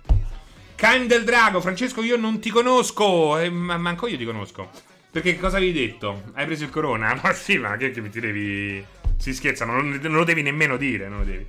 Cain 0.76 1.08
del 1.08 1.24
Drago, 1.24 1.62
Francesco, 1.62 2.04
io 2.04 2.18
non 2.18 2.40
ti 2.40 2.50
conosco. 2.50 3.38
Eh, 3.38 3.50
ma 3.50 3.78
manco 3.78 4.08
io 4.08 4.18
ti 4.18 4.26
conosco. 4.26 4.70
Perché 5.10 5.38
cosa 5.38 5.58
avevi 5.58 5.74
detto? 5.74 6.24
Hai 6.34 6.46
preso 6.46 6.64
il 6.64 6.70
corona? 6.70 7.18
Ma 7.22 7.34
sì, 7.34 7.58
ma 7.58 7.78
che, 7.78 7.92
che 7.92 8.10
ti 8.10 8.20
devi. 8.20 8.84
Si 9.18 9.34
scherza, 9.34 9.66
non, 9.66 10.00
non 10.02 10.14
lo 10.14 10.24
devi 10.24 10.42
nemmeno 10.42 10.78
dire, 10.78 11.08
non 11.08 11.20
lo 11.20 11.26
devi. 11.26 11.46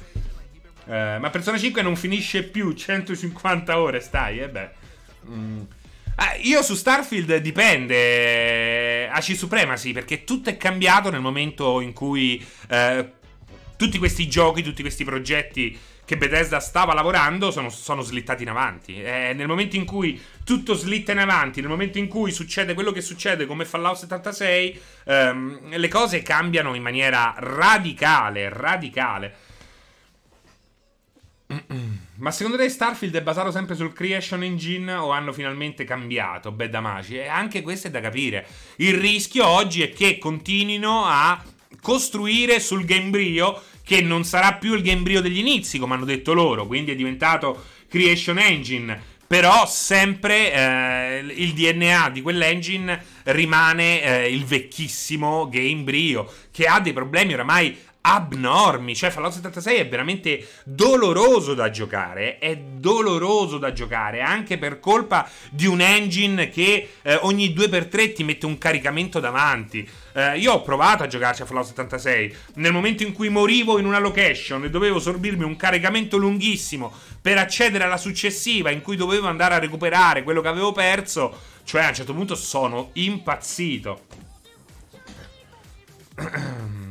Eh, 0.86 1.18
ma 1.18 1.30
Persona 1.30 1.58
5 1.58 1.82
non 1.82 1.96
finisce 1.96 2.42
più 2.42 2.72
150 2.72 3.80
ore, 3.80 4.00
stai, 4.00 4.38
e 4.38 4.42
eh 4.42 4.48
beh. 4.48 4.70
Mm. 5.28 5.62
Ah, 6.16 6.34
io 6.40 6.62
su 6.62 6.74
Starfield 6.74 7.36
dipende. 7.36 9.08
AC 9.08 9.36
Supremacy, 9.36 9.92
perché 9.92 10.24
tutto 10.24 10.50
è 10.50 10.56
cambiato 10.56 11.10
nel 11.10 11.20
momento 11.20 11.80
in 11.80 11.92
cui 11.92 12.44
eh, 12.68 13.12
tutti 13.76 13.98
questi 13.98 14.28
giochi, 14.28 14.62
tutti 14.62 14.82
questi 14.82 15.04
progetti 15.04 15.78
che 16.04 16.16
Bethesda 16.16 16.60
stava 16.60 16.94
lavorando 16.94 17.50
sono, 17.50 17.70
sono 17.70 18.02
slittati 18.02 18.42
in 18.42 18.50
avanti. 18.50 19.02
Eh, 19.02 19.32
nel 19.34 19.46
momento 19.46 19.76
in 19.76 19.84
cui 19.84 20.20
tutto 20.44 20.74
slitta 20.74 21.12
in 21.12 21.18
avanti, 21.18 21.60
nel 21.60 21.70
momento 21.70 21.98
in 21.98 22.08
cui 22.08 22.32
succede 22.32 22.74
quello 22.74 22.92
che 22.92 23.00
succede 23.00 23.46
come 23.46 23.64
Fallout 23.64 23.96
76, 23.96 24.80
ehm, 25.04 25.76
le 25.76 25.88
cose 25.88 26.22
cambiano 26.22 26.74
in 26.74 26.82
maniera 26.82 27.34
radicale, 27.38 28.48
radicale. 28.48 29.34
Ma 32.16 32.30
secondo 32.30 32.56
te 32.56 32.68
Starfield 32.68 33.16
è 33.16 33.22
basato 33.22 33.50
sempre 33.50 33.74
sul 33.74 33.92
Creation 33.92 34.42
Engine 34.42 34.92
o 34.94 35.10
hanno 35.10 35.32
finalmente 35.32 35.84
cambiato 35.84 36.52
Bad 36.52 36.74
Amaci? 36.74 37.16
E 37.16 37.26
anche 37.26 37.62
questo 37.62 37.88
è 37.88 37.90
da 37.90 38.00
capire. 38.00 38.46
Il 38.76 38.94
rischio 38.94 39.46
oggi 39.46 39.82
è 39.82 39.92
che 39.92 40.18
continuino 40.18 41.04
a 41.04 41.42
costruire 41.80 42.60
sul 42.60 42.84
Gamebryo 42.84 43.60
che 43.84 44.00
non 44.00 44.24
sarà 44.24 44.54
più 44.54 44.74
il 44.74 44.82
Gamebryo 44.82 45.20
degli 45.20 45.38
inizi, 45.38 45.78
come 45.78 45.94
hanno 45.94 46.04
detto 46.04 46.32
loro, 46.32 46.66
quindi 46.66 46.92
è 46.92 46.94
diventato 46.94 47.64
Creation 47.88 48.38
Engine. 48.38 49.10
Però 49.26 49.66
sempre 49.66 50.52
eh, 50.52 51.24
il 51.34 51.54
DNA 51.54 52.10
di 52.10 52.20
quell'engine 52.20 53.02
rimane 53.24 54.02
eh, 54.02 54.30
il 54.30 54.44
vecchissimo 54.44 55.48
Gamebryo, 55.48 56.30
che 56.50 56.66
ha 56.66 56.80
dei 56.80 56.92
problemi 56.92 57.32
oramai 57.32 57.76
abnormi. 58.02 58.94
Cioè, 58.94 59.10
Fallout 59.10 59.32
76 59.34 59.76
è 59.78 59.88
veramente 59.88 60.46
doloroso 60.64 61.54
da 61.54 61.70
giocare. 61.70 62.38
È 62.38 62.56
doloroso 62.56 63.58
da 63.58 63.72
giocare 63.72 64.20
anche 64.20 64.58
per 64.58 64.78
colpa 64.80 65.28
di 65.50 65.66
un 65.66 65.80
engine 65.80 66.48
che 66.48 66.90
eh, 67.02 67.14
ogni 67.22 67.54
2x3 67.54 68.14
ti 68.14 68.24
mette 68.24 68.46
un 68.46 68.58
caricamento 68.58 69.20
davanti. 69.20 69.88
Eh, 70.14 70.38
io 70.38 70.52
ho 70.52 70.62
provato 70.62 71.02
a 71.02 71.06
giocarci 71.06 71.42
a 71.42 71.46
Fallout 71.46 71.66
76. 71.66 72.34
Nel 72.54 72.72
momento 72.72 73.02
in 73.02 73.12
cui 73.12 73.28
morivo 73.28 73.78
in 73.78 73.86
una 73.86 73.98
location 73.98 74.64
e 74.64 74.70
dovevo 74.70 74.98
sorbirmi 74.98 75.44
un 75.44 75.56
caricamento 75.56 76.16
lunghissimo 76.16 76.92
per 77.20 77.38
accedere 77.38 77.84
alla 77.84 77.96
successiva, 77.96 78.70
in 78.70 78.82
cui 78.82 78.96
dovevo 78.96 79.28
andare 79.28 79.54
a 79.54 79.58
recuperare 79.58 80.22
quello 80.22 80.40
che 80.40 80.48
avevo 80.48 80.72
perso, 80.72 81.38
cioè 81.64 81.84
a 81.84 81.88
un 81.88 81.94
certo 81.94 82.14
punto 82.14 82.34
sono 82.34 82.90
impazzito. 82.94 84.00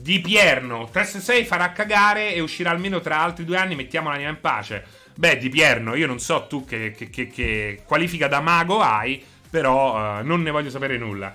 Di 0.00 0.18
Pierno, 0.20 0.88
Test 0.90 1.18
6 1.18 1.44
farà 1.44 1.72
cagare 1.72 2.32
e 2.32 2.40
uscirà 2.40 2.70
almeno 2.70 3.00
tra 3.00 3.20
altri 3.20 3.44
due 3.44 3.58
anni, 3.58 3.74
mettiamo 3.74 4.08
l'anima 4.08 4.30
in 4.30 4.40
pace. 4.40 4.82
Beh, 5.14 5.36
Di 5.36 5.50
Pierno, 5.50 5.94
io 5.94 6.06
non 6.06 6.18
so 6.18 6.46
tu 6.46 6.64
che, 6.64 6.92
che, 6.92 7.10
che, 7.10 7.28
che 7.28 7.82
qualifica 7.84 8.26
da 8.26 8.40
mago 8.40 8.80
hai, 8.80 9.22
però 9.50 10.20
uh, 10.20 10.24
non 10.24 10.40
ne 10.40 10.50
voglio 10.50 10.70
sapere 10.70 10.96
nulla. 10.96 11.30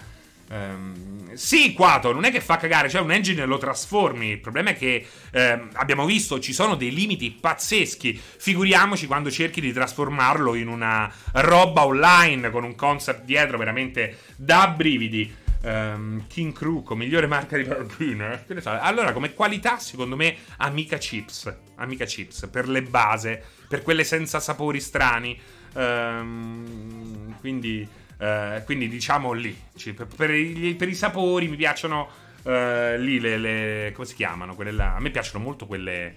Um, 0.50 1.34
sì, 1.36 1.74
Quato, 1.74 2.12
non 2.12 2.24
è 2.24 2.32
che 2.32 2.42
fa 2.42 2.58
cagare, 2.58 2.90
cioè 2.90 3.02
un 3.02 3.12
engine 3.12 3.46
lo 3.46 3.60
trasformi. 3.60 4.30
Il 4.30 4.40
problema 4.40 4.72
è 4.72 4.76
che 4.76 5.06
eh, 5.32 5.62
abbiamo 5.74 6.06
visto 6.06 6.40
ci 6.40 6.54
sono 6.54 6.74
dei 6.74 6.92
limiti 6.92 7.30
pazzeschi. 7.30 8.20
Figuriamoci 8.38 9.06
quando 9.06 9.30
cerchi 9.30 9.62
di 9.62 9.74
trasformarlo 9.74 10.56
in 10.56 10.70
una 10.70 11.12
roba 11.34 11.86
online 11.86 12.50
con 12.50 12.64
un 12.64 12.74
concept 12.74 13.26
dietro 13.26 13.60
veramente 13.60 14.18
da 14.36 14.68
brividi. 14.70 15.44
Um, 15.66 16.28
King 16.28 16.54
Cruco, 16.54 16.96
migliore 16.96 17.26
marca 17.26 17.58
di 17.58 17.64
barbine. 17.64 18.46
Allora, 18.64 19.12
come 19.14 19.34
qualità, 19.34 19.80
secondo 19.80 20.16
me, 20.16 20.36
Amica 20.58 20.98
Chips. 20.98 21.52
Amica 21.78 22.06
Chips 22.06 22.48
per 22.52 22.70
le 22.70 22.84
base, 22.84 23.44
per 23.68 23.82
quelle 23.82 24.04
senza 24.04 24.40
sapori 24.40 24.80
strani. 24.80 25.40
Um, 25.74 27.36
quindi, 27.40 27.88
uh, 28.20 28.64
quindi, 28.64 28.88
diciamo 28.88 29.32
lì. 29.32 29.60
Per, 29.96 30.06
per, 30.06 30.30
i, 30.30 30.76
per, 30.78 30.88
i, 30.88 30.94
sapori 30.94 31.48
mi 31.48 31.56
piacciono 31.56 32.10
uh, 32.44 32.52
lì 32.98 33.20
le, 33.20 33.38
le, 33.40 33.92
come 33.96 34.06
si 34.06 34.14
chiamano? 34.14 34.54
Quelle 34.54 34.72
là. 34.72 34.94
A 34.94 35.00
me 35.00 35.10
piacciono 35.10 35.44
molto 35.44 35.66
quelle 35.66 36.14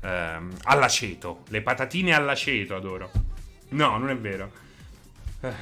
uh, 0.00 0.06
all'aceto. 0.62 1.42
Le 1.48 1.60
patatine 1.60 2.14
all'aceto 2.14 2.76
adoro. 2.76 3.10
No, 3.70 3.98
non 3.98 4.10
è 4.10 4.16
vero. 4.16 4.52
Eh, 5.40 5.52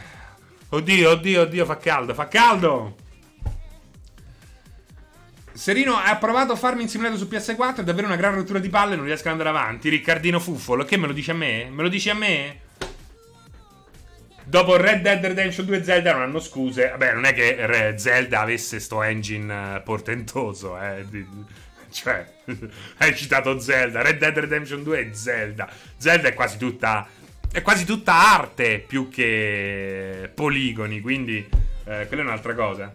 oddio, 0.69 1.11
oddio, 1.11 1.41
oddio, 1.41 1.65
fa 1.65 1.79
caldo, 1.79 2.13
fa 2.13 2.29
caldo! 2.29 3.09
Serino 5.61 5.95
ha 5.95 6.17
provato 6.17 6.57
Farming 6.57 6.89
Simulator 6.89 7.19
su 7.19 7.29
PS4, 7.31 7.81
è 7.81 7.85
davvero 7.85 8.07
una 8.07 8.17
gran 8.17 8.35
rottura 8.35 8.59
di 8.59 8.71
palle, 8.71 8.97
non 8.97 9.05
riesco 9.05 9.27
ad 9.27 9.33
andare 9.33 9.51
avanti. 9.51 9.91
Riccardino 9.91 10.41
Fuffolo, 10.41 10.87
che 10.87 10.97
me 10.97 11.07
lo 11.07 11.13
dici 11.13 11.33
a 11.33 11.35
me? 11.35 11.69
Me 11.71 11.83
lo 11.83 11.91
dici 11.91 12.09
a 12.09 12.15
me? 12.15 12.61
Dopo 14.43 14.79
Red 14.79 15.03
Dead 15.03 15.23
Redemption 15.23 15.67
2 15.67 15.77
e 15.77 15.85
Zelda 15.85 16.13
non 16.15 16.23
hanno 16.23 16.41
scuse. 16.41 16.89
Vabbè, 16.89 17.13
non 17.13 17.27
è 17.27 17.35
che 17.35 17.93
Zelda 17.99 18.41
avesse 18.41 18.81
sto 18.81 19.03
engine 19.03 19.77
eh, 19.77 19.81
portentoso, 19.83 20.81
eh. 20.81 21.05
Cioè, 21.91 22.27
hai 22.97 23.15
citato 23.15 23.61
Zelda. 23.61 24.01
Red 24.01 24.17
Dead 24.17 24.39
Redemption 24.39 24.83
2 24.83 24.99
e 24.99 25.15
Zelda. 25.15 25.69
Zelda 25.99 26.29
è 26.29 26.33
quasi 26.33 26.57
tutta. 26.57 27.07
È 27.53 27.61
quasi 27.61 27.85
tutta 27.85 28.15
arte 28.15 28.79
più 28.79 29.11
che 29.11 30.31
poligoni. 30.35 31.03
Quindi, 31.03 31.47
eh, 31.85 32.07
quella 32.07 32.23
è 32.23 32.25
un'altra 32.25 32.55
cosa. 32.55 32.95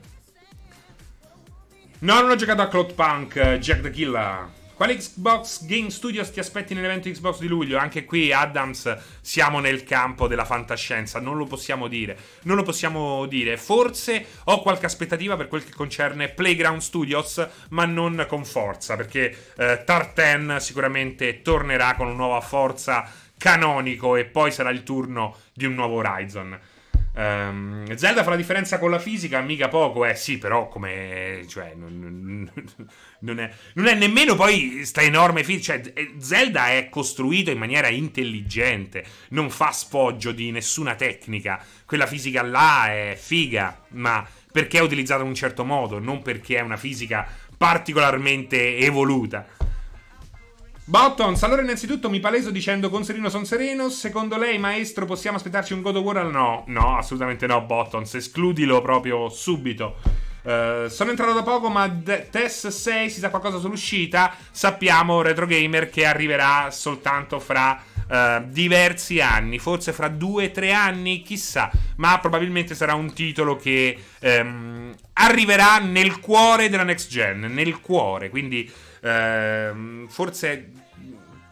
No, 2.06 2.22
non 2.22 2.30
ho 2.30 2.36
giocato 2.36 2.62
a 2.62 2.68
Cloud 2.68 2.94
Punk, 2.94 3.58
Jack 3.58 3.82
the 3.82 3.90
Killer. 3.90 4.48
Quale 4.76 4.96
Xbox 4.96 5.66
Game 5.66 5.90
Studios 5.90 6.30
ti 6.30 6.40
aspetti 6.40 6.76
nell'evento 6.76 7.10
Xbox 7.10 7.40
di 7.40 7.48
luglio? 7.48 7.80
Anche 7.80 8.06
qui, 8.06 8.32
Adams, 8.32 8.96
siamo 9.22 9.60
nel 9.60 9.84
campo 9.84 10.28
della 10.28 10.46
fantascienza. 10.46 11.20
Non 11.20 11.36
lo 11.36 11.46
possiamo 11.46 11.88
dire. 11.88 12.16
Non 12.44 12.58
lo 12.58 12.62
possiamo 12.62 13.26
dire. 13.26 13.58
Forse 13.58 14.24
ho 14.44 14.62
qualche 14.62 14.86
aspettativa 14.86 15.36
per 15.36 15.48
quel 15.48 15.66
che 15.66 15.72
concerne 15.72 16.30
Playground 16.30 16.82
Studios, 16.82 17.44
ma 17.70 17.86
non 17.86 18.24
con 18.30 18.46
forza. 18.46 18.96
Perché 18.96 19.36
eh, 19.58 19.82
Tartan 19.84 20.58
sicuramente 20.60 21.42
tornerà 21.42 21.96
con 21.96 22.06
una 22.06 22.18
nuova 22.18 22.42
forza 22.42 23.10
canonico 23.36 24.16
e 24.16 24.26
poi 24.26 24.52
sarà 24.52 24.70
il 24.70 24.84
turno 24.84 25.38
di 25.54 25.66
un 25.66 25.74
nuovo 25.74 25.96
Horizon. 25.96 26.56
Um, 27.18 27.96
Zelda 27.96 28.24
fa 28.24 28.32
la 28.32 28.36
differenza 28.36 28.78
con 28.78 28.92
la 28.92 29.00
fisica, 29.00 29.40
mica 29.40 29.70
poco, 29.70 30.06
eh 30.06 30.16
sì, 30.16 30.38
però 30.38 30.68
come... 30.68 31.46
Cioè, 31.48 31.74
non, 31.76 32.50
non, 33.20 33.40
è, 33.40 33.52
non 33.76 33.88
è, 33.88 33.94
nemmeno 33.96 34.36
poi 34.36 34.84
sta 34.84 35.02
enorme 35.02 35.44
fisica. 35.44 35.82
Cioè, 35.82 35.94
eh, 35.96 36.16
Zelda 36.18 36.72
è 36.72 36.90
costruito 36.90 37.52
in 37.52 37.58
maniera 37.58 37.88
intelligente, 37.88 39.06
non 39.30 39.50
fa 39.50 39.72
sfoggio 39.72 40.34
di 40.34 40.52
nessuna 40.52 40.96
tecnica. 40.96 41.64
Quella 41.86 42.06
fisica 42.06 42.42
là 42.42 42.88
è 42.88 43.18
figa, 43.20 43.84
ma 43.92 44.28
perché 44.52 44.80
è 44.80 44.82
utilizzata 44.82 45.22
in 45.22 45.30
un 45.30 45.36
certo 45.36 45.64
modo, 45.64 46.00
non 46.00 46.22
perché 46.22 46.58
è 46.58 46.62
una 46.62 46.78
fisica 46.78 47.28
particolarmente 47.58 48.78
evoluta. 48.78 49.46
Bottons, 50.88 51.42
allora 51.42 51.64
innanzitutto 51.64 52.12
mi 52.12 52.20
paleso 52.20 52.52
dicendo 52.52 52.92
con 52.92 53.04
sereno 53.04 53.30
son 53.30 53.44
sereno. 53.44 53.90
Secondo 53.90 54.38
lei, 54.38 54.60
maestro, 54.60 55.08
possiamo 55.08 55.36
aspettarci 55.36 55.74
un 55.74 55.82
God 55.82 55.96
of 55.96 56.04
War? 56.04 56.24
No, 56.26 56.64
no, 56.68 56.96
assolutamente 56.96 57.48
no, 57.48 57.62
Bottons. 57.64 58.14
Escludilo 58.14 58.82
proprio 58.82 59.28
subito. 59.30 59.96
Uh, 60.44 60.88
sono 60.88 61.10
entrato 61.10 61.34
da 61.34 61.42
poco, 61.42 61.70
ma 61.70 61.88
de- 61.88 62.30
Test 62.30 62.68
6 62.68 63.10
si 63.10 63.20
sa 63.20 63.32
qualcosa 63.32 63.58
sull'uscita. 63.58 64.36
Sappiamo, 64.52 65.24
Retro 65.24 65.48
Gamer, 65.48 65.90
che 65.90 66.06
arriverà 66.06 66.70
soltanto 66.70 67.40
fra 67.40 67.82
uh, 68.08 68.48
diversi 68.48 69.20
anni, 69.20 69.58
forse 69.58 69.92
fra 69.92 70.08
due 70.08 70.46
o 70.46 70.52
tre 70.52 70.72
anni, 70.72 71.24
chissà. 71.24 71.72
Ma 71.96 72.20
probabilmente 72.20 72.76
sarà 72.76 72.94
un 72.94 73.12
titolo 73.12 73.56
che 73.56 73.98
um, 74.22 74.95
arriverà 75.18 75.80
nel 75.80 76.20
cuore 76.20 76.70
della 76.70 76.84
next 76.84 77.10
gen. 77.10 77.42
Nel 77.52 77.80
cuore, 77.82 78.30
quindi 78.30 78.72
Ehm, 79.06 80.08
forse 80.08 80.72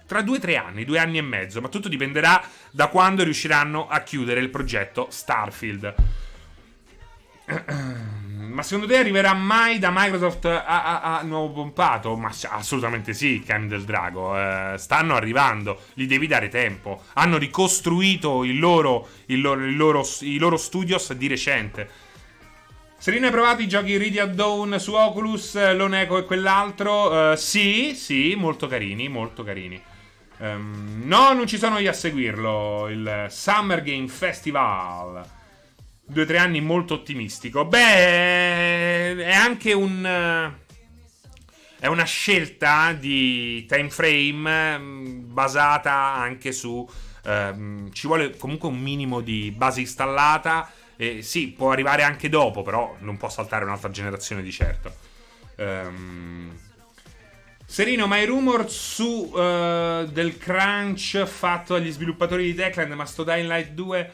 tra 0.08 0.24
due 0.24 0.38
o 0.38 0.40
tre 0.40 0.58
anni, 0.58 0.86
due 0.86 0.98
anni 0.98 1.20
e 1.20 1.22
mezzo, 1.22 1.62
ma 1.62 1.70
tutto 1.70 1.88
dipenderà 1.88 2.44
da 2.72 2.88
quando 2.88 3.24
riusciranno 3.24 3.88
a 3.88 4.02
chiudere 4.02 4.40
il 4.40 4.50
progetto 4.50 5.08
Starfield. 5.10 5.94
Ma 8.54 8.62
secondo 8.62 8.86
te 8.86 8.98
arriverà 8.98 9.34
mai 9.34 9.80
da 9.80 9.90
Microsoft 9.92 10.46
a, 10.46 10.64
a, 10.64 11.18
a 11.18 11.24
nuovo 11.24 11.54
pompato? 11.54 12.16
Ma 12.16 12.32
assolutamente 12.50 13.12
sì, 13.14 13.42
Can 13.44 13.68
del 13.68 13.84
Drago. 13.84 14.38
Eh, 14.38 14.78
stanno 14.78 15.16
arrivando, 15.16 15.86
gli 15.96 16.06
devi 16.06 16.28
dare 16.28 16.50
tempo. 16.50 17.02
Hanno 17.14 17.38
ricostruito 17.38 18.44
il 18.44 18.60
loro, 18.60 19.08
il 19.28 19.42
loro, 19.42 19.66
il 19.66 19.76
loro, 19.76 20.08
i 20.20 20.38
loro 20.38 20.58
studios 20.58 21.14
di 21.14 21.28
recente. 21.28 21.90
Serino, 23.04 23.26
hai 23.26 23.34
provato 23.34 23.62
i 23.62 23.68
giochi 23.68 23.98
Ready 23.98 24.34
Dawn 24.34 24.80
su 24.80 24.94
Oculus, 24.94 25.56
Loneco 25.76 26.18
e 26.18 26.24
quell'altro? 26.24 27.32
Uh, 27.32 27.36
sì, 27.36 27.96
sì, 27.96 28.34
molto 28.38 28.66
carini, 28.68 29.10
molto 29.10 29.44
carini. 29.44 29.78
Um, 30.38 31.02
no, 31.04 31.34
non 31.34 31.46
ci 31.46 31.58
sono 31.58 31.80
io 31.80 31.90
a 31.90 31.94
seguirlo. 31.94 32.88
Il 32.88 33.26
Summer 33.28 33.84
Game 33.84 34.08
Festival. 34.08 35.22
Due 36.06 36.22
o 36.22 36.26
tre 36.26 36.38
anni 36.38 36.62
molto 36.62 36.94
ottimistico. 36.94 37.66
Beh, 37.66 39.18
è 39.18 39.34
anche 39.34 39.74
un. 39.74 40.54
È 41.78 41.88
una 41.88 42.06
scelta 42.06 42.94
di 42.94 43.66
time 43.66 43.90
frame 43.90 44.78
mm, 44.78 45.34
basata 45.34 45.92
anche 45.92 46.54
su. 46.54 46.90
Um, 47.26 47.92
ci 47.92 48.08
vuole 48.08 48.38
comunque 48.38 48.70
un 48.70 48.80
minimo 48.80 49.20
di 49.20 49.52
base 49.52 49.82
installata 49.82 50.72
eh, 51.04 51.22
sì, 51.22 51.50
può 51.50 51.72
arrivare 51.72 52.04
anche 52.04 52.30
dopo, 52.30 52.62
però 52.62 52.96
non 53.00 53.18
può 53.18 53.30
saltare 53.30 53.66
un'altra 53.66 53.90
generazione 53.90 54.42
di 54.42 54.52
certo. 54.52 54.96
Um... 55.58 56.58
Serino, 57.66 58.06
ma 58.06 58.18
i 58.18 58.26
rumor 58.26 58.70
su 58.70 59.32
uh, 59.34 60.06
del 60.06 60.38
crunch 60.38 61.24
fatto 61.26 61.74
agli 61.74 61.92
sviluppatori 61.92 62.44
di 62.44 62.54
Techland, 62.54 62.92
ma 62.92 63.06
sto 63.06 63.24
Dying 63.24 63.48
Light 63.48 63.70
2 63.72 64.12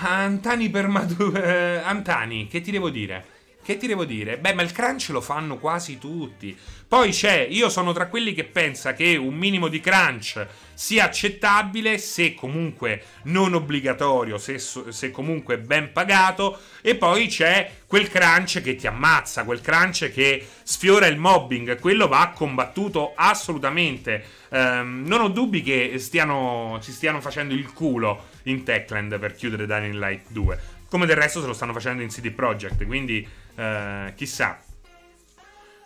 Antani 0.00 0.68
per 0.68 0.86
mature. 0.86 1.80
Uh, 1.82 1.86
Antani, 1.86 2.46
che 2.46 2.60
ti 2.60 2.70
devo 2.70 2.90
dire? 2.90 3.24
Che 3.70 3.76
ti 3.76 3.86
devo 3.86 4.04
dire? 4.04 4.36
Beh, 4.36 4.52
ma 4.52 4.62
il 4.62 4.72
crunch 4.72 5.10
lo 5.10 5.20
fanno 5.20 5.56
quasi 5.56 5.96
tutti. 5.96 6.58
Poi 6.88 7.12
c'è, 7.12 7.46
io 7.48 7.68
sono 7.68 7.92
tra 7.92 8.08
quelli 8.08 8.32
che 8.32 8.42
pensa 8.42 8.94
che 8.94 9.14
un 9.14 9.36
minimo 9.36 9.68
di 9.68 9.78
crunch 9.78 10.44
sia 10.74 11.04
accettabile 11.04 11.96
se 11.98 12.34
comunque 12.34 13.00
non 13.26 13.54
obbligatorio, 13.54 14.38
se, 14.38 14.58
se, 14.58 15.12
comunque 15.12 15.58
ben 15.58 15.92
pagato. 15.92 16.58
E 16.80 16.96
poi 16.96 17.28
c'è 17.28 17.70
quel 17.86 18.08
crunch 18.08 18.60
che 18.60 18.74
ti 18.74 18.88
ammazza, 18.88 19.44
quel 19.44 19.60
crunch 19.60 20.10
che 20.10 20.44
sfiora 20.64 21.06
il 21.06 21.16
mobbing. 21.16 21.78
Quello 21.78 22.08
va 22.08 22.32
combattuto 22.34 23.12
assolutamente. 23.14 24.24
Um, 24.48 25.04
non 25.06 25.20
ho 25.20 25.28
dubbi 25.28 25.62
che 25.62 25.94
stiano, 25.98 26.80
ci 26.82 26.90
stiano 26.90 27.20
facendo 27.20 27.54
il 27.54 27.72
culo 27.72 28.24
in 28.44 28.64
Techland 28.64 29.16
per 29.20 29.36
chiudere 29.36 29.64
Dying 29.64 29.94
Light 29.94 30.24
2. 30.30 30.78
Come 30.90 31.06
del 31.06 31.14
resto 31.14 31.40
se 31.40 31.46
lo 31.46 31.52
stanno 31.52 31.72
facendo 31.72 32.02
in 32.02 32.08
CD 32.08 32.32
Projekt. 32.32 32.84
Quindi, 32.84 33.24
uh, 33.60 34.14
chissà. 34.14 34.58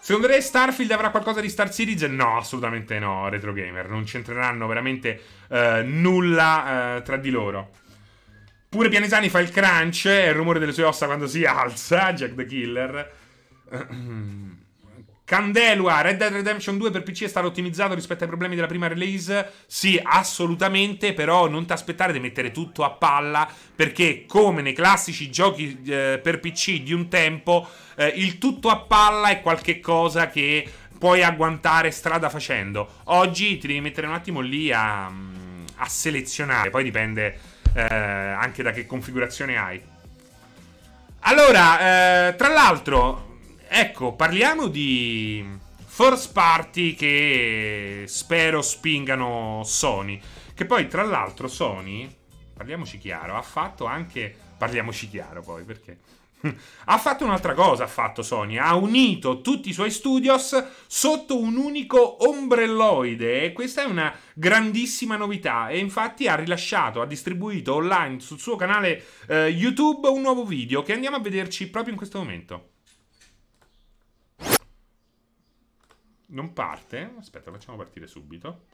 Secondo 0.01 0.29
te 0.29 0.41
Starfield 0.41 0.91
avrà 0.91 1.11
qualcosa 1.11 1.41
di 1.41 1.49
Star 1.49 1.72
Citizen? 1.72 2.14
No, 2.14 2.37
assolutamente 2.37 2.99
no, 2.99 3.29
Retro 3.29 3.53
Gamer. 3.53 3.89
Non 3.89 4.05
c'entreranno 4.05 4.66
veramente 4.66 5.20
uh, 5.49 5.83
nulla 5.83 6.97
uh, 6.97 7.03
tra 7.03 7.16
di 7.16 7.31
loro. 7.31 7.70
Pure 8.68 8.89
Pianesani 8.89 9.31
fa 9.31 9.41
il 9.41 9.51
crunch, 9.51 10.07
è 10.07 10.29
il 10.29 10.35
rumore 10.35 10.59
delle 10.59 10.72
sue 10.72 10.85
ossa 10.85 11.07
quando 11.07 11.27
si 11.27 11.45
alza, 11.45 12.12
Jack 12.12 12.35
the 12.35 12.45
Killer. 12.45 13.12
Candelua, 15.25 16.03
Red 16.03 16.18
Dead 16.18 16.33
Redemption 16.33 16.77
2 16.77 16.91
per 16.91 17.03
PC 17.03 17.22
è 17.22 17.29
stato 17.29 17.47
ottimizzato 17.47 17.95
rispetto 17.95 18.25
ai 18.25 18.29
problemi 18.29 18.55
della 18.55 18.66
prima 18.66 18.89
release? 18.89 19.53
Sì, 19.66 19.99
assolutamente, 20.03 21.14
però 21.14 21.49
non 21.49 21.64
ti 21.64 21.72
aspettare 21.72 22.12
di 22.12 22.20
mettere 22.20 22.51
tutto 22.51 22.85
a 22.85 22.91
palla, 22.91 23.49
perché 23.75 24.27
come 24.29 24.61
nei 24.61 24.75
classici 24.75 25.31
giochi 25.31 25.83
eh, 25.87 26.20
per 26.22 26.41
PC 26.41 26.83
di 26.83 26.93
un 26.93 27.09
tempo, 27.09 27.66
eh, 27.97 28.09
il 28.16 28.37
tutto 28.37 28.68
a 28.68 28.81
palla 28.81 29.29
è 29.29 29.41
qualcosa 29.41 30.29
che 30.29 30.68
puoi 30.99 31.22
agguantare 31.22 31.91
strada 31.91 32.29
facendo. 32.29 33.01
Oggi 33.05 33.57
ti 33.57 33.66
devi 33.66 33.81
mettere 33.81 34.07
un 34.07 34.12
attimo 34.12 34.41
lì 34.41 34.70
a, 34.72 35.07
a 35.07 35.89
selezionare, 35.89 36.68
poi 36.68 36.85
dipende 36.85 37.39
eh, 37.72 37.83
anche 37.83 38.62
da 38.62 38.72
che 38.72 38.85
configurazione 38.85 39.57
hai. 39.57 39.81
Allora, 41.20 42.29
eh, 42.29 42.37
tra 42.37 42.49
l'altro 42.49 43.33
Ecco, 43.77 44.12
parliamo 44.12 44.68
di 44.68 45.45
first 45.85 46.33
party 46.33 46.95
che 46.95 48.05
spero 48.07 48.62
spingano 48.62 49.62
Sony. 49.64 50.20
Che 50.55 50.64
poi, 50.64 50.87
tra 50.87 51.03
l'altro, 51.03 51.49
Sony, 51.49 52.09
parliamoci 52.55 52.99
chiaro, 52.99 53.35
ha 53.35 53.43
fatto 53.43 53.87
anche... 53.87 54.33
Parliamoci 54.57 55.09
chiaro 55.09 55.43
poi, 55.43 55.64
perché... 55.64 55.99
ha 56.85 56.99
fatto 56.99 57.25
un'altra 57.25 57.55
cosa, 57.55 57.83
ha 57.83 57.89
fatto 57.89 58.22
Sony, 58.22 58.59
ha 58.59 58.77
unito 58.77 59.41
tutti 59.41 59.70
i 59.70 59.72
suoi 59.72 59.91
studios 59.91 60.64
sotto 60.87 61.37
un 61.37 61.57
unico 61.57 62.29
ombrelloide 62.29 63.43
e 63.43 63.53
questa 63.53 63.83
è 63.83 63.87
una 63.87 64.14
grandissima 64.35 65.16
novità 65.16 65.68
e 65.68 65.79
infatti 65.79 66.29
ha 66.29 66.37
rilasciato, 66.37 67.01
ha 67.01 67.07
distribuito 67.07 67.75
online 67.75 68.20
sul 68.20 68.39
suo 68.39 68.55
canale 68.55 69.05
eh, 69.27 69.49
YouTube 69.49 70.07
un 70.07 70.20
nuovo 70.20 70.45
video 70.45 70.85
che 70.85 70.93
andiamo 70.93 71.16
a 71.16 71.20
vederci 71.20 71.68
proprio 71.70 71.91
in 71.91 71.99
questo 71.99 72.18
momento. 72.18 72.68
Non 76.27 76.53
parte. 76.53 77.14
Aspetta, 77.18 77.51
facciamo 77.51 77.77
partire 77.77 78.07
subito. 78.07 78.66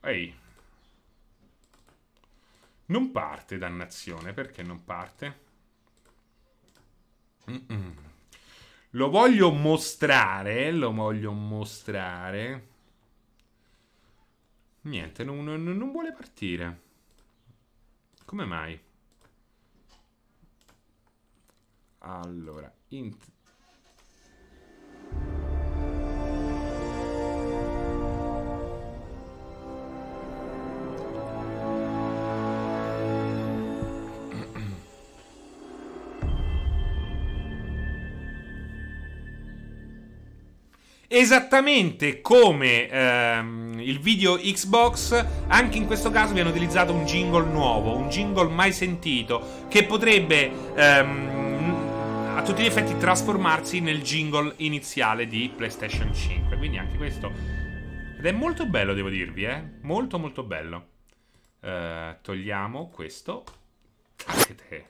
Ehi. 0.00 0.34
Non 2.86 3.10
parte, 3.12 3.58
dannazione. 3.58 4.32
Perché 4.32 4.62
non 4.62 4.84
parte? 4.84 5.40
Mm-mm. 7.50 7.94
Lo 8.90 9.10
voglio 9.10 9.50
mostrare. 9.52 10.70
Lo 10.72 10.92
voglio 10.92 11.32
mostrare. 11.32 12.68
Niente, 14.82 15.24
non, 15.24 15.44
non, 15.44 15.62
non 15.62 15.92
vuole 15.92 16.12
partire. 16.12 16.80
Come 18.24 18.44
mai? 18.44 18.80
Allora, 22.04 22.72
int 22.88 23.31
Esattamente 41.14 42.22
come 42.22 42.88
ehm, 42.88 43.78
il 43.80 44.00
video 44.00 44.36
Xbox, 44.36 45.12
anche 45.46 45.76
in 45.76 45.84
questo 45.84 46.10
caso 46.10 46.32
viene 46.32 46.48
utilizzato 46.48 46.94
un 46.94 47.04
jingle 47.04 47.44
nuovo, 47.44 47.94
un 47.94 48.08
jingle 48.08 48.48
mai 48.48 48.72
sentito, 48.72 49.66
che 49.68 49.84
potrebbe 49.84 50.50
ehm, 50.74 52.32
a 52.34 52.42
tutti 52.42 52.62
gli 52.62 52.66
effetti 52.66 52.96
trasformarsi 52.96 53.80
nel 53.80 54.00
jingle 54.00 54.54
iniziale 54.56 55.26
di 55.26 55.52
PlayStation 55.54 56.14
5. 56.14 56.56
Quindi 56.56 56.78
anche 56.78 56.96
questo. 56.96 57.30
Ed 58.18 58.24
è 58.24 58.32
molto 58.32 58.64
bello, 58.64 58.94
devo 58.94 59.10
dirvi, 59.10 59.44
eh? 59.44 59.62
Molto 59.82 60.18
molto 60.18 60.42
bello. 60.44 60.86
Eh, 61.60 62.16
togliamo 62.22 62.88
questo. 62.88 63.44
Anche 64.28 64.54
te. 64.54 64.86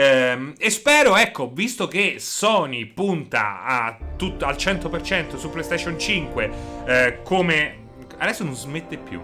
Ehm, 0.00 0.54
e 0.58 0.70
spero, 0.70 1.16
ecco, 1.16 1.50
visto 1.50 1.88
che 1.88 2.20
Sony 2.20 2.84
punta 2.86 3.98
tut- 4.16 4.44
al 4.44 4.54
100% 4.54 5.36
su 5.36 5.50
PlayStation 5.50 5.98
5, 5.98 6.50
eh, 6.86 7.18
come... 7.24 7.86
Adesso 8.16 8.44
non 8.44 8.54
smette 8.54 8.96
più. 8.96 9.20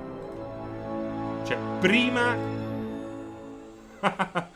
Cioè, 1.47 1.57
prima... 1.79 2.37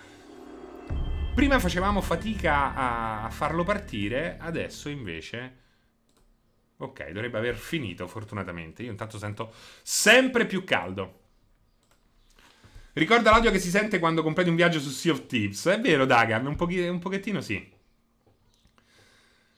prima 1.37 1.61
facevamo 1.61 2.01
fatica 2.01 2.75
a 3.25 3.31
farlo 3.31 3.63
partire, 3.63 4.39
adesso 4.41 4.89
invece... 4.89 5.67
Ok, 6.79 7.11
dovrebbe 7.11 7.39
aver 7.39 7.55
finito 7.55 8.09
fortunatamente. 8.09 8.83
Io 8.83 8.91
intanto 8.91 9.19
sento 9.19 9.53
sempre 9.83 10.47
più 10.47 10.65
caldo. 10.65 11.18
Ricorda 12.95 13.31
l'audio 13.31 13.51
che 13.51 13.59
si 13.59 13.71
sente 13.71 13.99
quando 13.99 14.23
completi 14.23 14.49
un 14.51 14.57
viaggio 14.57 14.81
su 14.81 14.91
Sea 14.91 15.13
of 15.13 15.27
Thieves. 15.27 15.67
È 15.67 15.81
vero, 15.81 16.05
Daga, 16.05 16.39
un, 16.39 16.57
poch- 16.57 16.89
un 16.89 16.99
pochettino 16.99 17.41
sì. 17.41 17.77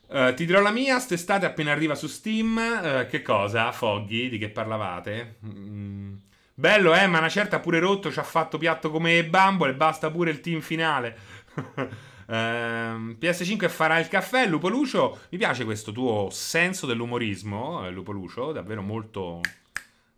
Uh, 0.08 0.34
ti 0.34 0.44
dirò 0.44 0.60
la 0.60 0.72
mia, 0.72 0.98
st'estate 0.98 1.46
appena 1.46 1.70
arriva 1.70 1.94
su 1.94 2.08
Steam. 2.08 2.56
Uh, 2.56 3.06
che 3.06 3.22
cosa? 3.22 3.70
Foggy, 3.70 4.28
di 4.28 4.38
che 4.38 4.50
parlavate? 4.50 5.36
Mm. 5.46 6.14
Bello, 6.52 6.94
eh, 6.94 7.06
ma 7.06 7.18
una 7.18 7.28
certa 7.28 7.60
pure 7.60 7.78
rotto, 7.78 8.10
ci 8.12 8.18
ha 8.18 8.24
fatto 8.24 8.58
piatto 8.58 8.90
come 8.90 9.24
bambole, 9.24 9.72
basta 9.72 10.10
pure 10.10 10.30
il 10.30 10.40
team 10.40 10.60
finale. 10.60 11.16
uh, 11.54 11.88
ehm, 12.30 13.16
PS5 13.18 13.68
farà 13.70 13.98
il 13.98 14.08
caffè, 14.08 14.46
Lupo 14.46 14.68
Lucio. 14.68 15.20
Mi 15.30 15.38
piace 15.38 15.64
questo 15.64 15.92
tuo 15.92 16.28
senso 16.30 16.86
dell'umorismo, 16.86 17.86
eh, 17.86 17.90
Lupo 17.90 18.10
Lucio, 18.12 18.52
davvero 18.52 18.82
molto 18.82 19.40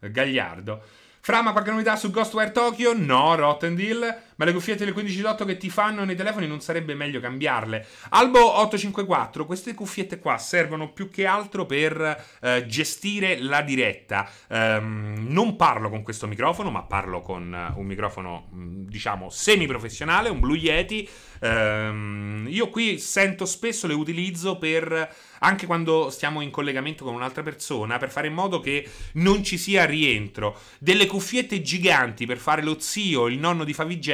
gagliardo. 0.01 0.83
Fra, 1.25 1.41
ma 1.41 1.53
qualche 1.53 1.71
novità 1.71 1.95
su 1.95 2.11
Ghostwire 2.11 2.51
Tokyo? 2.51 2.95
No, 2.97 3.37
Rotten 3.37 3.77
Deal. 3.77 4.23
Ma 4.37 4.45
le 4.45 4.53
cuffiette 4.53 4.85
del 4.85 4.95
15.8 4.95 5.45
che 5.45 5.57
ti 5.57 5.71
fanno 5.71 6.05
nei 6.05 6.17
telefoni 6.17 6.47
non 6.47 6.61
sarebbe 6.61 6.95
meglio 6.95 7.21
cambiarle? 7.21 7.87
Albo 8.11 8.39
854, 8.61 9.47
queste 9.47 9.75
cuffiette 9.75 10.19
qua 10.19 10.39
servono 10.39 10.93
più 10.93 11.11
che 11.11 11.27
altro 11.27 11.67
per 11.67 12.25
eh, 12.41 12.67
gestire 12.67 13.39
la 13.39 13.63
diretta. 13.63 14.29
Um, 14.49 15.27
non 15.29 15.57
parlo 15.57 15.89
con 15.89 16.03
questo 16.03 16.27
microfono, 16.27 16.71
ma 16.71 16.83
parlo 16.83 17.21
con 17.21 17.73
uh, 17.75 17.79
un 17.79 17.87
microfono, 17.87 18.49
mm, 18.55 18.87
diciamo, 18.87 19.29
semi-professionale, 19.31 20.29
un 20.29 20.41
Blue 20.41 20.57
Yeti. 20.57 21.09
Um, 21.41 22.47
io 22.49 22.69
qui 22.69 22.99
sento 22.99 23.45
spesso, 23.45 23.87
le 23.87 23.95
utilizzo 23.95 24.59
per 24.59 25.31
anche 25.43 25.67
quando 25.67 26.11
stiamo 26.11 26.41
in 26.41 26.51
collegamento 26.51 27.05
con 27.05 27.15
un'altra 27.15 27.43
persona, 27.43 27.99
per 27.99 28.11
fare 28.11 28.29
in 28.29 28.35
modo 28.35 28.61
che 28.61 28.89
non 29.15 29.43
ci 29.43 29.59
sia 29.59 29.85
rientro. 29.85 30.59
Delle 30.79 31.07
cuffiette 31.07 31.63
giganti 31.63 32.27
per 32.27 32.39
fare 32.39 32.63
lo 32.63 32.79
zio, 32.79 33.27
il 33.27 33.39
nonno 33.39 33.65
di 33.65 33.73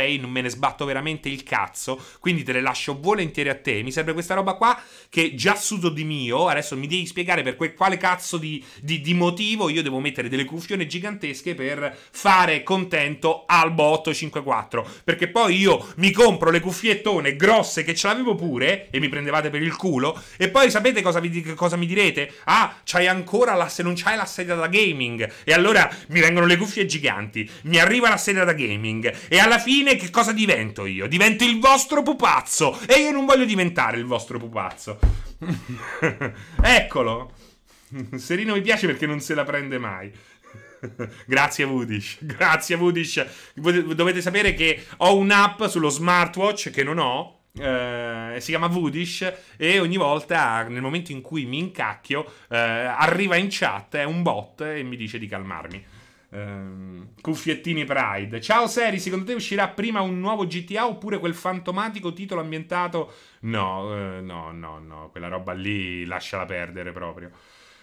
Favij, 0.09 0.21
non 0.21 0.31
me 0.31 0.41
ne 0.41 0.49
sbatto 0.49 0.85
veramente 0.85 1.29
il 1.29 1.43
cazzo, 1.43 2.03
quindi 2.21 2.43
te 2.43 2.53
le 2.53 2.61
lascio 2.61 2.99
volentieri 2.99 3.51
a 3.51 3.55
te. 3.55 3.83
Mi 3.83 3.93
serve 3.93 4.15
questa 4.15 4.35
roba 4.35 4.55
qua 4.55 4.81
che 5.11 5.35
già 5.35 5.55
sudo 5.55 5.91
di 5.91 6.05
mio, 6.05 6.49
adesso 6.49 6.77
mi 6.77 6.87
devi 6.87 7.07
spiegare 7.07 7.43
per 7.43 7.57
que- 7.57 7.75
quale 7.75 7.97
cazzo 7.99 8.39
di, 8.39 8.65
di, 8.81 9.01
di, 9.01 9.15
motivo 9.15 9.69
io 9.69 9.83
devo 9.83 10.01
mettere 10.01 10.29
delle 10.29 10.45
cuffione 10.45 10.87
gigantesche 10.87 11.55
per 11.55 11.97
fare 12.11 12.63
contento 12.63 13.45
Albo 13.47 13.83
854, 13.85 14.87
perché 15.05 15.29
poi 15.29 15.57
io 15.57 15.93
mi 15.97 16.11
compro 16.11 16.51
le 16.51 16.61
cuffiettone 16.61 17.37
grosse 17.37 17.85
che 17.85 17.95
ce 17.95 18.07
l'avevo 18.07 18.35
pure 18.35 18.89
e 18.91 19.01
mi 19.01 19.09
prendevate 19.09 19.51
per 19.51 19.63
il 19.63 19.77
culo 19.77 20.21
e 20.37 20.49
poi 20.49 20.71
sapete 20.71 21.03
cosa, 21.03 21.21
vi, 21.21 21.43
cosa 21.55 21.77
mi 21.77 21.87
direte? 21.87 22.33
Ah, 22.45 22.81
c'hai 22.85 23.07
ancora 23.07 23.55
la 23.55 23.69
se 23.69 23.83
non 23.83 23.95
c'hai 23.95 24.17
la 24.17 24.25
sedia 24.25 24.55
da 24.55 24.69
gaming 24.69 25.31
e 25.45 25.53
allora 25.53 25.89
mi 26.09 26.21
vengono 26.21 26.47
le 26.47 26.57
cuffie 26.57 26.87
giganti, 26.87 27.49
mi 27.65 27.79
arriva 27.79 28.09
la 28.09 28.17
sedia 28.17 28.45
da 28.45 28.53
gaming 28.53 29.13
e 29.29 29.39
alla 29.39 29.59
fine 29.59 29.98
che 29.99 30.11
cosa 30.11 30.33
divento 30.33 30.87
io? 30.87 31.07
Divento 31.07 31.45
il 31.45 31.59
vostro 31.59 32.03
pupazzo 32.03 32.79
e 32.87 33.01
io 33.01 33.11
non 33.11 33.27
voglio 33.27 33.45
diventare 33.45 33.99
il 33.99 34.05
vostro 34.05 34.39
pupazzo. 34.39 34.99
Eccolo. 36.63 37.33
Serino 38.17 38.55
mi 38.55 38.61
piace 38.61 38.87
perché 38.87 39.07
non 39.07 39.21
se 39.21 39.35
la 39.35 39.45
prende 39.45 39.79
mai. 39.79 40.13
Grazie 41.27 41.65
Vudish, 41.65 42.19
grazie 42.21 42.77
Vudish. 42.77 43.27
Dovete 43.55 44.21
sapere 44.21 44.55
che 44.55 44.85
ho 44.99 45.17
un'app 45.17 45.65
sullo 45.65 45.89
smartwatch 45.89 46.71
che 46.71 46.85
non 46.85 46.99
ho. 46.99 47.37
Eh, 47.59 48.37
si 48.39 48.51
chiama 48.51 48.69
Vudish 48.69 49.33
e 49.57 49.81
ogni 49.81 49.97
volta 49.97 50.63
nel 50.69 50.81
momento 50.81 51.11
in 51.11 51.21
cui 51.21 51.47
mi 51.47 51.59
incacchio 51.59 52.25
eh, 52.49 52.57
arriva 52.57 53.35
in 53.35 53.49
chat, 53.51 53.97
è 53.97 54.05
un 54.05 54.23
bot 54.23 54.61
e 54.61 54.85
mi 54.85 54.97
dice 54.97 55.19
di 55.19 55.27
calmarmi. 55.27 55.85
Um, 56.31 57.15
cuffiettini 57.23 57.85
Pride. 57.85 58.41
Ciao 58.43 58.67
Seri, 58.67 58.99
secondo 58.99 59.25
te 59.25 59.33
uscirà 59.33 59.69
prima 59.69 60.03
un 60.03 60.21
nuovo 60.21 60.47
GTA 60.47 60.87
oppure 60.87 61.19
quel 61.19 61.35
fantomatico 61.35 62.13
titolo 62.13 62.43
ambientato? 62.43 63.15
No, 63.41 63.85
uh, 63.85 64.23
no, 64.23 64.53
no, 64.53 64.79
no, 64.79 65.09
quella 65.11 65.29
roba 65.29 65.53
lì 65.53 66.05
lasciala 66.05 66.45
perdere 66.45 66.93
proprio. 66.93 67.31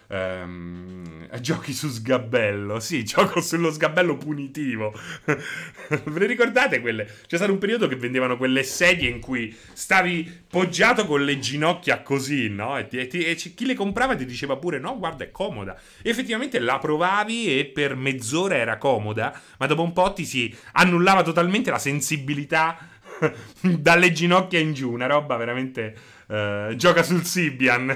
Um, 0.08 1.28
giochi 1.40 1.74
su 1.74 1.90
sgabello, 1.90 2.80
sì, 2.80 3.04
gioco 3.06 3.42
sullo 3.42 3.72
sgabello 3.72 4.18
punitivo. 4.18 4.94
Ve 5.26 6.20
le 6.20 6.26
ricordate 6.26 6.80
quelle? 6.80 7.06
C'è 7.28 7.38
stato 7.38 7.52
un 7.52 7.58
periodo 7.58 7.88
che 7.88 7.96
vendevano 7.96 8.38
quelle 8.38 8.64
sedie 8.64 9.10
in 9.10 9.20
cui 9.20 9.56
stavi 9.74 10.44
poggiato 10.48 11.06
con 11.06 11.24
le 11.24 11.40
ginocchia 11.40 12.02
così, 12.02 12.50
no? 12.50 12.78
E, 12.78 12.88
ti, 12.88 12.98
e, 12.98 13.08
ti, 13.08 13.24
e 13.24 13.36
chi 13.36 13.66
le 13.66 13.74
comprava 13.74 14.16
ti 14.16 14.26
diceva 14.26 14.58
pure: 14.58 14.80
no, 14.80 14.98
guarda, 14.98 15.24
è 15.24 15.32
comoda. 15.32 15.80
E 16.02 16.10
effettivamente 16.10 16.60
la 16.60 16.80
provavi 16.80 17.60
e 17.60 17.66
per 17.66 17.96
mezz'ora 17.96 18.56
era 18.56 18.78
comoda, 18.78 19.40
ma 19.58 19.66
dopo 19.66 19.84
un 19.84 19.94
po' 19.94 20.14
ti 20.14 20.26
si 20.26 20.56
annullava 20.74 21.24
totalmente 21.24 21.72
la 21.72 21.80
sensibilità 21.80 22.78
dalle 23.62 24.12
ginocchia 24.12 24.60
in 24.60 24.74
giù, 24.74 24.92
una 24.92 25.08
roba 25.08 25.36
veramente 25.38 25.96
eh, 26.28 26.74
gioca 26.76 27.04
sul 27.04 27.24
Sibian. 27.24 27.96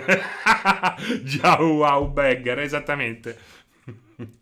Già, 1.23 1.57
wow, 1.61 2.11
Beggar, 2.11 2.59
esattamente. 2.59 3.37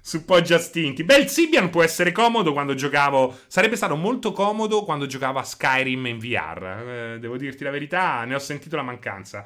Suppoggia 0.00 0.58
stinchi. 0.58 1.02
Beh, 1.02 1.18
il 1.18 1.28
Sibian 1.28 1.70
può 1.70 1.82
essere 1.82 2.12
comodo 2.12 2.52
quando 2.52 2.74
giocavo. 2.74 3.36
Sarebbe 3.46 3.76
stato 3.76 3.96
molto 3.96 4.32
comodo 4.32 4.84
quando 4.84 5.06
giocavo 5.06 5.38
a 5.38 5.42
Skyrim 5.42 6.06
in 6.06 6.18
VR. 6.18 7.14
Eh, 7.14 7.18
devo 7.18 7.36
dirti 7.36 7.64
la 7.64 7.70
verità, 7.70 8.24
ne 8.24 8.34
ho 8.34 8.38
sentito 8.38 8.76
la 8.76 8.82
mancanza. 8.82 9.42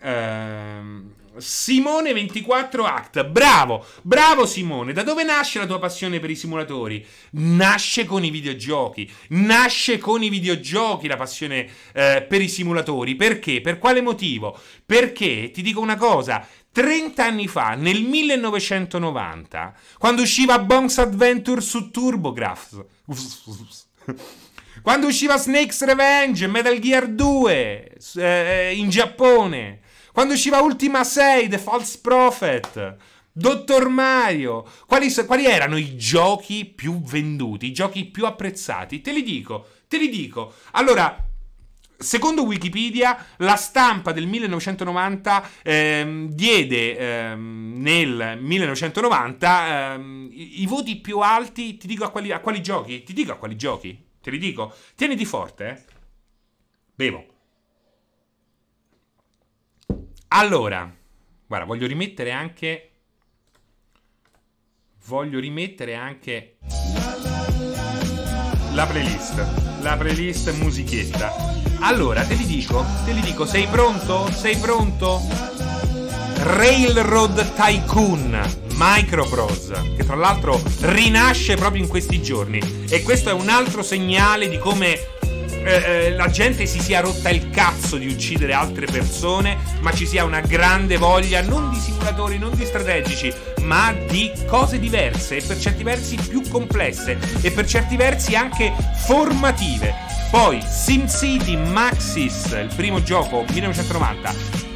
Ehm. 0.00 1.15
Simone24 1.38 2.84
Act, 2.84 3.24
bravo, 3.24 3.84
bravo 4.02 4.46
Simone, 4.46 4.92
da 4.92 5.02
dove 5.02 5.22
nasce 5.22 5.58
la 5.58 5.66
tua 5.66 5.78
passione 5.78 6.18
per 6.20 6.30
i 6.30 6.36
simulatori? 6.36 7.04
Nasce 7.32 8.04
con 8.04 8.24
i 8.24 8.30
videogiochi, 8.30 9.10
nasce 9.30 9.98
con 9.98 10.22
i 10.22 10.28
videogiochi 10.28 11.06
la 11.06 11.16
passione 11.16 11.68
eh, 11.92 12.24
per 12.28 12.40
i 12.40 12.48
simulatori, 12.48 13.14
perché? 13.16 13.60
Per 13.60 13.78
quale 13.78 14.00
motivo? 14.00 14.58
Perché 14.84 15.50
ti 15.52 15.62
dico 15.62 15.80
una 15.80 15.96
cosa, 15.96 16.46
30 16.72 17.24
anni 17.24 17.48
fa, 17.48 17.74
nel 17.74 18.02
1990, 18.02 19.74
quando 19.98 20.22
usciva 20.22 20.58
Bones 20.58 20.98
Adventure 20.98 21.60
su 21.60 21.90
TurboGrafx, 21.90 22.84
quando 24.82 25.06
usciva 25.06 25.36
Snake's 25.38 25.82
Revenge, 25.84 26.46
Metal 26.46 26.78
Gear 26.78 27.08
2 27.08 27.96
eh, 28.16 28.74
in 28.76 28.90
Giappone, 28.90 29.80
quando 30.16 30.32
usciva 30.32 30.62
Ultima 30.62 31.04
6, 31.04 31.46
The 31.46 31.58
False 31.58 31.98
Prophet, 32.00 32.96
Dottor 33.30 33.90
Mario, 33.90 34.66
quali, 34.86 35.12
quali 35.26 35.44
erano 35.44 35.76
i 35.76 35.94
giochi 35.94 36.64
più 36.64 37.02
venduti, 37.02 37.66
i 37.66 37.72
giochi 37.74 38.06
più 38.06 38.24
apprezzati? 38.24 39.02
Te 39.02 39.12
li 39.12 39.22
dico, 39.22 39.66
te 39.86 39.98
li 39.98 40.08
dico. 40.08 40.54
Allora, 40.70 41.22
Secondo 41.98 42.44
Wikipedia, 42.44 43.26
la 43.38 43.56
stampa 43.56 44.12
del 44.12 44.26
1990 44.26 45.48
ehm, 45.62 46.28
diede 46.28 46.96
ehm, 46.96 47.74
nel 47.76 48.38
1990 48.40 49.92
ehm, 49.92 50.28
i, 50.30 50.62
i, 50.62 50.66
voti 50.66 50.96
più 50.96 51.18
alti. 51.18 51.76
Ti 51.76 51.86
dico 51.86 52.04
a 52.04 52.10
quali, 52.10 52.32
a 52.32 52.40
quali, 52.40 52.62
giochi? 52.62 53.02
Ti 53.02 53.12
dico 53.12 53.32
a 53.32 53.36
quali 53.36 53.56
giochi? 53.56 54.02
Te 54.22 54.30
li 54.30 54.38
dico. 54.38 54.74
Tieniti 54.94 55.26
forte, 55.26 55.68
eh. 55.68 55.82
Bevo. 56.94 57.35
Allora, 60.38 60.94
guarda, 61.46 61.64
voglio 61.64 61.86
rimettere 61.86 62.30
anche. 62.30 62.90
Voglio 65.06 65.40
rimettere 65.40 65.94
anche. 65.94 66.58
La 68.74 68.84
playlist. 68.84 69.80
La 69.80 69.96
playlist 69.96 70.52
musichetta. 70.58 71.32
Allora, 71.80 72.22
te 72.26 72.34
li 72.34 72.44
dico, 72.44 72.84
te 73.06 73.12
li 73.12 73.22
dico, 73.22 73.46
sei 73.46 73.66
pronto? 73.66 74.30
Sei 74.30 74.58
pronto? 74.58 75.22
Railroad 76.40 77.54
Tycoon 77.54 78.64
Microprose, 78.74 79.94
che 79.96 80.04
tra 80.04 80.16
l'altro 80.16 80.60
rinasce 80.80 81.56
proprio 81.56 81.82
in 81.82 81.88
questi 81.88 82.20
giorni. 82.20 82.60
E 82.90 83.02
questo 83.02 83.30
è 83.30 83.32
un 83.32 83.48
altro 83.48 83.82
segnale 83.82 84.50
di 84.50 84.58
come 84.58 84.98
eh, 85.66 86.06
eh, 86.06 86.10
la 86.12 86.28
gente 86.28 86.64
si 86.64 86.80
sia 86.80 87.00
rotta 87.00 87.28
il 87.28 87.50
cazzo 87.50 87.96
di 87.96 88.06
uccidere 88.06 88.52
altre 88.52 88.86
persone, 88.86 89.58
ma 89.80 89.92
ci 89.92 90.06
sia 90.06 90.22
una 90.22 90.40
grande 90.40 90.96
voglia 90.96 91.42
non 91.42 91.70
di 91.70 91.78
simulatori, 91.78 92.38
non 92.38 92.54
di 92.54 92.64
strategici, 92.64 93.34
ma 93.62 93.92
di 94.08 94.30
cose 94.46 94.78
diverse 94.78 95.38
e 95.38 95.42
per 95.42 95.58
certi 95.58 95.82
versi 95.82 96.16
più 96.16 96.48
complesse 96.48 97.18
e 97.40 97.50
per 97.50 97.66
certi 97.66 97.96
versi 97.96 98.36
anche 98.36 98.72
formative. 99.06 99.92
Poi 100.30 100.62
SimCity 100.64 101.56
Maxis, 101.56 102.52
il 102.52 102.70
primo 102.76 103.02
gioco 103.02 103.44
1990. 103.50 104.66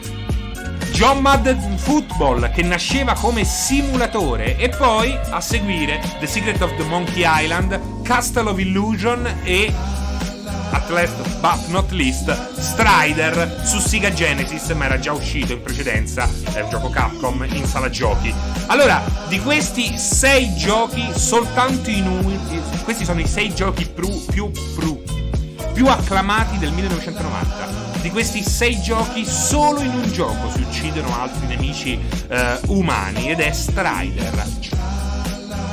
John 0.91 1.21
Madden 1.21 1.79
Football 1.79 2.51
che 2.53 2.63
nasceva 2.63 3.15
come 3.15 3.45
simulatore 3.45 4.57
e 4.57 4.69
poi 4.69 5.17
a 5.31 5.41
seguire 5.41 6.01
The 6.19 6.27
Secret 6.27 6.61
of 6.61 6.77
the 6.77 6.85
Monkey 6.85 7.23
Island, 7.25 8.03
Castle 8.03 8.51
of 8.51 8.59
Illusion 8.59 9.25
e 9.45 9.73
at 10.73 10.89
last 10.91 11.41
but 11.41 11.67
not 11.69 11.91
least 11.91 12.31
Strider 12.59 13.61
su 13.65 13.79
Sega 13.79 14.13
Genesis 14.13 14.71
ma 14.71 14.87
era 14.87 14.99
già 14.99 15.13
uscito 15.13 15.53
in 15.53 15.63
precedenza 15.63 16.29
è 16.53 16.61
un 16.61 16.71
gioco 16.71 16.91
Capcom 16.91 17.47
in 17.51 17.67
sala 17.67 17.91
giochi 17.91 18.33
allora 18.67 19.03
di 19.29 19.39
questi 19.41 19.99
sei 19.99 20.55
giochi 20.57 21.11
soltanto 21.15 21.91
in 21.91 22.07
un 22.07 22.83
questi 22.85 23.05
sono 23.05 23.21
i 23.21 23.27
sei 23.27 23.55
giochi 23.55 23.87
più, 23.87 24.09
più, 24.27 24.51
più, 24.51 25.03
più 25.73 25.87
acclamati 25.87 26.59
del 26.59 26.73
1990 26.73 27.89
di 28.01 28.11
questi 28.11 28.43
sei 28.43 28.81
giochi 28.81 29.25
solo 29.27 29.81
in 29.81 29.93
un 29.93 30.11
gioco 30.11 30.51
si 30.51 30.63
uccidono 30.63 31.21
altri 31.21 31.47
nemici 31.47 32.01
eh, 32.29 32.59
umani 32.67 33.31
ed 33.31 33.41
è 33.41 33.53
Strider 33.53 34.79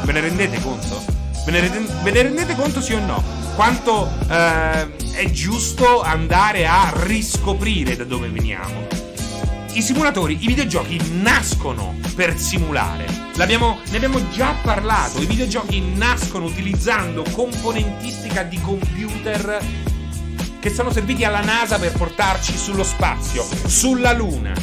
ve 0.08 0.14
ne 0.14 0.22
rendete 0.22 0.62
conto? 0.62 1.04
Ve 1.46 1.52
ne, 1.52 1.60
rende- 1.60 1.94
ve 2.02 2.12
ne 2.12 2.22
rendete 2.22 2.56
conto 2.56 2.80
sì 2.80 2.94
o 2.94 3.00
no? 3.00 3.47
Quanto 3.58 4.08
eh, 4.30 5.14
è 5.14 5.32
giusto 5.32 6.04
andare 6.04 6.68
a 6.68 6.94
riscoprire 6.94 7.96
da 7.96 8.04
dove 8.04 8.28
veniamo. 8.28 8.86
I 9.74 9.82
simulatori, 9.82 10.38
i 10.40 10.46
videogiochi 10.46 11.02
nascono 11.20 11.96
per 12.16 12.38
simulare. 12.38 13.08
L'abbiamo, 13.34 13.80
ne 13.90 13.96
abbiamo 13.96 14.30
già 14.30 14.54
parlato. 14.62 15.20
I 15.20 15.26
videogiochi 15.26 15.82
nascono 15.96 16.46
utilizzando 16.46 17.24
componentistica 17.32 18.44
di 18.44 18.62
computer 18.62 19.60
che 20.60 20.70
sono 20.70 20.92
serviti 20.92 21.24
alla 21.24 21.42
NASA 21.42 21.80
per 21.80 21.94
portarci 21.94 22.56
sullo 22.56 22.84
spazio, 22.84 23.44
sulla 23.66 24.14
Luna. 24.14 24.54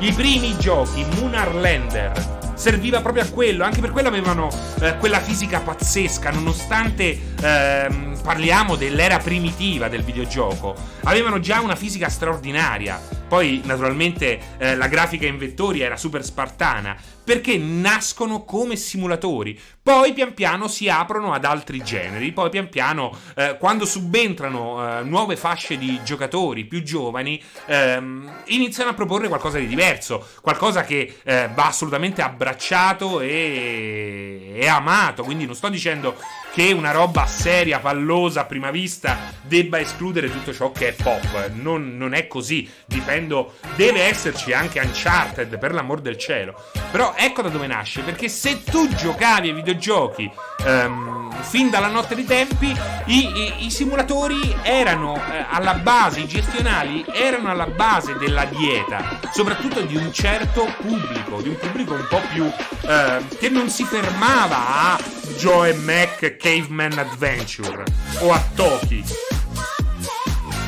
I 0.00 0.12
primi 0.12 0.54
giochi, 0.58 1.06
Lunar 1.16 1.54
Lander, 1.54 2.33
serviva 2.54 3.00
proprio 3.00 3.22
a 3.22 3.26
quello. 3.26 3.64
Anche 3.64 3.80
per 3.80 3.90
quello 3.90 4.08
avevano 4.08 4.48
eh, 4.80 4.96
quella 4.98 5.20
fisica 5.20 5.60
pazzesca, 5.60 6.30
nonostante 6.30 7.18
ehm, 7.40 8.18
parliamo 8.22 8.76
dell'era 8.76 9.18
primitiva 9.18 9.88
del 9.88 10.02
videogioco. 10.02 10.74
Avevano 11.04 11.40
già 11.40 11.60
una 11.60 11.76
fisica 11.76 12.08
straordinaria. 12.08 13.22
Poi, 13.34 13.62
naturalmente, 13.64 14.38
eh, 14.58 14.76
la 14.76 14.86
grafica 14.86 15.26
in 15.26 15.38
vettori 15.38 15.80
era 15.80 15.96
super 15.96 16.22
spartana 16.22 16.96
perché 17.24 17.58
nascono 17.58 18.44
come 18.44 18.76
simulatori. 18.76 19.58
Poi 19.82 20.12
pian 20.12 20.34
piano 20.34 20.68
si 20.68 20.88
aprono 20.88 21.32
ad 21.32 21.44
altri 21.44 21.82
generi, 21.82 22.30
poi 22.30 22.48
pian 22.50 22.68
piano 22.68 23.12
eh, 23.34 23.56
quando 23.58 23.86
subentrano 23.86 25.00
eh, 25.00 25.02
nuove 25.02 25.36
fasce 25.36 25.76
di 25.76 26.00
giocatori 26.04 26.64
più 26.64 26.84
giovani 26.84 27.42
ehm, 27.66 28.42
iniziano 28.46 28.90
a 28.90 28.94
proporre 28.94 29.26
qualcosa 29.26 29.58
di 29.58 29.66
diverso, 29.66 30.28
qualcosa 30.40 30.84
che 30.84 31.18
eh, 31.24 31.50
va 31.52 31.66
assolutamente 31.66 32.22
abbracciato 32.22 33.20
e, 33.20 34.52
e 34.54 34.66
amato. 34.68 35.24
Quindi 35.24 35.44
non 35.44 35.56
sto 35.56 35.68
dicendo 35.68 36.14
che 36.54 36.70
una 36.70 36.92
roba 36.92 37.26
seria, 37.26 37.80
pallosa 37.80 38.42
a 38.42 38.44
prima 38.44 38.70
vista 38.70 39.18
debba 39.42 39.80
escludere 39.80 40.30
tutto 40.30 40.52
ciò 40.54 40.70
che 40.70 40.88
è 40.88 40.92
pop. 40.92 41.50
Non, 41.54 41.96
non 41.96 42.14
è 42.14 42.28
così. 42.28 42.70
Dipendo, 42.86 43.54
deve 43.74 44.02
esserci 44.02 44.52
anche 44.52 44.78
Uncharted, 44.78 45.58
per 45.58 45.74
l'amor 45.74 46.00
del 46.00 46.16
cielo. 46.16 46.54
Però 46.92 47.12
ecco 47.16 47.42
da 47.42 47.48
dove 47.48 47.66
nasce, 47.66 48.02
perché 48.02 48.28
se 48.28 48.62
tu 48.62 48.86
giocavi 48.88 49.48
ai 49.48 49.54
videogiochi 49.54 50.30
um, 50.64 51.34
fin 51.40 51.70
dalla 51.70 51.88
notte 51.88 52.14
dei 52.14 52.24
tempi, 52.24 52.72
i, 53.06 53.16
i, 53.16 53.66
i 53.66 53.70
simulatori 53.70 54.54
erano 54.62 55.16
eh, 55.16 55.44
alla 55.50 55.74
base, 55.74 56.20
i 56.20 56.28
gestionali 56.28 57.04
erano 57.12 57.50
alla 57.50 57.66
base 57.66 58.16
della 58.16 58.44
dieta, 58.44 59.18
soprattutto 59.32 59.80
di 59.80 59.96
un 59.96 60.12
certo 60.12 60.72
pubblico, 60.80 61.42
di 61.42 61.48
un 61.48 61.56
pubblico 61.56 61.94
un 61.94 62.06
po' 62.08 62.22
più 62.32 62.44
eh, 62.44 63.26
che 63.40 63.48
non 63.48 63.68
si 63.68 63.82
fermava 63.82 64.92
a 64.92 65.00
Joe 65.38 65.72
Mac 65.74 66.36
Caveman 66.36 66.98
Adventure 66.98 67.84
o 68.20 68.32
a 68.32 68.42
Toki. 68.54 69.04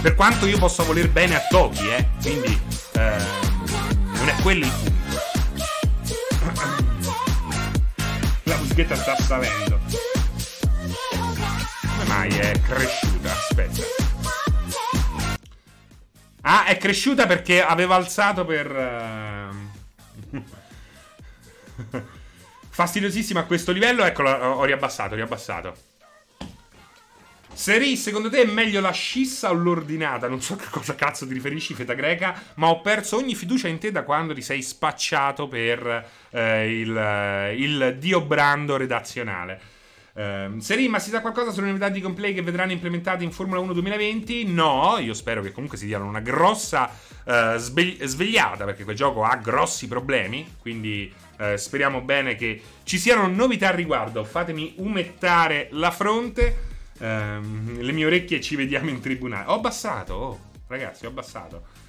Per 0.03 0.15
quanto 0.15 0.47
io 0.47 0.59
possa 0.59 0.83
voler 0.83 1.11
bene 1.11 1.35
a 1.37 1.47
Toki, 1.49 1.89
eh, 1.89 2.09
quindi 2.23 2.61
eh, 2.93 3.17
non 4.15 4.29
è 4.29 4.35
quello 4.43 4.65
il 4.65 4.73
punto. 4.73 4.95
La 8.45 8.57
musichetta 8.57 8.97
sta 8.97 9.17
salendo. 9.17 9.79
Come 11.81 12.05
mai 12.07 12.31
è 12.37 12.61
cresciuta? 12.61 13.33
Aspetta. 13.33 13.83
Ah, 16.43 16.65
è 16.65 16.77
cresciuta 16.79 17.27
perché 17.27 17.63
aveva 17.63 17.97
alzato 17.97 18.45
per... 18.45 18.71
Uh... 20.31 20.45
Fastidiosissima 22.77 23.41
a 23.41 23.45
questo 23.45 23.73
livello. 23.73 24.05
Eccola, 24.05 24.55
ho 24.55 24.65
riabbassato, 24.65 25.15
ho 25.15 25.17
riabbassato. 25.17 25.75
Seri, 27.51 27.97
secondo 27.97 28.29
te 28.29 28.43
è 28.43 28.45
meglio 28.45 28.83
la 28.83 28.91
scissa 28.91 29.49
o 29.49 29.55
l'ordinata? 29.55 30.29
Non 30.29 30.43
so 30.43 30.59
a 30.61 30.69
cosa 30.69 30.95
cazzo 30.95 31.27
ti 31.27 31.33
riferisci, 31.33 31.73
feta 31.73 31.95
greca, 31.95 32.39
ma 32.57 32.69
ho 32.69 32.83
perso 32.83 33.17
ogni 33.17 33.35
fiducia 33.35 33.67
in 33.69 33.79
te 33.79 33.91
da 33.91 34.03
quando 34.03 34.35
ti 34.35 34.43
sei 34.43 34.61
spacciato 34.61 35.49
per 35.49 36.07
eh, 36.29 36.79
il, 36.79 37.55
il 37.57 37.97
dio 37.99 38.21
brando 38.21 38.77
redazionale. 38.77 39.59
Uh, 40.13 40.59
Seri, 40.61 40.89
ma 40.89 40.99
si 40.99 41.09
sa 41.09 41.23
qualcosa 41.23 41.53
sulle 41.53 41.67
novità 41.67 41.89
di 41.89 42.01
gameplay 42.01 42.35
che 42.35 42.43
vedranno 42.43 42.73
implementate 42.73 43.25
in 43.25 43.33
Formula 43.33 43.61
1 43.61 43.73
2020? 43.73 44.45
No, 44.47 44.99
io 44.99 45.15
spero 45.15 45.41
che 45.41 45.53
comunque 45.53 45.79
si 45.79 45.87
diano 45.87 46.07
una 46.07 46.21
grossa 46.21 46.91
uh, 47.25 47.57
svegli- 47.57 48.03
svegliata 48.05 48.65
perché 48.65 48.85
quel 48.85 48.97
gioco 48.97 49.25
ha 49.25 49.37
grossi 49.37 49.89
problemi, 49.89 50.57
quindi 50.61 51.13
uh, 51.39 51.57
speriamo 51.57 52.01
bene 52.01 52.35
che 52.37 52.61
ci 52.85 52.99
siano 52.99 53.27
novità 53.27 53.69
al 53.69 53.75
riguardo. 53.75 54.25
Fatemi 54.25 54.75
umettare 54.77 55.69
la 55.73 55.91
fronte. 55.91 56.65
Um, 56.99 57.79
le 57.81 57.93
mie 57.93 58.07
orecchie 58.07 58.41
ci 58.41 58.57
vediamo 58.57 58.91
in 58.91 59.01
tribunale. 59.01 59.51
Ho 59.51 59.55
abbassato, 59.55 60.15
oh, 60.15 60.41
ragazzi, 60.67 61.05
ho 61.05 61.09
abbassato. 61.09 61.85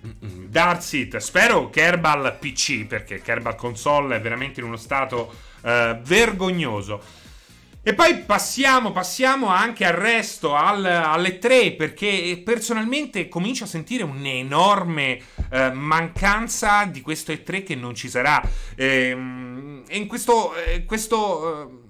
Darsit, 0.00 1.16
spero 1.16 1.70
Kerbal 1.70 2.36
PC 2.38 2.86
perché 2.86 3.20
Kerbal 3.20 3.56
console 3.56 4.16
è 4.16 4.20
veramente 4.20 4.60
in 4.60 4.66
uno 4.66 4.76
stato 4.76 5.34
uh, 5.62 6.00
vergognoso. 6.00 7.26
E 7.88 7.94
poi 7.94 8.18
passiamo, 8.18 8.92
passiamo 8.92 9.46
anche 9.46 9.86
al 9.86 9.94
resto, 9.94 10.54
al, 10.54 10.84
alle 10.84 11.38
tre, 11.38 11.72
perché 11.72 12.38
personalmente 12.44 13.28
comincio 13.28 13.64
a 13.64 13.66
sentire 13.66 14.02
un'enorme 14.02 15.18
uh, 15.36 15.72
mancanza 15.72 16.84
di 16.84 17.00
questo 17.00 17.32
E3 17.32 17.64
che 17.64 17.74
non 17.74 17.94
ci 17.94 18.10
sarà. 18.10 18.46
Ehm, 18.76 19.84
e 19.88 19.96
in 19.96 20.06
questo, 20.06 20.54
eh, 20.54 20.84
questo 20.84 21.80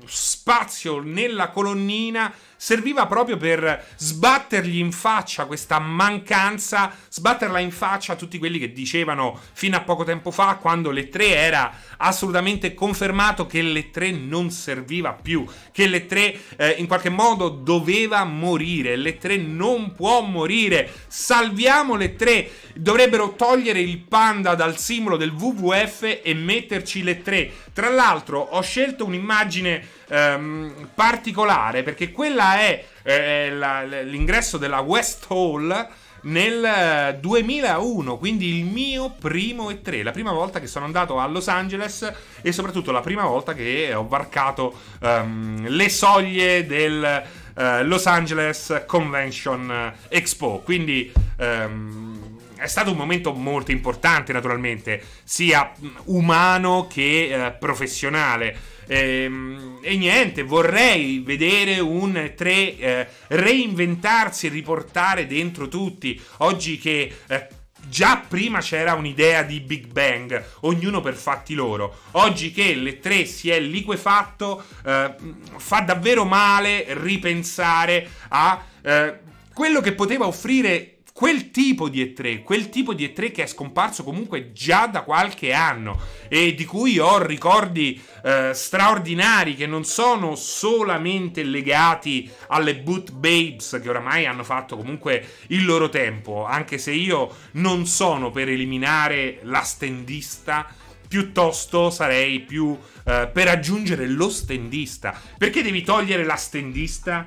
uh, 0.00 0.06
spazio 0.06 1.00
nella 1.00 1.48
colonnina 1.50 2.32
serviva 2.58 3.06
proprio 3.06 3.36
per 3.36 3.86
sbattergli 3.96 4.78
in 4.78 4.90
faccia 4.90 5.46
questa 5.46 5.78
mancanza, 5.78 6.92
sbatterla 7.08 7.60
in 7.60 7.70
faccia 7.70 8.14
a 8.14 8.16
tutti 8.16 8.36
quelli 8.36 8.58
che 8.58 8.72
dicevano 8.72 9.38
fino 9.52 9.76
a 9.76 9.82
poco 9.82 10.02
tempo 10.02 10.32
fa, 10.32 10.56
quando 10.56 10.90
le 10.90 11.08
3 11.08 11.34
era 11.36 11.72
assolutamente 11.98 12.74
confermato 12.74 13.46
che 13.46 13.62
le 13.62 13.90
3 13.90 14.10
non 14.10 14.50
serviva 14.50 15.12
più, 15.12 15.46
che 15.72 15.86
le 15.86 16.06
3 16.06 16.40
eh, 16.56 16.70
in 16.78 16.88
qualche 16.88 17.10
modo 17.10 17.48
doveva 17.48 18.24
morire, 18.24 18.96
le 18.96 19.18
3 19.18 19.36
non 19.36 19.92
può 19.92 20.20
morire, 20.20 20.92
salviamo 21.06 21.94
le 21.94 22.16
3, 22.16 22.50
dovrebbero 22.74 23.34
togliere 23.34 23.80
il 23.80 23.98
panda 23.98 24.56
dal 24.56 24.78
simbolo 24.78 25.16
del 25.16 25.30
WWF 25.30 26.20
e 26.24 26.34
metterci 26.34 27.04
le 27.04 27.22
3. 27.22 27.52
Tra 27.72 27.88
l'altro 27.88 28.40
ho 28.40 28.60
scelto 28.62 29.04
un'immagine 29.04 29.96
ehm, 30.08 30.88
particolare 30.94 31.82
perché 31.82 32.10
quella 32.10 32.58
è 32.58 32.84
eh, 33.02 33.50
la, 33.50 33.82
l'ingresso 33.82 34.58
della 34.58 34.80
West 34.80 35.26
Hall 35.28 35.88
nel 36.22 37.16
2001, 37.20 38.14
eh, 38.14 38.18
quindi 38.18 38.58
il 38.58 38.64
mio 38.64 39.14
primo 39.18 39.70
E3, 39.70 40.02
la 40.02 40.10
prima 40.10 40.32
volta 40.32 40.60
che 40.60 40.66
sono 40.66 40.84
andato 40.84 41.18
a 41.18 41.26
Los 41.26 41.48
Angeles 41.48 42.12
e 42.40 42.52
soprattutto 42.52 42.90
la 42.90 43.00
prima 43.00 43.24
volta 43.24 43.54
che 43.54 43.94
ho 43.94 44.06
varcato 44.06 44.74
um, 45.00 45.66
le 45.68 45.88
soglie 45.88 46.66
del 46.66 47.22
uh, 47.54 47.84
Los 47.84 48.06
Angeles 48.06 48.82
Convention 48.86 49.92
Expo, 50.08 50.60
quindi 50.64 51.12
um, 51.38 52.17
è 52.58 52.66
stato 52.66 52.90
un 52.90 52.96
momento 52.96 53.32
molto 53.32 53.70
importante, 53.70 54.32
naturalmente, 54.32 55.02
sia 55.24 55.72
umano 56.04 56.86
che 56.86 57.46
eh, 57.46 57.52
professionale. 57.52 58.76
E, 58.86 59.22
ehm, 59.22 59.78
e, 59.82 59.96
niente, 59.96 60.42
vorrei 60.42 61.20
vedere 61.24 61.78
un 61.80 62.32
3 62.34 62.78
eh, 62.78 63.06
reinventarsi 63.28 64.46
e 64.46 64.50
riportare 64.50 65.26
dentro 65.26 65.68
tutti. 65.68 66.20
Oggi 66.38 66.78
che 66.78 67.12
eh, 67.26 67.48
Già 67.88 68.22
prima 68.28 68.60
c'era 68.60 68.92
un'idea 68.92 69.42
di 69.42 69.60
Big 69.60 69.86
Bang, 69.86 70.44
ognuno 70.60 71.00
per 71.00 71.14
fatti 71.14 71.54
loro. 71.54 72.00
Oggi 72.12 72.50
che 72.52 72.74
le 72.74 72.98
tre 72.98 73.24
si 73.24 73.48
è 73.48 73.58
liquefatto, 73.60 74.62
eh, 74.84 75.14
fa 75.56 75.80
davvero 75.80 76.24
male 76.24 76.84
ripensare 76.88 78.06
a 78.28 78.62
eh, 78.82 79.18
quello 79.54 79.80
che 79.80 79.92
poteva 79.92 80.26
offrire 80.26 80.97
quel 81.18 81.50
tipo 81.50 81.88
di 81.88 82.00
E3, 82.04 82.44
quel 82.44 82.68
tipo 82.68 82.94
di 82.94 83.04
E3 83.04 83.32
che 83.32 83.42
è 83.42 83.46
scomparso 83.48 84.04
comunque 84.04 84.52
già 84.52 84.86
da 84.86 85.02
qualche 85.02 85.52
anno 85.52 86.00
e 86.28 86.54
di 86.54 86.64
cui 86.64 87.00
ho 87.00 87.20
ricordi 87.20 88.00
eh, 88.22 88.52
straordinari 88.54 89.56
che 89.56 89.66
non 89.66 89.82
sono 89.82 90.36
solamente 90.36 91.42
legati 91.42 92.30
alle 92.46 92.76
boot 92.76 93.10
babes 93.10 93.80
che 93.82 93.88
oramai 93.88 94.26
hanno 94.26 94.44
fatto 94.44 94.76
comunque 94.76 95.26
il 95.48 95.64
loro 95.64 95.88
tempo, 95.88 96.44
anche 96.44 96.78
se 96.78 96.92
io 96.92 97.34
non 97.54 97.84
sono 97.86 98.30
per 98.30 98.48
eliminare 98.48 99.40
la 99.42 99.62
stendista 99.62 100.72
piuttosto 101.08 101.90
sarei 101.90 102.38
più 102.38 102.78
eh, 103.04 103.28
per 103.32 103.48
aggiungere 103.48 104.06
lo 104.06 104.28
stendista. 104.28 105.20
Perché 105.36 105.62
devi 105.62 105.82
togliere 105.82 106.22
la 106.24 106.36
stendista? 106.36 107.26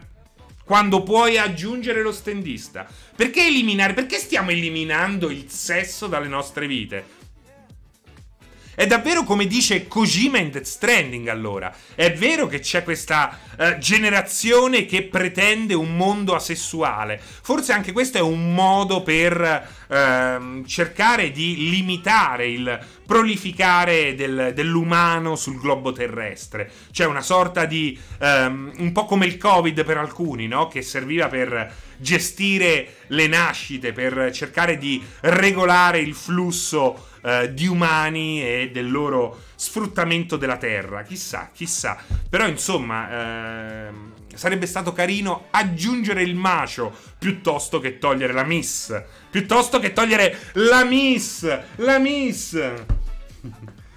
Quando 0.71 1.03
puoi 1.03 1.37
aggiungere 1.37 2.01
lo 2.01 2.13
stendista? 2.13 2.87
Perché 3.13 3.45
eliminare? 3.45 3.91
Perché 3.93 4.17
stiamo 4.19 4.51
eliminando 4.51 5.29
il 5.29 5.49
sesso 5.49 6.07
dalle 6.07 6.29
nostre 6.29 6.65
vite? 6.65 7.19
È 8.73 8.87
davvero 8.87 9.25
come 9.25 9.47
dice 9.47 9.89
Kojima 9.89 10.37
in 10.37 10.49
Death 10.49 10.63
Stranding 10.63 11.27
allora. 11.27 11.75
È 11.93 12.13
vero 12.13 12.47
che 12.47 12.59
c'è 12.59 12.83
questa 12.83 13.37
uh, 13.57 13.77
generazione 13.79 14.85
che 14.85 15.03
pretende 15.03 15.73
un 15.73 15.97
mondo 15.97 16.35
asessuale. 16.35 17.19
Forse 17.21 17.73
anche 17.73 17.91
questo 17.91 18.17
è 18.17 18.21
un 18.21 18.53
modo 18.53 19.03
per 19.03 19.67
uh, 19.87 20.63
cercare 20.63 21.31
di 21.31 21.69
limitare 21.69 22.47
il 22.47 22.79
prolificare 23.11 24.15
del, 24.15 24.53
dell'umano 24.55 25.35
sul 25.35 25.59
globo 25.59 25.91
terrestre. 25.91 26.71
C'è 26.93 27.05
una 27.05 27.19
sorta 27.19 27.65
di... 27.65 27.99
Um, 28.21 28.71
un 28.77 28.93
po' 28.93 29.03
come 29.03 29.25
il 29.25 29.35
Covid 29.35 29.83
per 29.83 29.97
alcuni, 29.97 30.47
no? 30.47 30.69
Che 30.69 30.81
serviva 30.81 31.27
per 31.27 31.73
gestire 31.97 32.99
le 33.07 33.27
nascite, 33.27 33.91
per 33.91 34.31
cercare 34.31 34.77
di 34.77 35.03
regolare 35.19 35.99
il 35.99 36.15
flusso 36.15 37.07
eh, 37.21 37.53
di 37.53 37.67
umani 37.67 38.41
e 38.41 38.69
del 38.71 38.89
loro 38.89 39.41
sfruttamento 39.55 40.37
della 40.37 40.55
terra. 40.55 41.03
Chissà, 41.03 41.49
chissà. 41.53 41.97
Però 42.29 42.47
insomma, 42.47 43.09
eh, 43.11 43.89
sarebbe 44.35 44.67
stato 44.67 44.93
carino 44.93 45.47
aggiungere 45.51 46.23
il 46.23 46.35
macio 46.35 46.95
piuttosto 47.19 47.81
che 47.81 47.97
togliere 47.97 48.31
la 48.31 48.45
miss. 48.45 49.03
Piuttosto 49.29 49.79
che 49.79 49.91
togliere 49.91 50.37
la 50.53 50.85
miss. 50.85 51.59
La 51.75 51.99
miss. 51.99 52.57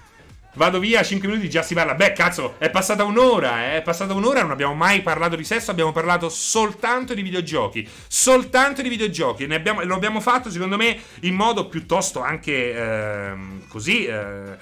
Vado 0.55 0.79
via, 0.79 1.03
5 1.03 1.27
minuti 1.27 1.49
già 1.49 1.61
si 1.61 1.73
parla. 1.73 1.95
Beh, 1.95 2.13
cazzo, 2.13 2.55
è 2.59 2.69
passata 2.69 3.03
un'ora, 3.03 3.73
eh? 3.73 3.77
È 3.77 3.81
passata 3.81 4.13
un'ora, 4.13 4.41
non 4.41 4.51
abbiamo 4.51 4.73
mai 4.73 5.01
parlato 5.01 5.35
di 5.35 5.43
sesso, 5.43 5.69
abbiamo 5.69 5.91
parlato 5.91 6.29
soltanto 6.29 7.13
di 7.13 7.21
videogiochi. 7.21 7.85
Soltanto 8.07 8.81
di 8.81 8.87
videogiochi. 8.87 9.47
Ne 9.47 9.55
abbiamo, 9.55 9.83
lo 9.83 9.95
abbiamo 9.95 10.21
fatto, 10.21 10.49
secondo 10.49 10.77
me, 10.77 10.97
in 11.21 11.35
modo 11.35 11.67
piuttosto 11.67 12.21
anche 12.21 12.73
eh, 12.73 13.33
così. 13.67 14.05
Eh, 14.05 14.57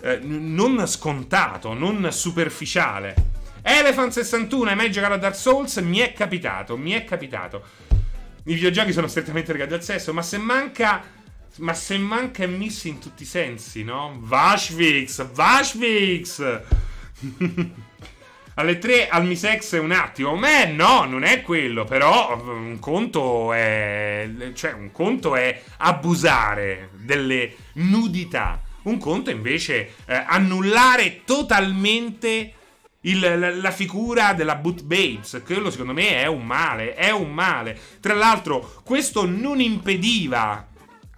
eh, 0.00 0.18
non 0.22 0.86
scontato, 0.86 1.74
non 1.74 2.10
superficiale. 2.10 3.14
Elephant 3.62 4.12
61 4.12 4.70
hai 4.70 4.76
mai 4.76 4.90
giocato 4.90 5.12
a 5.12 5.18
Dark 5.18 5.36
Souls? 5.36 5.76
Mi 5.76 5.98
è 5.98 6.12
capitato, 6.14 6.78
mi 6.78 6.92
è 6.92 7.04
capitato. 7.04 7.62
I 8.44 8.54
videogiochi 8.54 8.92
sono 8.92 9.06
strettamente 9.06 9.52
legati 9.52 9.74
al 9.74 9.84
sesso, 9.84 10.12
ma 10.12 10.22
se 10.22 10.38
manca 10.38 11.20
ma 11.58 11.74
se 11.74 11.98
manca 11.98 12.46
Miss 12.46 12.84
in 12.84 12.98
tutti 12.98 13.22
i 13.24 13.26
sensi, 13.26 13.84
no? 13.84 14.16
Vashvix, 14.18 15.30
Vashvix! 15.32 16.60
Alle 18.54 18.76
3 18.78 19.08
al 19.08 19.24
Misex 19.24 19.74
è 19.74 19.78
un 19.78 19.92
attimo. 19.92 20.34
Ma 20.34 20.64
no, 20.66 21.04
non 21.04 21.22
è 21.22 21.42
quello. 21.42 21.84
Però 21.84 22.38
un 22.44 22.78
conto 22.78 23.52
è. 23.52 24.28
Cioè, 24.54 24.72
un 24.72 24.92
conto 24.92 25.36
è 25.36 25.62
abusare 25.78 26.90
delle 26.92 27.54
nudità. 27.74 28.60
Un 28.82 28.98
conto 28.98 29.30
invece 29.30 29.94
eh, 30.06 30.24
annullare 30.26 31.22
totalmente 31.24 32.52
il, 33.02 33.20
la, 33.20 33.54
la, 33.54 33.70
figura 33.70 34.34
della 34.34 34.56
Boot 34.56 34.82
Babes. 34.82 35.40
Quello 35.44 35.70
secondo 35.70 35.92
me 35.92 36.16
è 36.20 36.26
un 36.26 36.44
male. 36.44 36.94
È 36.94 37.10
un 37.10 37.32
male. 37.32 37.78
Tra 38.00 38.14
l'altro, 38.14 38.80
questo 38.84 39.24
non 39.24 39.60
impediva 39.60 40.66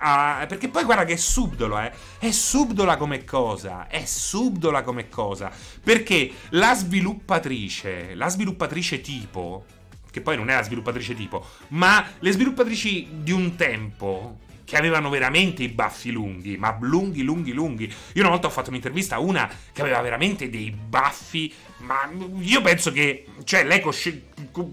a, 0.05 0.47
perché 0.47 0.69
poi 0.69 0.85
guarda 0.85 1.05
che 1.05 1.15
è 1.15 1.17
subdolo, 1.17 1.79
eh. 1.81 1.91
È 2.19 2.31
subdola 2.31 2.97
come 2.97 3.25
cosa. 3.25 3.89
È 3.89 4.05
subdola 4.05 4.83
come 4.83 5.09
cosa. 5.09 5.51
Perché 5.83 6.31
la 6.51 6.75
sviluppatrice, 6.75 8.15
la 8.15 8.29
sviluppatrice 8.29 9.01
tipo, 9.01 9.65
che 10.11 10.21
poi 10.21 10.37
non 10.37 10.51
è 10.51 10.55
la 10.55 10.63
sviluppatrice 10.63 11.15
tipo, 11.15 11.47
ma 11.69 12.07
le 12.19 12.33
sviluppatrici 12.33 13.09
di 13.23 13.33
un 13.33 13.57
tempo 13.57 14.39
che 14.65 14.77
avevano 14.77 15.11
veramente 15.11 15.63
i 15.63 15.69
baffi 15.69 16.11
lunghi, 16.11 16.57
ma 16.57 16.77
lunghi, 16.81 17.23
lunghi, 17.23 17.53
lunghi. 17.53 17.93
Io 18.15 18.23
una 18.23 18.31
volta 18.31 18.47
ho 18.47 18.51
fatto 18.51 18.71
un'intervista 18.71 19.17
a 19.17 19.21
una 19.21 19.51
che 19.73 19.81
aveva 19.81 20.01
veramente 20.01 20.49
dei 20.49 20.71
baffi, 20.71 21.53
ma 21.85 22.11
io 22.41 22.63
penso 22.63 22.91
che, 22.91 23.27
cioè, 23.45 23.65
lei 23.65 23.81
cosci- 23.81 24.23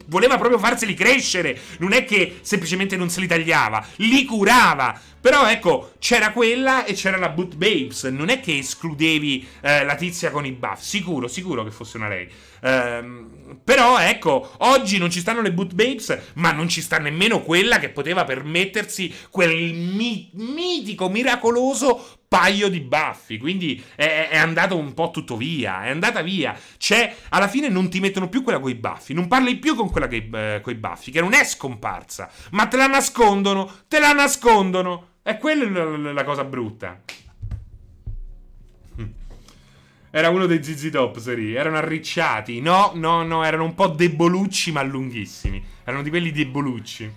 voleva 0.07 0.37
proprio 0.37 0.57
farseli 0.57 0.93
crescere, 0.93 1.59
non 1.79 1.91
è 1.91 2.05
che 2.05 2.39
semplicemente 2.41 2.95
non 2.95 3.09
se 3.09 3.19
li 3.19 3.27
tagliava, 3.27 3.85
li 3.97 4.25
curava. 4.25 4.99
Però 5.19 5.47
ecco, 5.47 5.93
c'era 5.99 6.31
quella 6.31 6.83
e 6.83 6.93
c'era 6.93 7.17
la 7.17 7.29
Boot 7.29 7.55
Babes. 7.55 8.05
Non 8.05 8.29
è 8.29 8.39
che 8.39 8.57
escludevi 8.57 9.47
eh, 9.61 9.83
la 9.83 9.95
tizia 9.95 10.31
con 10.31 10.45
i 10.45 10.51
buff. 10.51 10.79
Sicuro, 10.79 11.27
sicuro 11.27 11.63
che 11.63 11.69
fosse 11.69 11.97
una 11.97 12.07
lei. 12.07 12.27
Ehm, 12.63 13.59
però 13.63 13.99
ecco, 13.99 14.51
oggi 14.59 14.97
non 14.97 15.11
ci 15.11 15.19
stanno 15.19 15.41
le 15.41 15.51
Boot 15.51 15.73
Babes, 15.75 16.17
ma 16.35 16.51
non 16.51 16.67
ci 16.69 16.81
sta 16.81 16.97
nemmeno 16.97 17.43
quella 17.43 17.77
che 17.77 17.89
poteva 17.89 18.23
permettersi 18.23 19.13
quel 19.29 19.75
mi- 19.75 20.31
mitico, 20.33 21.07
miracoloso 21.07 22.20
paio 22.31 22.69
di 22.69 22.79
baffi. 22.79 23.37
Quindi 23.37 23.83
è, 23.93 24.29
è, 24.31 24.37
andato 24.37 24.77
un 24.77 24.93
po' 24.93 25.11
tutto 25.11 25.35
via. 25.35 25.83
È 25.83 25.89
andata 25.89 26.21
via. 26.21 26.57
C'è, 26.77 27.13
alla 27.27 27.49
fine 27.49 27.67
non 27.67 27.89
ti 27.89 27.99
mettono 27.99 28.29
più 28.29 28.41
quella 28.41 28.57
con 28.57 28.69
i 28.69 28.75
baffi. 28.75 29.13
Non 29.13 29.27
parli 29.27 29.57
più 29.57 29.75
con 29.75 29.89
quella 29.89 30.07
eh, 30.07 30.61
con 30.63 30.71
i 30.71 30.77
baffi, 30.77 31.11
che 31.11 31.19
non 31.19 31.33
è 31.33 31.43
scomparsa. 31.43 32.31
Ma 32.51 32.67
te 32.67 32.77
la 32.77 32.87
nascondono. 32.87 33.69
Te 33.89 33.99
la 33.99 34.13
nascondono. 34.13 35.07
E 35.23 35.37
quella 35.37 35.65
è 35.65 36.13
la 36.13 36.23
cosa 36.23 36.45
brutta. 36.45 37.01
Era 40.09 40.29
uno 40.29 40.45
dei 40.45 40.63
ZZ 40.63 40.89
Top, 40.89 41.19
Seri. 41.19 41.53
Erano 41.53 41.75
arricciati. 41.75 42.61
No, 42.61 42.93
no, 42.95 43.23
no, 43.23 43.43
erano 43.43 43.65
un 43.65 43.75
po' 43.75 43.87
debolucci 43.87 44.71
ma 44.71 44.81
lunghissimi. 44.83 45.61
Erano 45.83 46.01
di 46.01 46.09
quelli 46.09 46.31
debolucci. 46.31 47.11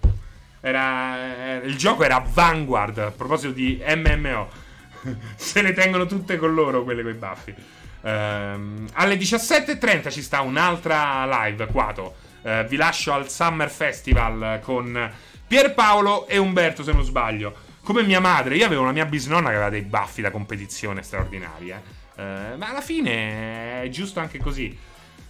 Era, 0.60 1.60
eh, 1.60 1.66
il 1.66 1.76
gioco 1.76 2.02
era 2.02 2.18
Vanguard, 2.18 2.98
a 2.98 3.10
proposito 3.12 3.52
di 3.52 3.80
MMO. 3.86 4.62
Se 5.36 5.60
ne 5.60 5.72
tengono 5.72 6.06
tutte 6.06 6.36
con 6.36 6.54
loro 6.54 6.84
quelle 6.84 7.02
con 7.02 7.12
i 7.12 7.16
baffi. 7.16 7.54
Um, 8.02 8.86
alle 8.94 9.16
17.30 9.16 10.10
ci 10.10 10.22
sta 10.22 10.40
un'altra 10.40 11.44
live, 11.44 11.66
Quato. 11.66 12.16
Uh, 12.42 12.64
vi 12.66 12.76
lascio 12.76 13.12
al 13.12 13.30
Summer 13.30 13.70
Festival 13.70 14.60
con 14.62 15.10
Pierpaolo 15.46 16.26
e 16.26 16.36
Umberto, 16.38 16.82
se 16.82 16.92
non 16.92 17.04
sbaglio. 17.04 17.72
Come 17.82 18.02
mia 18.02 18.20
madre, 18.20 18.56
io 18.56 18.66
avevo 18.66 18.82
una 18.82 18.92
mia 18.92 19.06
bisnonna 19.06 19.48
che 19.48 19.54
aveva 19.54 19.70
dei 19.70 19.82
baffi 19.82 20.22
da 20.22 20.30
competizione 20.30 21.02
straordinari, 21.02 21.70
eh. 21.70 22.02
Uh, 22.16 22.56
ma 22.56 22.68
alla 22.68 22.80
fine 22.80 23.82
è 23.82 23.88
giusto 23.88 24.20
anche 24.20 24.38
così. 24.38 24.76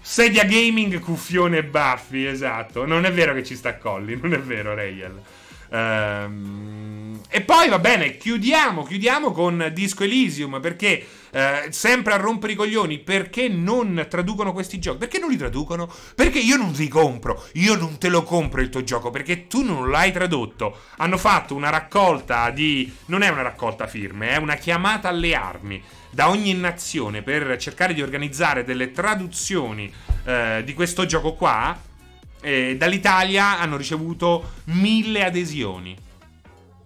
Sedia 0.01 0.45
gaming, 0.45 0.99
cuffione 0.99 1.59
e 1.59 1.65
baffi, 1.65 2.27
esatto. 2.27 2.85
Non 2.85 3.07
è 3.07 3.13
vero 3.13 3.33
che 3.33 3.43
ci 3.43 3.57
sta 3.57 3.79
Colli, 3.79 4.19
non 4.21 4.35
è 4.35 4.39
vero, 4.39 4.75
Rayel. 4.75 5.19
Ehm, 5.75 7.21
e 7.29 7.41
poi 7.41 7.69
va 7.69 7.81
bene, 7.81 8.17
chiudiamo, 8.17 8.85
chiudiamo 8.85 9.33
con 9.33 9.71
Disco 9.73 10.05
Elysium 10.05 10.61
perché 10.61 11.05
eh, 11.33 11.67
sempre 11.71 12.13
a 12.13 12.17
rompere 12.17 12.53
i 12.53 12.57
coglioni, 12.57 13.01
perché 13.01 13.49
non 13.49 14.07
traducono 14.09 14.53
questi 14.53 14.79
giochi? 14.79 14.99
Perché 14.99 15.19
non 15.19 15.31
li 15.31 15.37
traducono? 15.37 15.93
Perché 16.15 16.39
io 16.39 16.57
non 16.57 16.71
li 16.71 16.87
compro, 16.87 17.45
io 17.55 17.75
non 17.75 17.99
te 17.99 18.09
lo 18.09 18.23
compro 18.23 18.61
il 18.61 18.69
tuo 18.69 18.85
gioco 18.85 19.11
perché 19.11 19.49
tu 19.49 19.63
non 19.65 19.91
l'hai 19.91 20.13
tradotto. 20.13 20.79
Hanno 20.99 21.19
fatto 21.19 21.57
una 21.57 21.71
raccolta 21.71 22.51
di... 22.51 22.93
non 23.07 23.23
è 23.23 23.29
una 23.29 23.43
raccolta 23.43 23.89
firme, 23.89 24.29
è 24.29 24.37
una 24.37 24.55
chiamata 24.55 25.09
alle 25.09 25.35
armi 25.35 25.83
da 26.11 26.29
ogni 26.29 26.55
nazione 26.55 27.23
per 27.23 27.57
cercare 27.57 27.95
di 27.95 28.01
organizzare 28.01 28.63
delle 28.63 28.93
traduzioni 28.93 29.93
eh, 30.25 30.63
di 30.65 30.73
questo 30.73 31.05
gioco 31.05 31.35
qua 31.35 31.77
eh, 32.45 32.77
dall'Italia 32.77 33.59
hanno 33.59 33.77
ricevuto 33.79 34.53
mille 34.65 35.25
adesioni. 35.25 35.97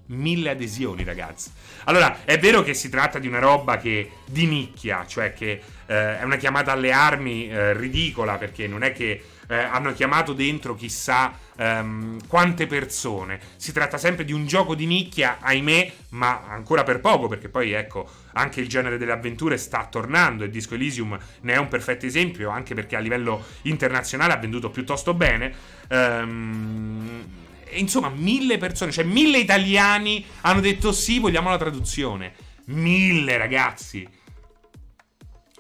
Mille 0.09 0.51
adesioni, 0.51 1.05
ragazzi. 1.05 1.51
Allora, 1.85 2.25
è 2.25 2.39
vero 2.39 2.63
che 2.63 2.75
si 2.75 2.89
tratta 2.89 3.19
di 3.19 3.27
una 3.27 3.39
roba 3.39 3.77
che 3.77 4.11
di 4.27 4.47
nicchia, 4.47 5.05
cioè 5.07 5.33
che 5.33 5.61
eh, 5.87 6.19
è 6.19 6.23
una 6.23 6.37
chiamata 6.37 6.73
alle 6.73 6.93
armi 6.93 7.49
eh, 7.49 7.73
ridicola, 7.75 8.37
perché 8.37 8.67
non 8.67 8.83
è 8.83 8.93
che 8.93 9.23
eh, 9.49 9.55
hanno 9.55 9.93
chiamato 9.93 10.33
dentro 10.33 10.75
chissà 10.75 11.33
ehm, 11.57 12.27
quante 12.27 12.67
persone. 12.67 13.41
Si 13.57 13.73
tratta 13.73 13.99
sempre 13.99 14.25
di 14.25 14.33
un 14.33 14.47
gioco 14.47 14.75
di 14.75 14.87
nicchia, 14.87 15.39
ahimè, 15.41 15.93
ma 16.11 16.45
ancora 16.49 16.85
per 16.85 17.01
poco, 17.01 17.29
perché 17.29 17.49
poi 17.49 17.73
ecco, 17.73 18.09
anche 18.33 18.61
il 18.61 18.69
genere 18.69 18.99
delle 18.99 19.13
avventure 19.13 19.57
sta 19.59 19.87
tornando 19.91 20.45
e 20.45 20.51
Disco 20.51 20.75
Elysium 20.75 21.19
ne 21.41 21.53
è 21.53 21.59
un 21.59 21.69
perfetto 21.69 22.07
esempio, 22.07 22.51
anche 22.51 22.75
perché 22.75 22.97
a 22.97 23.01
livello 23.01 23.45
internazionale 23.63 24.33
ha 24.33 24.39
venduto 24.39 24.71
piuttosto 24.71 25.13
bene. 25.13 25.55
Ehm 25.89 27.47
insomma, 27.73 28.09
mille 28.09 28.59
persone, 28.59 28.93
cioè 28.93 29.05
mille 29.05 29.39
italiani 29.39 30.25
hanno 30.43 30.61
detto 30.61 30.93
sì, 30.93 31.19
vogliamo 31.19 31.51
la 31.51 31.59
traduzione. 31.59 32.33
Mille, 32.67 33.37
ragazzi. 33.37 34.07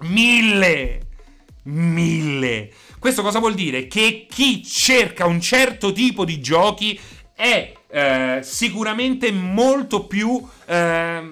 Mille. 0.01 1.01
Mille. 1.65 2.73
Questo 2.99 3.23
cosa 3.23 3.39
vuol 3.39 3.55
dire? 3.55 3.87
Che 3.87 4.27
chi 4.29 4.65
cerca 4.65 5.27
un 5.27 5.41
certo 5.41 5.93
tipo 5.93 6.25
di 6.25 6.41
giochi 6.41 6.99
è 7.35 7.73
eh, 7.89 8.41
sicuramente 8.43 9.31
molto 9.31 10.07
più... 10.07 10.45
Eh, 10.67 11.29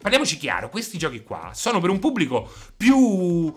parliamoci 0.00 0.38
chiaro, 0.38 0.70
questi 0.70 0.96
giochi 0.96 1.22
qua 1.22 1.50
sono 1.54 1.80
per 1.80 1.90
un 1.90 1.98
pubblico 1.98 2.50
più... 2.76 3.52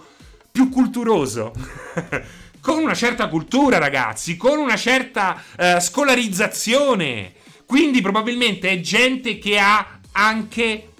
più 0.51 0.69
culturoso. 0.69 1.53
con 2.63 2.77
una 2.77 2.95
certa 2.95 3.27
cultura, 3.27 3.77
ragazzi, 3.77 4.37
con 4.37 4.57
una 4.57 4.77
certa 4.77 5.43
uh, 5.57 5.79
scolarizzazione. 5.81 7.33
Quindi 7.65 7.99
probabilmente 7.99 8.69
è 8.69 8.79
gente 8.79 9.37
che 9.37 9.59
ha 9.59 9.99
anche 10.13 10.93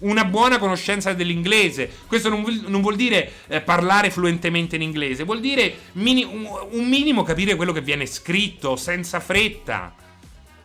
una 0.00 0.24
buona 0.24 0.58
conoscenza 0.58 1.12
dell'inglese. 1.12 1.90
Questo 2.06 2.28
non 2.28 2.42
vuol, 2.42 2.62
non 2.68 2.80
vuol 2.80 2.94
dire 2.94 3.32
eh, 3.48 3.60
parlare 3.60 4.12
fluentemente 4.12 4.76
in 4.76 4.82
inglese, 4.82 5.24
vuol 5.24 5.40
dire 5.40 5.74
mini, 5.94 6.22
un, 6.22 6.48
un, 6.70 6.88
minimo 6.88 7.24
capire 7.24 7.56
quello 7.56 7.72
che 7.72 7.82
viene 7.82 8.06
scritto 8.06 8.76
senza 8.76 9.18
fretta. 9.18 9.94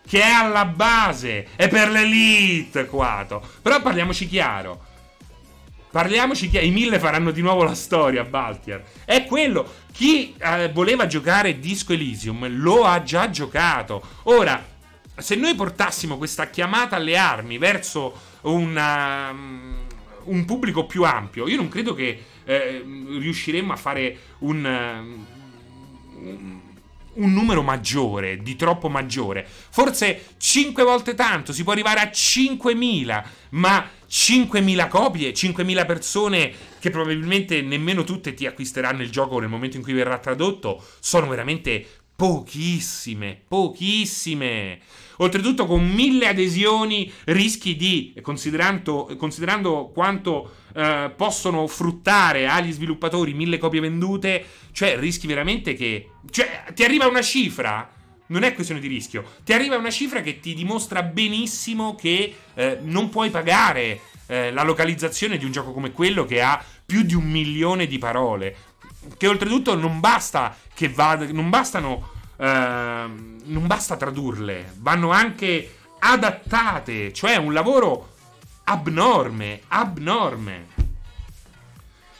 Che 0.08 0.22
è 0.22 0.30
alla 0.30 0.66
base, 0.66 1.48
è 1.56 1.68
per 1.68 1.90
l'elite, 1.90 2.86
quato. 2.86 3.42
Però 3.64 3.82
parliamoci 3.82 4.28
chiaro. 4.28 4.85
Parliamoci 5.96 6.50
che 6.50 6.60
i 6.60 6.72
mille 6.72 7.00
faranno 7.00 7.32
di 7.32 7.40
nuovo 7.40 7.64
la 7.64 7.74
storia, 7.74 8.26
Baltier. 8.26 8.84
È 9.06 9.24
quello. 9.24 9.66
Chi 9.94 10.36
eh, 10.38 10.70
voleva 10.74 11.08
giocare 11.08 11.58
Disco 11.58 11.94
Elysium 11.94 12.50
lo 12.50 12.84
ha 12.84 13.02
già 13.02 13.30
giocato. 13.30 14.04
Ora, 14.24 14.62
se 15.16 15.36
noi 15.36 15.56
portassimo 15.56 16.18
questa 16.18 16.50
chiamata 16.50 16.98
alle 16.98 17.16
armi 17.16 17.58
verso 17.58 18.14
una, 18.42 19.30
um, 19.30 19.86
un 20.26 20.44
pubblico 20.44 20.86
più 20.86 21.06
ampio, 21.06 21.48
io 21.48 21.56
non 21.56 21.70
credo 21.70 21.94
che 21.94 22.26
eh, 22.44 22.84
riusciremmo 23.18 23.72
a 23.72 23.78
fare 23.78 24.18
un, 24.40 25.26
um, 26.18 26.62
un 27.16 27.34
numero 27.34 27.62
maggiore, 27.62 28.38
di 28.38 28.56
troppo 28.56 28.90
maggiore. 28.90 29.46
Forse 29.48 30.36
5 30.38 30.84
volte 30.84 31.14
tanto, 31.14 31.54
si 31.54 31.64
può 31.64 31.72
arrivare 31.74 32.00
a 32.00 32.10
5.000, 32.12 33.24
ma 33.52 33.90
5.000 34.10 34.88
copie, 34.88 35.32
5.000 35.32 35.86
persone 35.86 36.54
che 36.80 36.90
probabilmente 36.90 37.62
nemmeno 37.62 38.04
tutte 38.04 38.34
ti 38.34 38.46
acquisteranno 38.46 39.02
il 39.02 39.12
gioco 39.12 39.40
nel 39.40 39.50
momento 39.50 39.78
in 39.78 39.84
cui 39.84 39.94
verrà 39.94 40.18
tradotto, 40.20 40.84
sono 41.00 41.28
veramente 41.28 41.86
pochissime, 42.16 43.42
pochissime. 43.48 44.80
Oltretutto 45.18 45.66
con 45.66 45.88
mille 45.88 46.28
adesioni 46.28 47.12
rischi 47.26 47.76
di, 47.76 48.14
considerando, 48.22 49.16
considerando 49.18 49.92
quanto 49.94 50.64
eh, 50.76 51.12
possono 51.16 51.66
fruttare 51.68 52.48
agli 52.48 52.74
sviluppatori 52.74 53.34
mille 53.34 53.58
copie 53.58 53.80
vendute, 53.80 54.46
cioè 54.72 54.98
rischi 55.00 55.26
veramente 55.26 55.74
che... 55.74 56.10
Cioè 56.30 56.66
ti 56.74 56.84
arriva 56.84 57.08
una 57.08 57.22
cifra 57.22 57.90
non 58.28 58.44
è 58.44 58.54
questione 58.54 58.82
di 58.82 58.88
rischio. 58.88 59.24
Ti 59.44 59.54
arriva 59.54 59.78
una 59.78 59.92
cifra 59.92 60.22
che 60.22 60.40
ti 60.40 60.54
dimostra 60.54 61.04
benissimo 61.04 61.96
che 61.96 62.36
eh, 62.56 62.80
non 62.82 63.10
puoi 63.10 63.30
pagare 63.30 64.02
eh, 64.26 64.52
la 64.52 64.64
localizzazione 64.64 65.38
di 65.38 65.46
un 65.46 65.52
gioco 65.52 65.72
come 65.72 65.92
quello 65.92 66.26
che 66.26 66.42
ha 66.42 66.64
più 66.86 67.04
di 67.04 67.14
un 67.14 67.26
milione 67.26 67.86
di 67.86 68.00
parole. 68.00 68.56
Che 69.16 69.28
oltretutto 69.28 69.76
non 69.76 70.00
basta 70.00 70.58
che 70.74 70.90
vada. 70.90 71.26
Non 71.32 71.50
bastano. 71.50 72.10
Eh, 72.38 72.44
non 72.48 73.68
basta 73.68 73.96
tradurle, 73.96 74.74
vanno 74.80 75.12
anche 75.12 75.76
adattate. 76.00 77.14
Cioè 77.14 77.34
è 77.34 77.38
un 77.38 77.54
lavoro 77.54 78.15
abnorme. 78.66 79.62
Abnorme. 79.70 80.68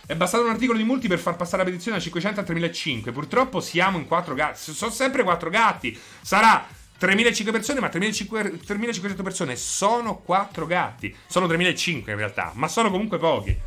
È 0.08 0.16
bastato 0.16 0.44
un 0.44 0.52
articolo 0.52 0.78
di 0.78 0.84
multi 0.84 1.08
per 1.08 1.20
far 1.20 1.36
passare 1.36 1.64
la 1.64 1.70
petizione 1.70 1.98
da 1.98 2.04
500 2.04 2.40
a 2.40 2.44
3005. 2.44 3.12
Purtroppo 3.12 3.60
siamo 3.60 3.98
in 3.98 4.06
4 4.06 4.34
gatti. 4.36 4.74
Sono 4.74 4.92
sempre 4.92 5.24
4 5.24 5.50
gatti. 5.50 6.00
Sarà 6.22 6.68
3.500 7.00 7.52
persone, 7.52 7.80
ma 7.80 7.88
3.500 7.88 9.24
persone 9.24 9.56
sono 9.56 10.18
4 10.18 10.68
gatti. 10.68 11.16
Sono 11.26 11.48
3.500 11.48 12.10
in 12.10 12.16
realtà, 12.16 12.52
ma 12.54 12.68
sono 12.68 12.92
comunque 12.92 13.18
pochi. 13.18 13.58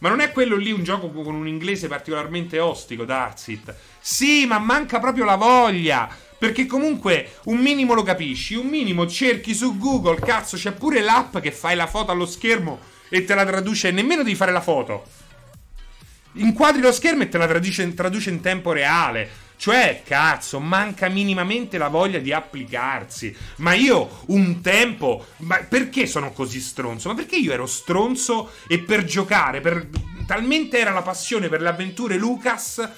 Ma 0.00 0.08
non 0.08 0.20
è 0.20 0.32
quello 0.32 0.56
lì 0.56 0.72
un 0.72 0.82
gioco 0.82 1.10
con 1.10 1.34
un 1.34 1.46
inglese 1.46 1.88
particolarmente 1.88 2.58
ostico, 2.58 3.04
Darksit? 3.04 3.74
Sì, 3.98 4.46
ma 4.46 4.58
manca 4.58 4.98
proprio 4.98 5.24
la 5.24 5.36
voglia. 5.36 6.08
Perché 6.40 6.64
comunque 6.64 7.32
un 7.44 7.58
minimo 7.58 7.92
lo 7.92 8.02
capisci, 8.02 8.54
un 8.54 8.66
minimo 8.66 9.06
cerchi 9.06 9.52
su 9.52 9.76
Google, 9.76 10.18
cazzo, 10.20 10.56
c'è 10.56 10.72
pure 10.72 11.02
l'app 11.02 11.36
che 11.36 11.52
fai 11.52 11.76
la 11.76 11.86
foto 11.86 12.12
allo 12.12 12.24
schermo 12.24 12.80
e 13.10 13.26
te 13.26 13.34
la 13.34 13.44
traduce, 13.44 13.90
nemmeno 13.90 14.22
devi 14.22 14.34
fare 14.34 14.50
la 14.50 14.62
foto. 14.62 15.04
Inquadri 16.32 16.80
lo 16.80 16.92
schermo 16.92 17.24
e 17.24 17.28
te 17.28 17.36
la 17.36 17.46
traduce, 17.46 17.92
traduce 17.92 18.30
in 18.30 18.40
tempo 18.40 18.72
reale. 18.72 19.28
Cioè, 19.58 20.00
cazzo, 20.02 20.60
manca 20.60 21.10
minimamente 21.10 21.76
la 21.76 21.88
voglia 21.88 22.20
di 22.20 22.32
applicarsi. 22.32 23.36
Ma 23.56 23.74
io 23.74 24.22
un 24.28 24.62
tempo. 24.62 25.26
Ma 25.40 25.58
perché 25.58 26.06
sono 26.06 26.32
così 26.32 26.58
stronzo? 26.58 27.08
Ma 27.08 27.14
perché 27.14 27.36
io 27.36 27.52
ero 27.52 27.66
stronzo 27.66 28.52
e 28.66 28.78
per 28.78 29.04
giocare, 29.04 29.60
per. 29.60 29.88
Talmente 30.26 30.78
era 30.78 30.92
la 30.92 31.02
passione 31.02 31.50
per 31.50 31.60
le 31.60 31.68
avventure 31.68 32.16
Lucas. 32.16 32.88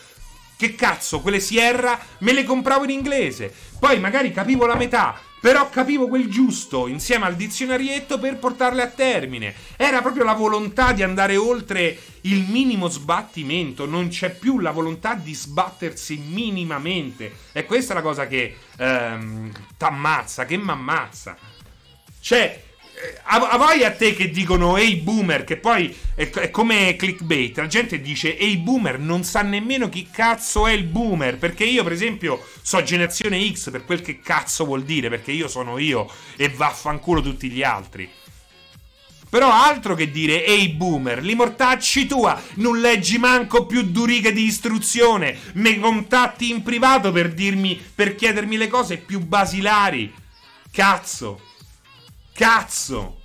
Che 0.62 0.76
cazzo, 0.76 1.18
quelle 1.18 1.40
Sierra 1.40 1.98
me 2.18 2.32
le 2.32 2.44
compravo 2.44 2.84
in 2.84 2.90
inglese. 2.90 3.52
Poi 3.80 3.98
magari 3.98 4.30
capivo 4.30 4.64
la 4.64 4.76
metà. 4.76 5.18
Però 5.40 5.68
capivo 5.68 6.06
quel 6.06 6.28
giusto 6.28 6.86
insieme 6.86 7.26
al 7.26 7.34
dizionarietto 7.34 8.20
per 8.20 8.36
portarle 8.36 8.80
a 8.80 8.86
termine. 8.86 9.56
Era 9.76 10.00
proprio 10.02 10.22
la 10.22 10.34
volontà 10.34 10.92
di 10.92 11.02
andare 11.02 11.34
oltre 11.34 11.98
il 12.20 12.44
minimo 12.48 12.86
sbattimento. 12.86 13.86
Non 13.86 14.06
c'è 14.06 14.36
più 14.36 14.60
la 14.60 14.70
volontà 14.70 15.14
di 15.14 15.34
sbattersi 15.34 16.16
minimamente. 16.16 17.32
E 17.50 17.64
questa 17.64 17.92
è 17.92 17.96
la 17.96 18.02
cosa 18.02 18.28
che 18.28 18.56
ehm, 18.76 19.50
t'ammazza, 19.76 20.44
che 20.44 20.56
m'ammazza. 20.56 21.36
Cioè, 22.20 22.62
a, 23.24 23.36
a 23.36 23.56
voi 23.56 23.84
a 23.84 23.92
te 23.92 24.14
che 24.14 24.30
dicono 24.30 24.76
ehi 24.76 24.96
boomer, 24.96 25.44
che 25.44 25.56
poi 25.56 25.94
è, 26.14 26.28
è, 26.30 26.50
come 26.50 26.96
clickbait, 26.96 27.56
la 27.58 27.66
gente 27.66 28.00
dice 28.00 28.36
ehi 28.36 28.58
boomer, 28.58 28.98
non 28.98 29.24
sa 29.24 29.42
nemmeno 29.42 29.88
chi 29.88 30.08
cazzo 30.10 30.66
è 30.66 30.72
il 30.72 30.84
boomer, 30.84 31.38
perché 31.38 31.64
io 31.64 31.82
per 31.82 31.92
esempio 31.92 32.44
so 32.60 32.82
generazione 32.82 33.50
X 33.52 33.70
per 33.70 33.84
quel 33.84 34.02
che 34.02 34.20
cazzo 34.20 34.64
vuol 34.64 34.84
dire, 34.84 35.08
perché 35.08 35.32
io 35.32 35.48
sono 35.48 35.78
io 35.78 36.08
e 36.36 36.48
vaffanculo 36.48 37.20
tutti 37.20 37.48
gli 37.48 37.62
altri. 37.62 38.08
Però 39.28 39.50
altro 39.50 39.94
che 39.94 40.10
dire 40.10 40.44
ehi 40.44 40.68
boomer, 40.68 41.22
li 41.22 41.34
mortacci 41.34 42.06
tua, 42.06 42.38
non 42.56 42.80
leggi 42.80 43.16
manco 43.16 43.64
più 43.64 43.82
due 43.82 44.06
righe 44.06 44.30
di 44.30 44.44
istruzione, 44.44 45.38
mi 45.54 45.80
contatti 45.80 46.50
in 46.50 46.62
privato 46.62 47.10
per 47.12 47.32
dirmi, 47.32 47.80
per 47.94 48.14
chiedermi 48.14 48.58
le 48.58 48.68
cose 48.68 48.98
più 48.98 49.20
basilari. 49.20 50.12
Cazzo. 50.70 51.40
Cazzo! 52.34 53.20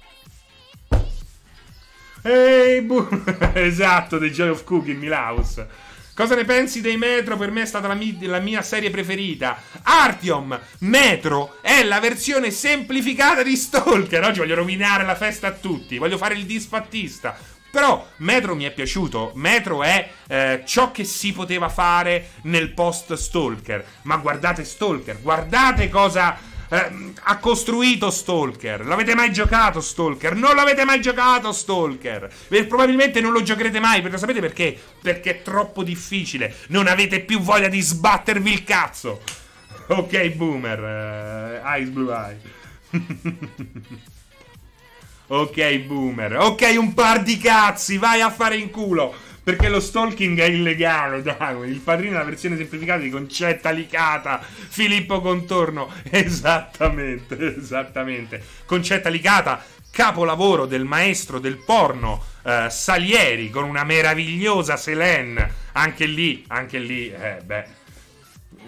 Ehi, 2.21 2.81
bu- 2.81 3.07
esatto, 3.53 4.19
The 4.19 4.29
Joy 4.29 4.49
of 4.49 4.63
Cooking, 4.65 4.99
Milaus. 4.99 5.65
Cosa 6.13 6.35
ne 6.35 6.45
pensi 6.45 6.81
dei 6.81 6.97
Metro? 6.97 7.37
Per 7.37 7.51
me 7.51 7.61
è 7.61 7.65
stata 7.65 7.87
la, 7.87 7.93
mi- 7.93 8.17
la, 8.25 8.39
mia 8.39 8.61
serie 8.61 8.89
preferita. 8.89 9.61
Artyom, 9.83 10.59
Metro 10.79 11.57
è 11.61 11.83
la 11.83 11.99
versione 11.99 12.51
semplificata 12.51 13.43
di 13.43 13.55
Stalker. 13.55 14.23
Oggi 14.23 14.39
voglio 14.39 14.55
rovinare 14.55 15.05
la 15.05 15.15
festa 15.15 15.47
a 15.47 15.51
tutti. 15.51 15.97
Voglio 15.97 16.17
fare 16.17 16.33
il 16.33 16.45
disfattista. 16.45 17.37
Però 17.71 18.05
Metro 18.17 18.55
mi 18.55 18.63
è 18.65 18.73
piaciuto. 18.73 19.31
Metro 19.35 19.83
è 19.83 20.09
eh, 20.27 20.63
ciò 20.65 20.91
che 20.91 21.03
si 21.03 21.31
poteva 21.31 21.69
fare 21.69 22.31
nel 22.43 22.73
post 22.73 23.13
Stalker. 23.13 23.85
Ma 24.01 24.17
guardate 24.17 24.65
Stalker, 24.65 25.21
guardate 25.21 25.87
cosa 25.87 26.55
eh, 26.69 27.13
ha 27.23 27.37
costruito 27.37 28.09
Stalker. 28.09 28.85
L'avete 28.85 29.15
mai 29.15 29.31
giocato 29.31 29.79
Stalker? 29.79 30.35
Non 30.35 30.55
l'avete 30.55 30.83
mai 30.83 31.01
giocato 31.01 31.51
Stalker. 31.51 32.29
E 32.49 32.65
probabilmente 32.65 33.21
non 33.21 33.31
lo 33.31 33.41
giocherete 33.41 33.79
mai. 33.79 34.01
Perché 34.01 34.17
sapete 34.17 34.41
perché? 34.41 34.77
Perché 35.01 35.29
è 35.29 35.41
troppo 35.41 35.83
difficile. 35.83 36.53
Non 36.67 36.87
avete 36.87 37.21
più 37.21 37.39
voglia 37.39 37.69
di 37.69 37.79
sbattervi 37.79 38.51
il 38.51 38.63
cazzo. 38.63 39.21
Ok, 39.87 40.29
boomer. 40.31 41.61
Uh, 41.63 41.79
Ice 41.79 41.89
Blue 41.89 42.13
Eye. 42.13 42.39
ok, 45.27 45.77
boomer. 45.79 46.37
Ok, 46.37 46.75
un 46.77 46.93
par 46.93 47.23
di 47.23 47.37
cazzi, 47.37 47.97
vai 47.97 48.19
a 48.19 48.29
fare 48.29 48.57
in 48.57 48.69
culo. 48.69 49.13
Perché 49.47 49.69
lo 49.69 49.79
stalking 49.79 50.37
è 50.41 50.43
illegale, 50.43 51.21
dai. 51.21 51.69
Il 51.69 51.79
padrino 51.79 52.15
è 52.15 52.17
la 52.17 52.25
versione 52.25 52.57
semplificata 52.57 52.99
di 52.99 53.09
Concetta 53.09 53.69
Licata, 53.69 54.41
Filippo 54.41 55.21
Contorno. 55.21 55.89
Esattamente, 56.09 57.55
esattamente. 57.55 58.43
Concetta 58.65 59.07
Licata, 59.07 59.63
capolavoro 59.89 60.65
del 60.65 60.83
maestro 60.83 61.39
del 61.39 61.63
porno 61.63 62.21
uh, 62.41 62.67
Salieri, 62.67 63.49
con 63.49 63.63
una 63.63 63.85
meravigliosa 63.85 64.75
Selene. 64.75 65.49
Anche 65.71 66.07
lì, 66.07 66.43
anche 66.49 66.79
lì, 66.79 67.09
eh, 67.09 67.37
beh 67.41 67.65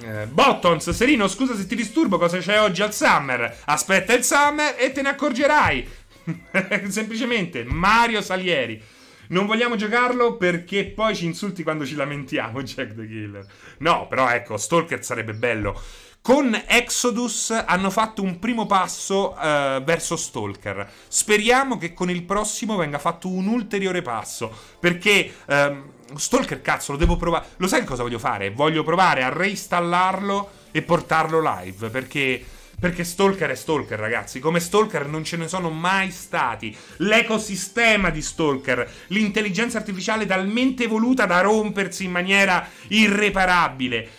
eh, 0.02 0.28
Bottons, 0.28 0.92
Serino, 0.92 1.28
scusa 1.28 1.58
se 1.58 1.66
ti 1.68 1.76
disturbo, 1.76 2.18
cosa 2.18 2.38
c'è 2.38 2.58
oggi 2.62 2.82
al 2.82 2.94
Summer? 2.94 3.64
Aspetta 3.66 4.14
il 4.14 4.24
Summer 4.24 4.76
e 4.78 4.94
te 4.94 5.02
ne 5.02 5.10
accorgerai. 5.10 5.86
Semplicemente 6.88 7.66
Mario 7.66 8.22
Salieri. 8.22 8.82
Non 9.30 9.46
vogliamo 9.46 9.76
giocarlo 9.76 10.38
perché 10.38 10.86
poi 10.86 11.16
ci 11.16 11.26
insulti 11.26 11.62
quando 11.62 11.86
ci 11.86 11.94
lamentiamo, 11.94 12.64
Jack 12.64 12.96
the 12.96 13.06
Killer. 13.06 13.46
No, 13.80 14.08
però 14.08 14.28
ecco, 14.28 14.58
Stalker 14.58 15.04
sarebbe 15.04 15.34
bello. 15.34 15.80
Con 16.22 16.60
Exodus 16.68 17.52
hanno 17.52 17.92
fatto 17.92 18.24
un 18.24 18.40
primo 18.40 18.66
passo 18.66 19.34
uh, 19.34 19.84
verso 19.84 20.16
Stalker. 20.16 20.90
Speriamo 21.08 21.78
che 21.78 21.94
con 21.94 22.10
il 22.10 22.24
prossimo 22.24 22.76
venga 22.76 22.98
fatto 22.98 23.30
un 23.30 23.48
ulteriore 23.48 24.02
passo. 24.02 24.52
Perché. 24.80 25.32
Um, 25.48 25.92
Stalker, 26.16 26.62
cazzo, 26.62 26.94
lo 26.94 26.98
devo 26.98 27.16
provare. 27.16 27.50
Lo 27.58 27.68
sai 27.68 27.84
cosa 27.86 28.02
voglio 28.02 28.18
fare? 28.18 28.50
Voglio 28.50 28.84
provare 28.84 29.22
a 29.22 29.30
reinstallarlo 29.30 30.50
e 30.72 30.82
portarlo 30.82 31.40
live. 31.40 31.90
Perché. 31.90 32.46
Perché 32.80 33.04
Stalker 33.04 33.50
è 33.50 33.56
Stalker, 33.56 34.00
ragazzi. 34.00 34.40
Come 34.40 34.62
Stalker 34.62 35.06
non 35.06 35.26
ce 35.26 35.36
ne 35.36 35.50
sono 35.50 35.70
mai 35.70 36.12
stati. 36.12 36.76
L'ecosistema 36.98 38.10
di 38.10 38.22
Stalker, 38.22 38.90
l'intelligenza 39.08 39.78
artificiale 39.78 40.26
talmente 40.26 40.86
evoluta 40.86 41.26
da 41.26 41.42
rompersi 41.42 42.06
in 42.06 42.12
maniera 42.12 42.66
irreparabile. 42.88 44.10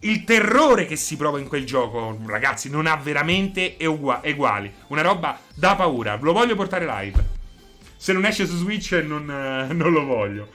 Il 0.00 0.24
terrore 0.24 0.86
che 0.86 0.96
si 0.96 1.16
prova 1.16 1.38
in 1.38 1.46
quel 1.46 1.64
gioco, 1.64 2.18
ragazzi, 2.26 2.68
non 2.68 2.88
ha 2.88 2.96
veramente 2.96 3.78
eguali. 3.78 4.72
Una 4.88 5.02
roba 5.02 5.38
da 5.54 5.76
paura. 5.76 6.18
Lo 6.20 6.32
voglio 6.32 6.56
portare 6.56 6.86
live. 6.86 7.24
Se 7.96 8.12
non 8.12 8.24
esce 8.24 8.46
su 8.46 8.56
Switch, 8.56 8.90
non, 9.06 9.30
eh, 9.30 9.72
non 9.72 9.92
lo 9.92 10.04
voglio. 10.04 10.48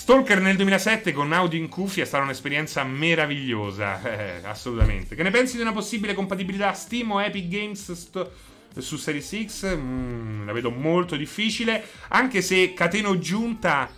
Stalker 0.00 0.40
nel 0.40 0.56
2007 0.56 1.12
con 1.12 1.30
Audi 1.30 1.58
in 1.58 1.68
cuffia 1.68 2.04
è 2.04 2.06
stata 2.06 2.24
un'esperienza 2.24 2.82
meravigliosa, 2.84 4.00
eh, 4.40 4.46
assolutamente. 4.46 5.14
Che 5.14 5.22
ne 5.22 5.30
pensi 5.30 5.56
di 5.56 5.62
una 5.62 5.74
possibile 5.74 6.14
compatibilità 6.14 6.72
Steam 6.72 7.10
o 7.10 7.22
Epic 7.22 7.48
Games 7.48 7.92
sto- 7.92 8.32
su 8.78 8.96
Series 8.96 9.44
X? 9.44 9.76
Mm, 9.76 10.46
la 10.46 10.52
vedo 10.52 10.70
molto 10.70 11.16
difficile, 11.16 11.84
anche 12.08 12.40
se 12.40 12.72
cateno 12.72 13.18
giunta 13.18 13.90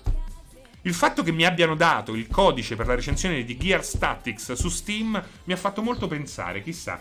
il 0.83 0.93
fatto 0.93 1.23
che 1.23 1.31
mi 1.31 1.47
abbiano 1.47 1.77
dato 1.77 2.17
il 2.17 2.27
codice 2.27 2.75
per 2.75 2.89
la 2.89 2.97
recensione 2.97 3.45
di 3.45 3.57
Gear 3.57 3.85
Statics 3.85 4.55
su 4.55 4.69
Steam 4.69 5.25
mi 5.45 5.53
ha 5.53 5.57
fatto 5.57 5.83
molto 5.83 6.09
pensare, 6.09 6.65
chissà. 6.65 7.01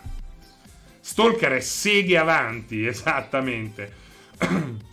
Stalker 1.00 1.54
è 1.54 1.60
seghe 1.60 2.20
avanti, 2.20 2.86
esattamente. 2.86 3.94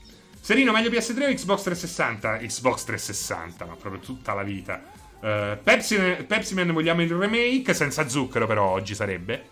Serino, 0.48 0.72
meglio 0.72 0.88
PS3 0.88 1.24
o 1.24 1.34
Xbox 1.34 1.62
360? 1.64 2.38
Xbox 2.38 2.84
360, 2.84 3.66
ma 3.66 3.76
proprio 3.76 4.00
tutta 4.00 4.32
la 4.32 4.42
vita. 4.42 4.82
Uh, 5.20 5.58
Pepsi, 5.62 5.98
Pepsi 6.26 6.54
Man 6.54 6.72
vogliamo 6.72 7.02
il 7.02 7.12
remake, 7.12 7.74
senza 7.74 8.08
zucchero 8.08 8.46
però 8.46 8.64
oggi 8.64 8.94
sarebbe. 8.94 9.50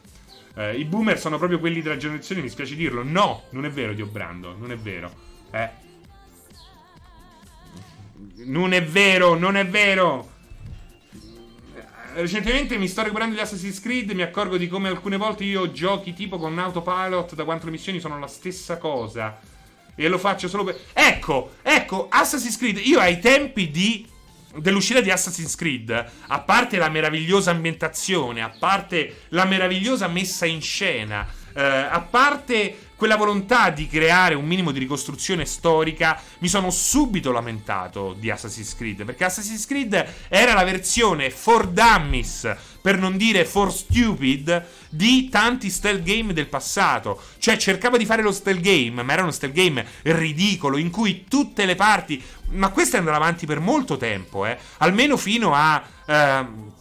Uh, 0.55 0.71
I 0.75 0.87
boomer 0.87 1.19
sono 1.19 1.37
proprio 1.37 1.59
quelli 1.59 1.83
della 1.83 1.99
generazione, 1.99 2.41
mi 2.41 2.49
spiace 2.49 2.75
dirlo. 2.75 3.03
No, 3.03 3.43
non 3.51 3.67
è 3.67 3.71
vero, 3.71 3.93
Dio 3.93 4.07
Brando, 4.07 4.57
non 4.57 4.73
è 4.73 4.79
vero. 4.79 5.13
Eh. 5.51 5.69
Non 8.47 8.73
è 8.73 8.83
vero, 8.83 9.35
non 9.35 9.59
è 9.59 9.67
vero. 9.67 10.31
Recentemente 12.15 12.79
mi 12.79 12.89
sto 12.89 13.03
recuperando 13.03 13.35
di 13.35 13.43
Assassin's 13.43 13.81
Creed 13.81 14.13
mi 14.13 14.23
accorgo 14.23 14.57
di 14.57 14.67
come 14.67 14.89
alcune 14.89 15.19
volte 15.19 15.45
io 15.45 15.71
giochi 15.71 16.15
tipo 16.15 16.39
con 16.39 16.59
autopilot 16.59 17.35
da 17.35 17.45
quanto 17.45 17.67
le 17.67 17.73
missioni 17.73 18.01
sono 18.01 18.19
la 18.19 18.29
stessa 18.29 18.79
cosa. 18.79 19.56
E 19.97 20.09
lo 20.09 20.19
faccio 20.19 20.47
solo 20.47 20.65
per... 20.65 20.79
Ecco, 20.93 21.55
ecco, 21.63 22.07
Assassin's 22.11 22.57
Creed, 22.57 22.81
io 22.85 23.01
ai 23.01 23.19
tempi 23.19 23.71
di 23.71 24.07
dell'uscita 24.57 25.01
di 25.01 25.11
Assassin's 25.11 25.55
Creed, 25.55 25.91
a 26.29 26.41
parte 26.41 26.79
la 26.79 26.89
meravigliosa 26.89 27.51
ambientazione, 27.51 28.43
a 28.43 28.49
parte 28.49 29.25
la 29.31 29.45
meravigliosa 29.45 30.09
messa 30.09 30.47
in 30.47 30.63
scena, 30.63 31.27
eh, 31.55 31.63
a 31.63 32.01
parte 32.01 32.86
quella 32.97 33.17
volontà 33.17 33.71
di 33.71 33.87
creare 33.87 34.35
un 34.35 34.47
minimo 34.47 34.73
di 34.73 34.79
ricostruzione 34.79 35.45
storica, 35.45 36.21
mi 36.39 36.49
sono 36.49 36.71
subito 36.71 37.31
lamentato 37.31 38.15
di 38.19 38.31
Assassin's 38.31 38.75
Creed, 38.75 39.05
perché 39.05 39.25
Assassin's 39.25 39.67
Creed 39.67 40.15
era 40.29 40.55
la 40.55 40.65
versione 40.65 41.31
for 41.31 41.69
dummies, 41.69 42.57
per 42.81 42.99
non 42.99 43.17
dire 43.17 43.45
for 43.45 43.73
stupid, 43.73 44.65
di 44.89 45.29
tanti 45.29 45.71
stealth 45.71 46.03
game 46.03 46.33
del 46.33 46.47
passato. 46.47 47.21
Cioè 47.39 47.57
cercava 47.57 47.97
di 47.97 48.07
fare 48.07 48.23
lo 48.23 48.33
stealth 48.33 48.61
game, 48.61 49.03
ma 49.03 49.13
era 49.13 49.23
uno 49.23 49.31
stealth 49.31 49.55
game 49.55 49.85
ridicolo, 50.03 50.77
in 50.77 50.91
cui 50.91 51.25
tutte 51.29 51.67
le 51.67 51.75
parti... 51.75 52.23
Ma 52.49 52.71
questo 52.71 52.95
è 52.97 53.01
andato 53.01 53.17
avanti 53.17 53.45
per 53.45 53.59
molto 53.59 53.97
tempo, 53.97 54.47
eh? 54.47 54.57
Almeno 54.79 55.17
fino 55.17 55.53
a... 55.53 55.83
Uh, 56.07 56.73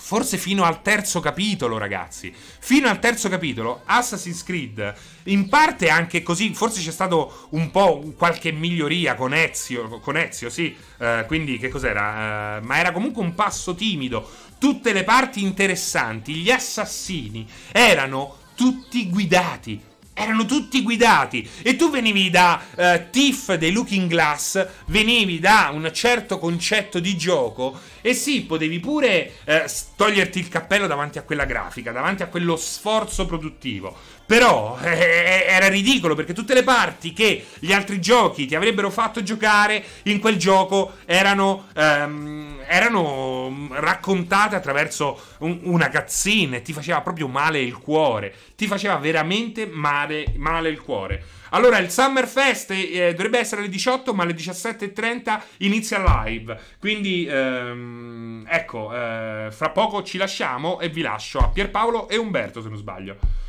forse 0.00 0.38
fino 0.38 0.64
al 0.64 0.80
terzo 0.80 1.20
capitolo, 1.20 1.76
ragazzi. 1.76 2.34
Fino 2.34 2.88
al 2.88 2.98
terzo 2.98 3.28
capitolo, 3.28 3.82
Assassin's 3.84 4.42
Creed, 4.42 4.94
in 5.24 5.48
parte 5.48 5.90
anche 5.90 6.22
così, 6.22 6.54
forse 6.54 6.80
c'è 6.80 6.90
stato 6.90 7.48
un 7.50 7.70
po' 7.70 8.14
qualche 8.16 8.50
miglioria 8.50 9.14
con 9.14 9.34
Ezio, 9.34 10.00
con 10.00 10.16
Ezio 10.16 10.48
sì, 10.48 10.74
uh, 10.98 11.26
quindi 11.26 11.58
che 11.58 11.68
cos'era? 11.68 12.58
Uh, 12.58 12.66
ma 12.66 12.78
era 12.78 12.92
comunque 12.92 13.22
un 13.22 13.34
passo 13.34 13.74
timido. 13.74 14.28
Tutte 14.58 14.92
le 14.92 15.04
parti 15.04 15.42
interessanti, 15.42 16.34
gli 16.34 16.50
assassini, 16.50 17.46
erano 17.70 18.36
tutti 18.54 19.08
guidati 19.08 19.88
erano 20.20 20.44
tutti 20.44 20.82
guidati 20.82 21.48
e 21.62 21.76
tu 21.76 21.90
venivi 21.90 22.30
da 22.30 22.60
uh, 22.74 23.10
Tiff 23.10 23.54
dei 23.54 23.72
Looking 23.72 24.08
Glass, 24.08 24.66
venivi 24.86 25.38
da 25.38 25.70
un 25.72 25.90
certo 25.92 26.38
concetto 26.38 27.00
di 27.00 27.16
gioco 27.16 27.78
e 28.02 28.14
sì, 28.14 28.42
potevi 28.42 28.80
pure 28.80 29.32
uh, 29.44 29.52
toglierti 29.96 30.38
il 30.38 30.48
cappello 30.48 30.86
davanti 30.86 31.18
a 31.18 31.22
quella 31.22 31.44
grafica, 31.44 31.92
davanti 31.92 32.22
a 32.22 32.26
quello 32.26 32.56
sforzo 32.56 33.24
produttivo. 33.26 33.96
Però 34.30 34.78
eh, 34.80 34.90
eh, 34.92 35.44
era 35.48 35.66
ridicolo 35.66 36.14
perché 36.14 36.32
tutte 36.32 36.54
le 36.54 36.62
parti 36.62 37.12
che 37.12 37.46
gli 37.58 37.72
altri 37.72 38.00
giochi 38.00 38.46
ti 38.46 38.54
avrebbero 38.54 38.88
fatto 38.88 39.24
giocare 39.24 39.82
in 40.04 40.20
quel 40.20 40.36
gioco 40.36 40.92
erano, 41.04 41.66
um, 41.74 42.60
erano 42.64 43.70
raccontate 43.72 44.54
attraverso 44.54 45.20
un, 45.38 45.58
una 45.64 45.88
cazzina 45.88 46.58
e 46.58 46.62
ti 46.62 46.72
faceva 46.72 47.00
proprio 47.00 47.26
male 47.26 47.60
il 47.60 47.76
cuore. 47.78 48.32
Ti 48.54 48.68
faceva 48.68 48.94
veramente 48.98 49.66
male, 49.66 50.32
male 50.36 50.68
il 50.68 50.80
cuore. 50.80 51.24
Allora, 51.48 51.78
il 51.78 51.90
Summerfest 51.90 52.70
eh, 52.70 53.12
dovrebbe 53.16 53.40
essere 53.40 53.62
alle 53.62 53.70
18, 53.70 54.14
ma 54.14 54.22
alle 54.22 54.34
17.30 54.34 55.40
inizia 55.56 56.22
live. 56.22 56.56
Quindi, 56.78 57.26
ehm, 57.28 58.46
ecco, 58.48 58.94
eh, 58.94 59.48
fra 59.50 59.70
poco 59.70 60.04
ci 60.04 60.18
lasciamo 60.18 60.78
e 60.78 60.88
vi 60.88 61.00
lascio 61.00 61.40
a 61.40 61.48
Pierpaolo 61.48 62.08
e 62.08 62.16
Umberto, 62.16 62.62
se 62.62 62.68
non 62.68 62.78
sbaglio. 62.78 63.48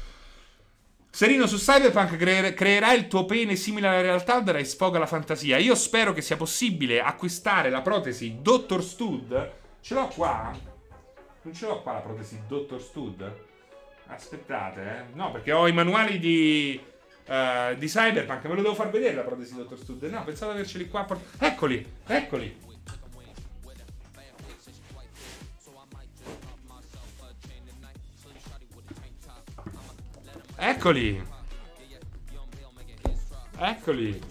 Serino 1.13 1.45
su 1.45 1.57
Cyberpunk 1.57 2.15
cre- 2.15 2.53
creerà 2.53 2.93
il 2.93 3.07
tuo 3.07 3.25
pene 3.25 3.57
simile 3.57 3.87
alla 3.87 4.01
realtà 4.01 4.37
o 4.37 4.41
darai 4.41 4.65
sfogo 4.65 4.95
alla 4.95 5.05
fantasia? 5.05 5.57
Io 5.57 5.75
spero 5.75 6.13
che 6.13 6.21
sia 6.21 6.37
possibile 6.37 7.01
acquistare 7.01 7.69
la 7.69 7.81
protesi 7.81 8.37
Dr. 8.41 8.81
Stud. 8.81 9.51
Ce 9.81 9.93
l'ho 9.93 10.07
qua? 10.07 10.57
Non 11.41 11.53
ce 11.53 11.65
l'ho 11.65 11.81
qua 11.81 11.93
la 11.93 11.99
protesi 11.99 12.39
Dr. 12.47 12.79
Stud? 12.79 13.29
Aspettate, 14.07 14.81
eh. 14.81 15.13
No, 15.13 15.31
perché 15.31 15.51
ho 15.51 15.67
i 15.67 15.73
manuali 15.73 16.17
di, 16.17 16.79
uh, 17.27 17.75
di 17.75 17.87
Cyberpunk. 17.87 18.45
Me 18.45 18.55
lo 18.55 18.61
devo 18.61 18.73
far 18.73 18.89
vedere 18.89 19.15
la 19.15 19.23
protesi 19.23 19.53
Dr. 19.55 19.77
Stud. 19.77 20.03
No, 20.03 20.23
pensavo 20.23 20.53
di 20.53 20.59
averceli 20.59 20.87
qua. 20.87 21.05
Eccoli, 21.39 21.85
eccoli. 22.07 22.70
Eccoli. 30.63 31.19
Eccoli. 33.57 34.21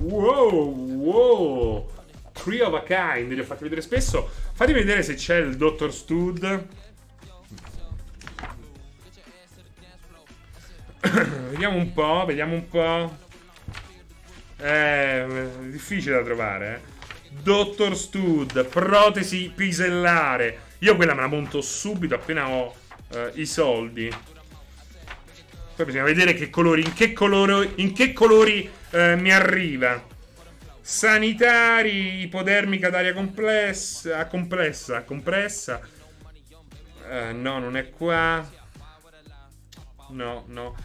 Wow, 0.00 0.74
wow. 0.74 1.90
Tree 2.32 2.60
of 2.60 2.74
a 2.74 2.82
Kind, 2.82 3.30
li 3.30 3.38
ho 3.38 3.44
fatti 3.44 3.62
vedere 3.62 3.80
spesso. 3.80 4.28
Fatemi 4.54 4.80
vedere 4.80 5.04
se 5.04 5.14
c'è 5.14 5.36
il 5.36 5.56
Dr. 5.56 5.92
Stud. 5.92 6.66
vediamo 11.50 11.76
un 11.76 11.92
po', 11.92 12.24
vediamo 12.26 12.54
un 12.54 12.68
po'. 12.68 13.16
È 14.56 15.26
difficile 15.70 16.16
da 16.16 16.24
trovare, 16.24 16.74
eh. 16.74 16.92
Dottor 17.40 17.96
Stud, 17.96 18.64
protesi 18.64 19.52
pisellare. 19.54 20.72
Io 20.78 20.96
quella 20.96 21.14
me 21.14 21.20
la 21.20 21.28
monto 21.28 21.60
subito 21.60 22.16
appena 22.16 22.48
ho 22.48 22.74
uh, 23.10 23.30
i 23.34 23.46
soldi. 23.46 24.12
Poi 25.76 25.84
bisogna 25.86 26.04
vedere 26.04 26.34
che 26.34 26.50
colori, 26.50 26.82
in 26.82 26.92
che, 26.92 27.12
coloro, 27.12 27.62
in 27.62 27.92
che 27.92 28.12
colori 28.12 28.70
eh, 28.90 29.16
mi 29.16 29.32
arriva. 29.32 30.12
Sanitari, 30.80 32.20
ipodermica 32.20 32.90
d'aria 32.90 33.12
complessa, 33.12 34.26
complessa, 34.26 35.02
compressa. 35.02 35.80
Uh, 37.08 37.34
no, 37.34 37.58
non 37.58 37.76
è 37.76 37.90
qua. 37.90 38.46
No, 40.10 40.44
no. 40.48 40.76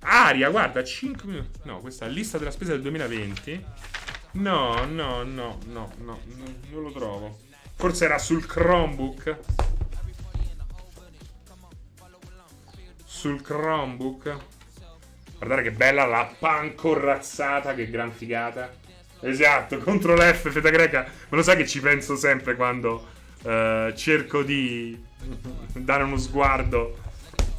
Aria, 0.00 0.50
guarda, 0.50 0.84
5 0.84 1.28
minuti. 1.28 1.60
No, 1.62 1.78
questa 1.78 2.04
è 2.04 2.08
la 2.08 2.14
lista 2.14 2.36
della 2.38 2.50
spesa 2.50 2.72
del 2.72 2.82
2020. 2.82 3.64
No, 4.32 4.84
no, 4.84 5.22
no, 5.22 5.58
no, 5.66 5.92
no, 5.98 6.20
non 6.34 6.82
lo 6.82 6.92
trovo. 6.92 7.38
Forse 7.76 8.04
era 8.04 8.18
sul 8.18 8.44
Chromebook. 8.44 9.38
Sul 13.16 13.40
Chromebook. 13.40 14.36
Guardate 15.38 15.62
che 15.62 15.72
bella 15.72 16.04
la 16.04 16.30
pancorrazzata, 16.38 17.74
che 17.74 17.88
gran 17.88 18.12
figata. 18.12 18.70
Esatto, 19.20 19.78
contro 19.80 20.14
l'F, 20.14 20.50
feta 20.52 20.68
greca. 20.68 21.06
Ma 21.30 21.36
lo 21.38 21.42
sai 21.42 21.56
che 21.56 21.66
ci 21.66 21.80
penso 21.80 22.14
sempre 22.14 22.54
quando 22.56 23.08
uh, 23.42 23.90
cerco 23.94 24.42
di 24.42 25.02
dare 25.72 26.02
uno 26.02 26.18
sguardo 26.18 26.98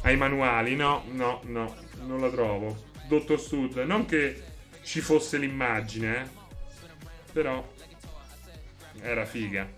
ai 0.02 0.16
manuali. 0.16 0.76
No, 0.76 1.02
no, 1.10 1.40
no, 1.46 1.74
non 2.06 2.20
la 2.20 2.30
trovo. 2.30 2.84
Dottor 3.08 3.40
Sud, 3.40 3.78
non 3.78 4.06
che 4.06 4.40
ci 4.84 5.00
fosse 5.00 5.38
l'immagine, 5.38 6.20
eh. 6.20 6.26
Però 7.32 7.66
era 9.00 9.24
figa. 9.24 9.68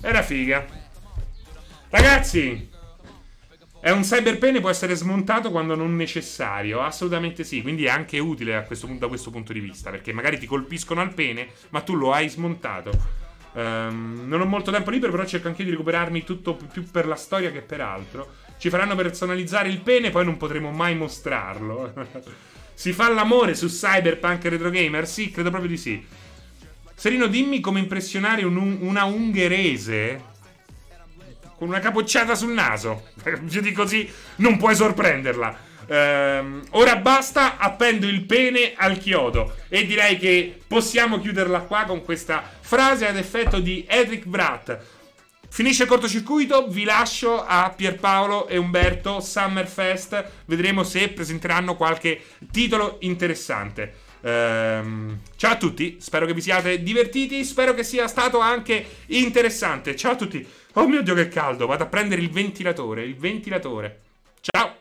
Era 0.00 0.22
figa. 0.22 0.64
Ragazzi, 1.88 2.70
è 3.88 3.90
un 3.90 4.02
cyberpene 4.02 4.60
può 4.60 4.68
essere 4.68 4.94
smontato 4.94 5.50
quando 5.50 5.74
non 5.74 5.96
necessario? 5.96 6.82
Assolutamente 6.82 7.42
sì, 7.42 7.62
quindi 7.62 7.86
è 7.86 7.88
anche 7.88 8.18
utile 8.18 8.62
questo, 8.66 8.86
da 8.98 9.08
questo 9.08 9.30
punto 9.30 9.54
di 9.54 9.60
vista, 9.60 9.88
perché 9.88 10.12
magari 10.12 10.38
ti 10.38 10.44
colpiscono 10.44 11.00
al 11.00 11.14
pene, 11.14 11.48
ma 11.70 11.80
tu 11.80 11.94
lo 11.94 12.12
hai 12.12 12.28
smontato. 12.28 12.90
Um, 13.54 14.24
non 14.26 14.42
ho 14.42 14.44
molto 14.44 14.70
tempo 14.70 14.90
libero, 14.90 15.10
però 15.10 15.24
cerco 15.24 15.48
anche 15.48 15.64
di 15.64 15.70
recuperarmi 15.70 16.22
tutto 16.22 16.58
più 16.70 16.84
per 16.90 17.06
la 17.06 17.14
storia 17.14 17.50
che 17.50 17.62
per 17.62 17.80
altro. 17.80 18.34
Ci 18.58 18.68
faranno 18.68 18.94
personalizzare 18.94 19.70
il 19.70 19.80
pene, 19.80 20.10
poi 20.10 20.26
non 20.26 20.36
potremo 20.36 20.70
mai 20.70 20.94
mostrarlo. 20.94 21.94
si 22.74 22.92
fa 22.92 23.08
l'amore 23.08 23.54
su 23.54 23.68
Cyberpunk 23.68 24.44
Retro 24.44 24.68
Gamer? 24.68 25.08
Sì, 25.08 25.30
credo 25.30 25.48
proprio 25.48 25.70
di 25.70 25.78
sì. 25.78 26.04
Serino, 26.94 27.26
dimmi 27.26 27.60
come 27.60 27.80
impressionare 27.80 28.44
un, 28.44 28.76
una 28.80 29.04
ungherese 29.04 30.27
con 31.58 31.68
una 31.68 31.80
capocciata 31.80 32.36
sul 32.36 32.52
naso. 32.52 33.08
Più 33.48 33.60
di 33.60 33.72
così 33.72 34.08
non 34.36 34.56
puoi 34.56 34.76
sorprenderla. 34.76 35.66
Ehm, 35.88 36.62
ora 36.70 36.96
basta, 36.96 37.56
appendo 37.58 38.06
il 38.06 38.24
pene 38.24 38.74
al 38.76 38.98
chiodo. 38.98 39.56
E 39.68 39.84
direi 39.84 40.18
che 40.18 40.60
possiamo 40.66 41.20
chiuderla 41.20 41.60
qua 41.60 41.84
con 41.84 42.04
questa 42.04 42.48
frase 42.60 43.08
ad 43.08 43.16
effetto 43.16 43.58
di 43.58 43.84
Edric 43.88 44.24
Bratt. 44.24 44.78
Finisce 45.50 45.84
il 45.84 45.88
cortocircuito, 45.88 46.68
vi 46.68 46.84
lascio 46.84 47.42
a 47.44 47.72
Pierpaolo 47.74 48.46
e 48.46 48.56
Umberto 48.58 49.20
Summerfest. 49.20 50.24
Vedremo 50.44 50.84
se 50.84 51.08
presenteranno 51.08 51.74
qualche 51.74 52.22
titolo 52.52 52.98
interessante. 53.00 54.06
Ehm, 54.20 55.20
ciao 55.36 55.52
a 55.52 55.56
tutti, 55.56 55.96
spero 56.00 56.26
che 56.26 56.34
vi 56.34 56.40
siate 56.42 56.82
divertiti, 56.82 57.44
spero 57.44 57.72
che 57.72 57.82
sia 57.82 58.06
stato 58.08 58.40
anche 58.40 58.84
interessante. 59.06 59.96
Ciao 59.96 60.12
a 60.12 60.16
tutti. 60.16 60.46
Oh 60.74 60.86
mio 60.86 61.02
Dio 61.02 61.14
che 61.14 61.28
caldo, 61.28 61.66
vado 61.66 61.84
a 61.84 61.86
prendere 61.86 62.20
il 62.20 62.30
ventilatore, 62.30 63.04
il 63.04 63.16
ventilatore. 63.16 64.00
Ciao. 64.40 64.77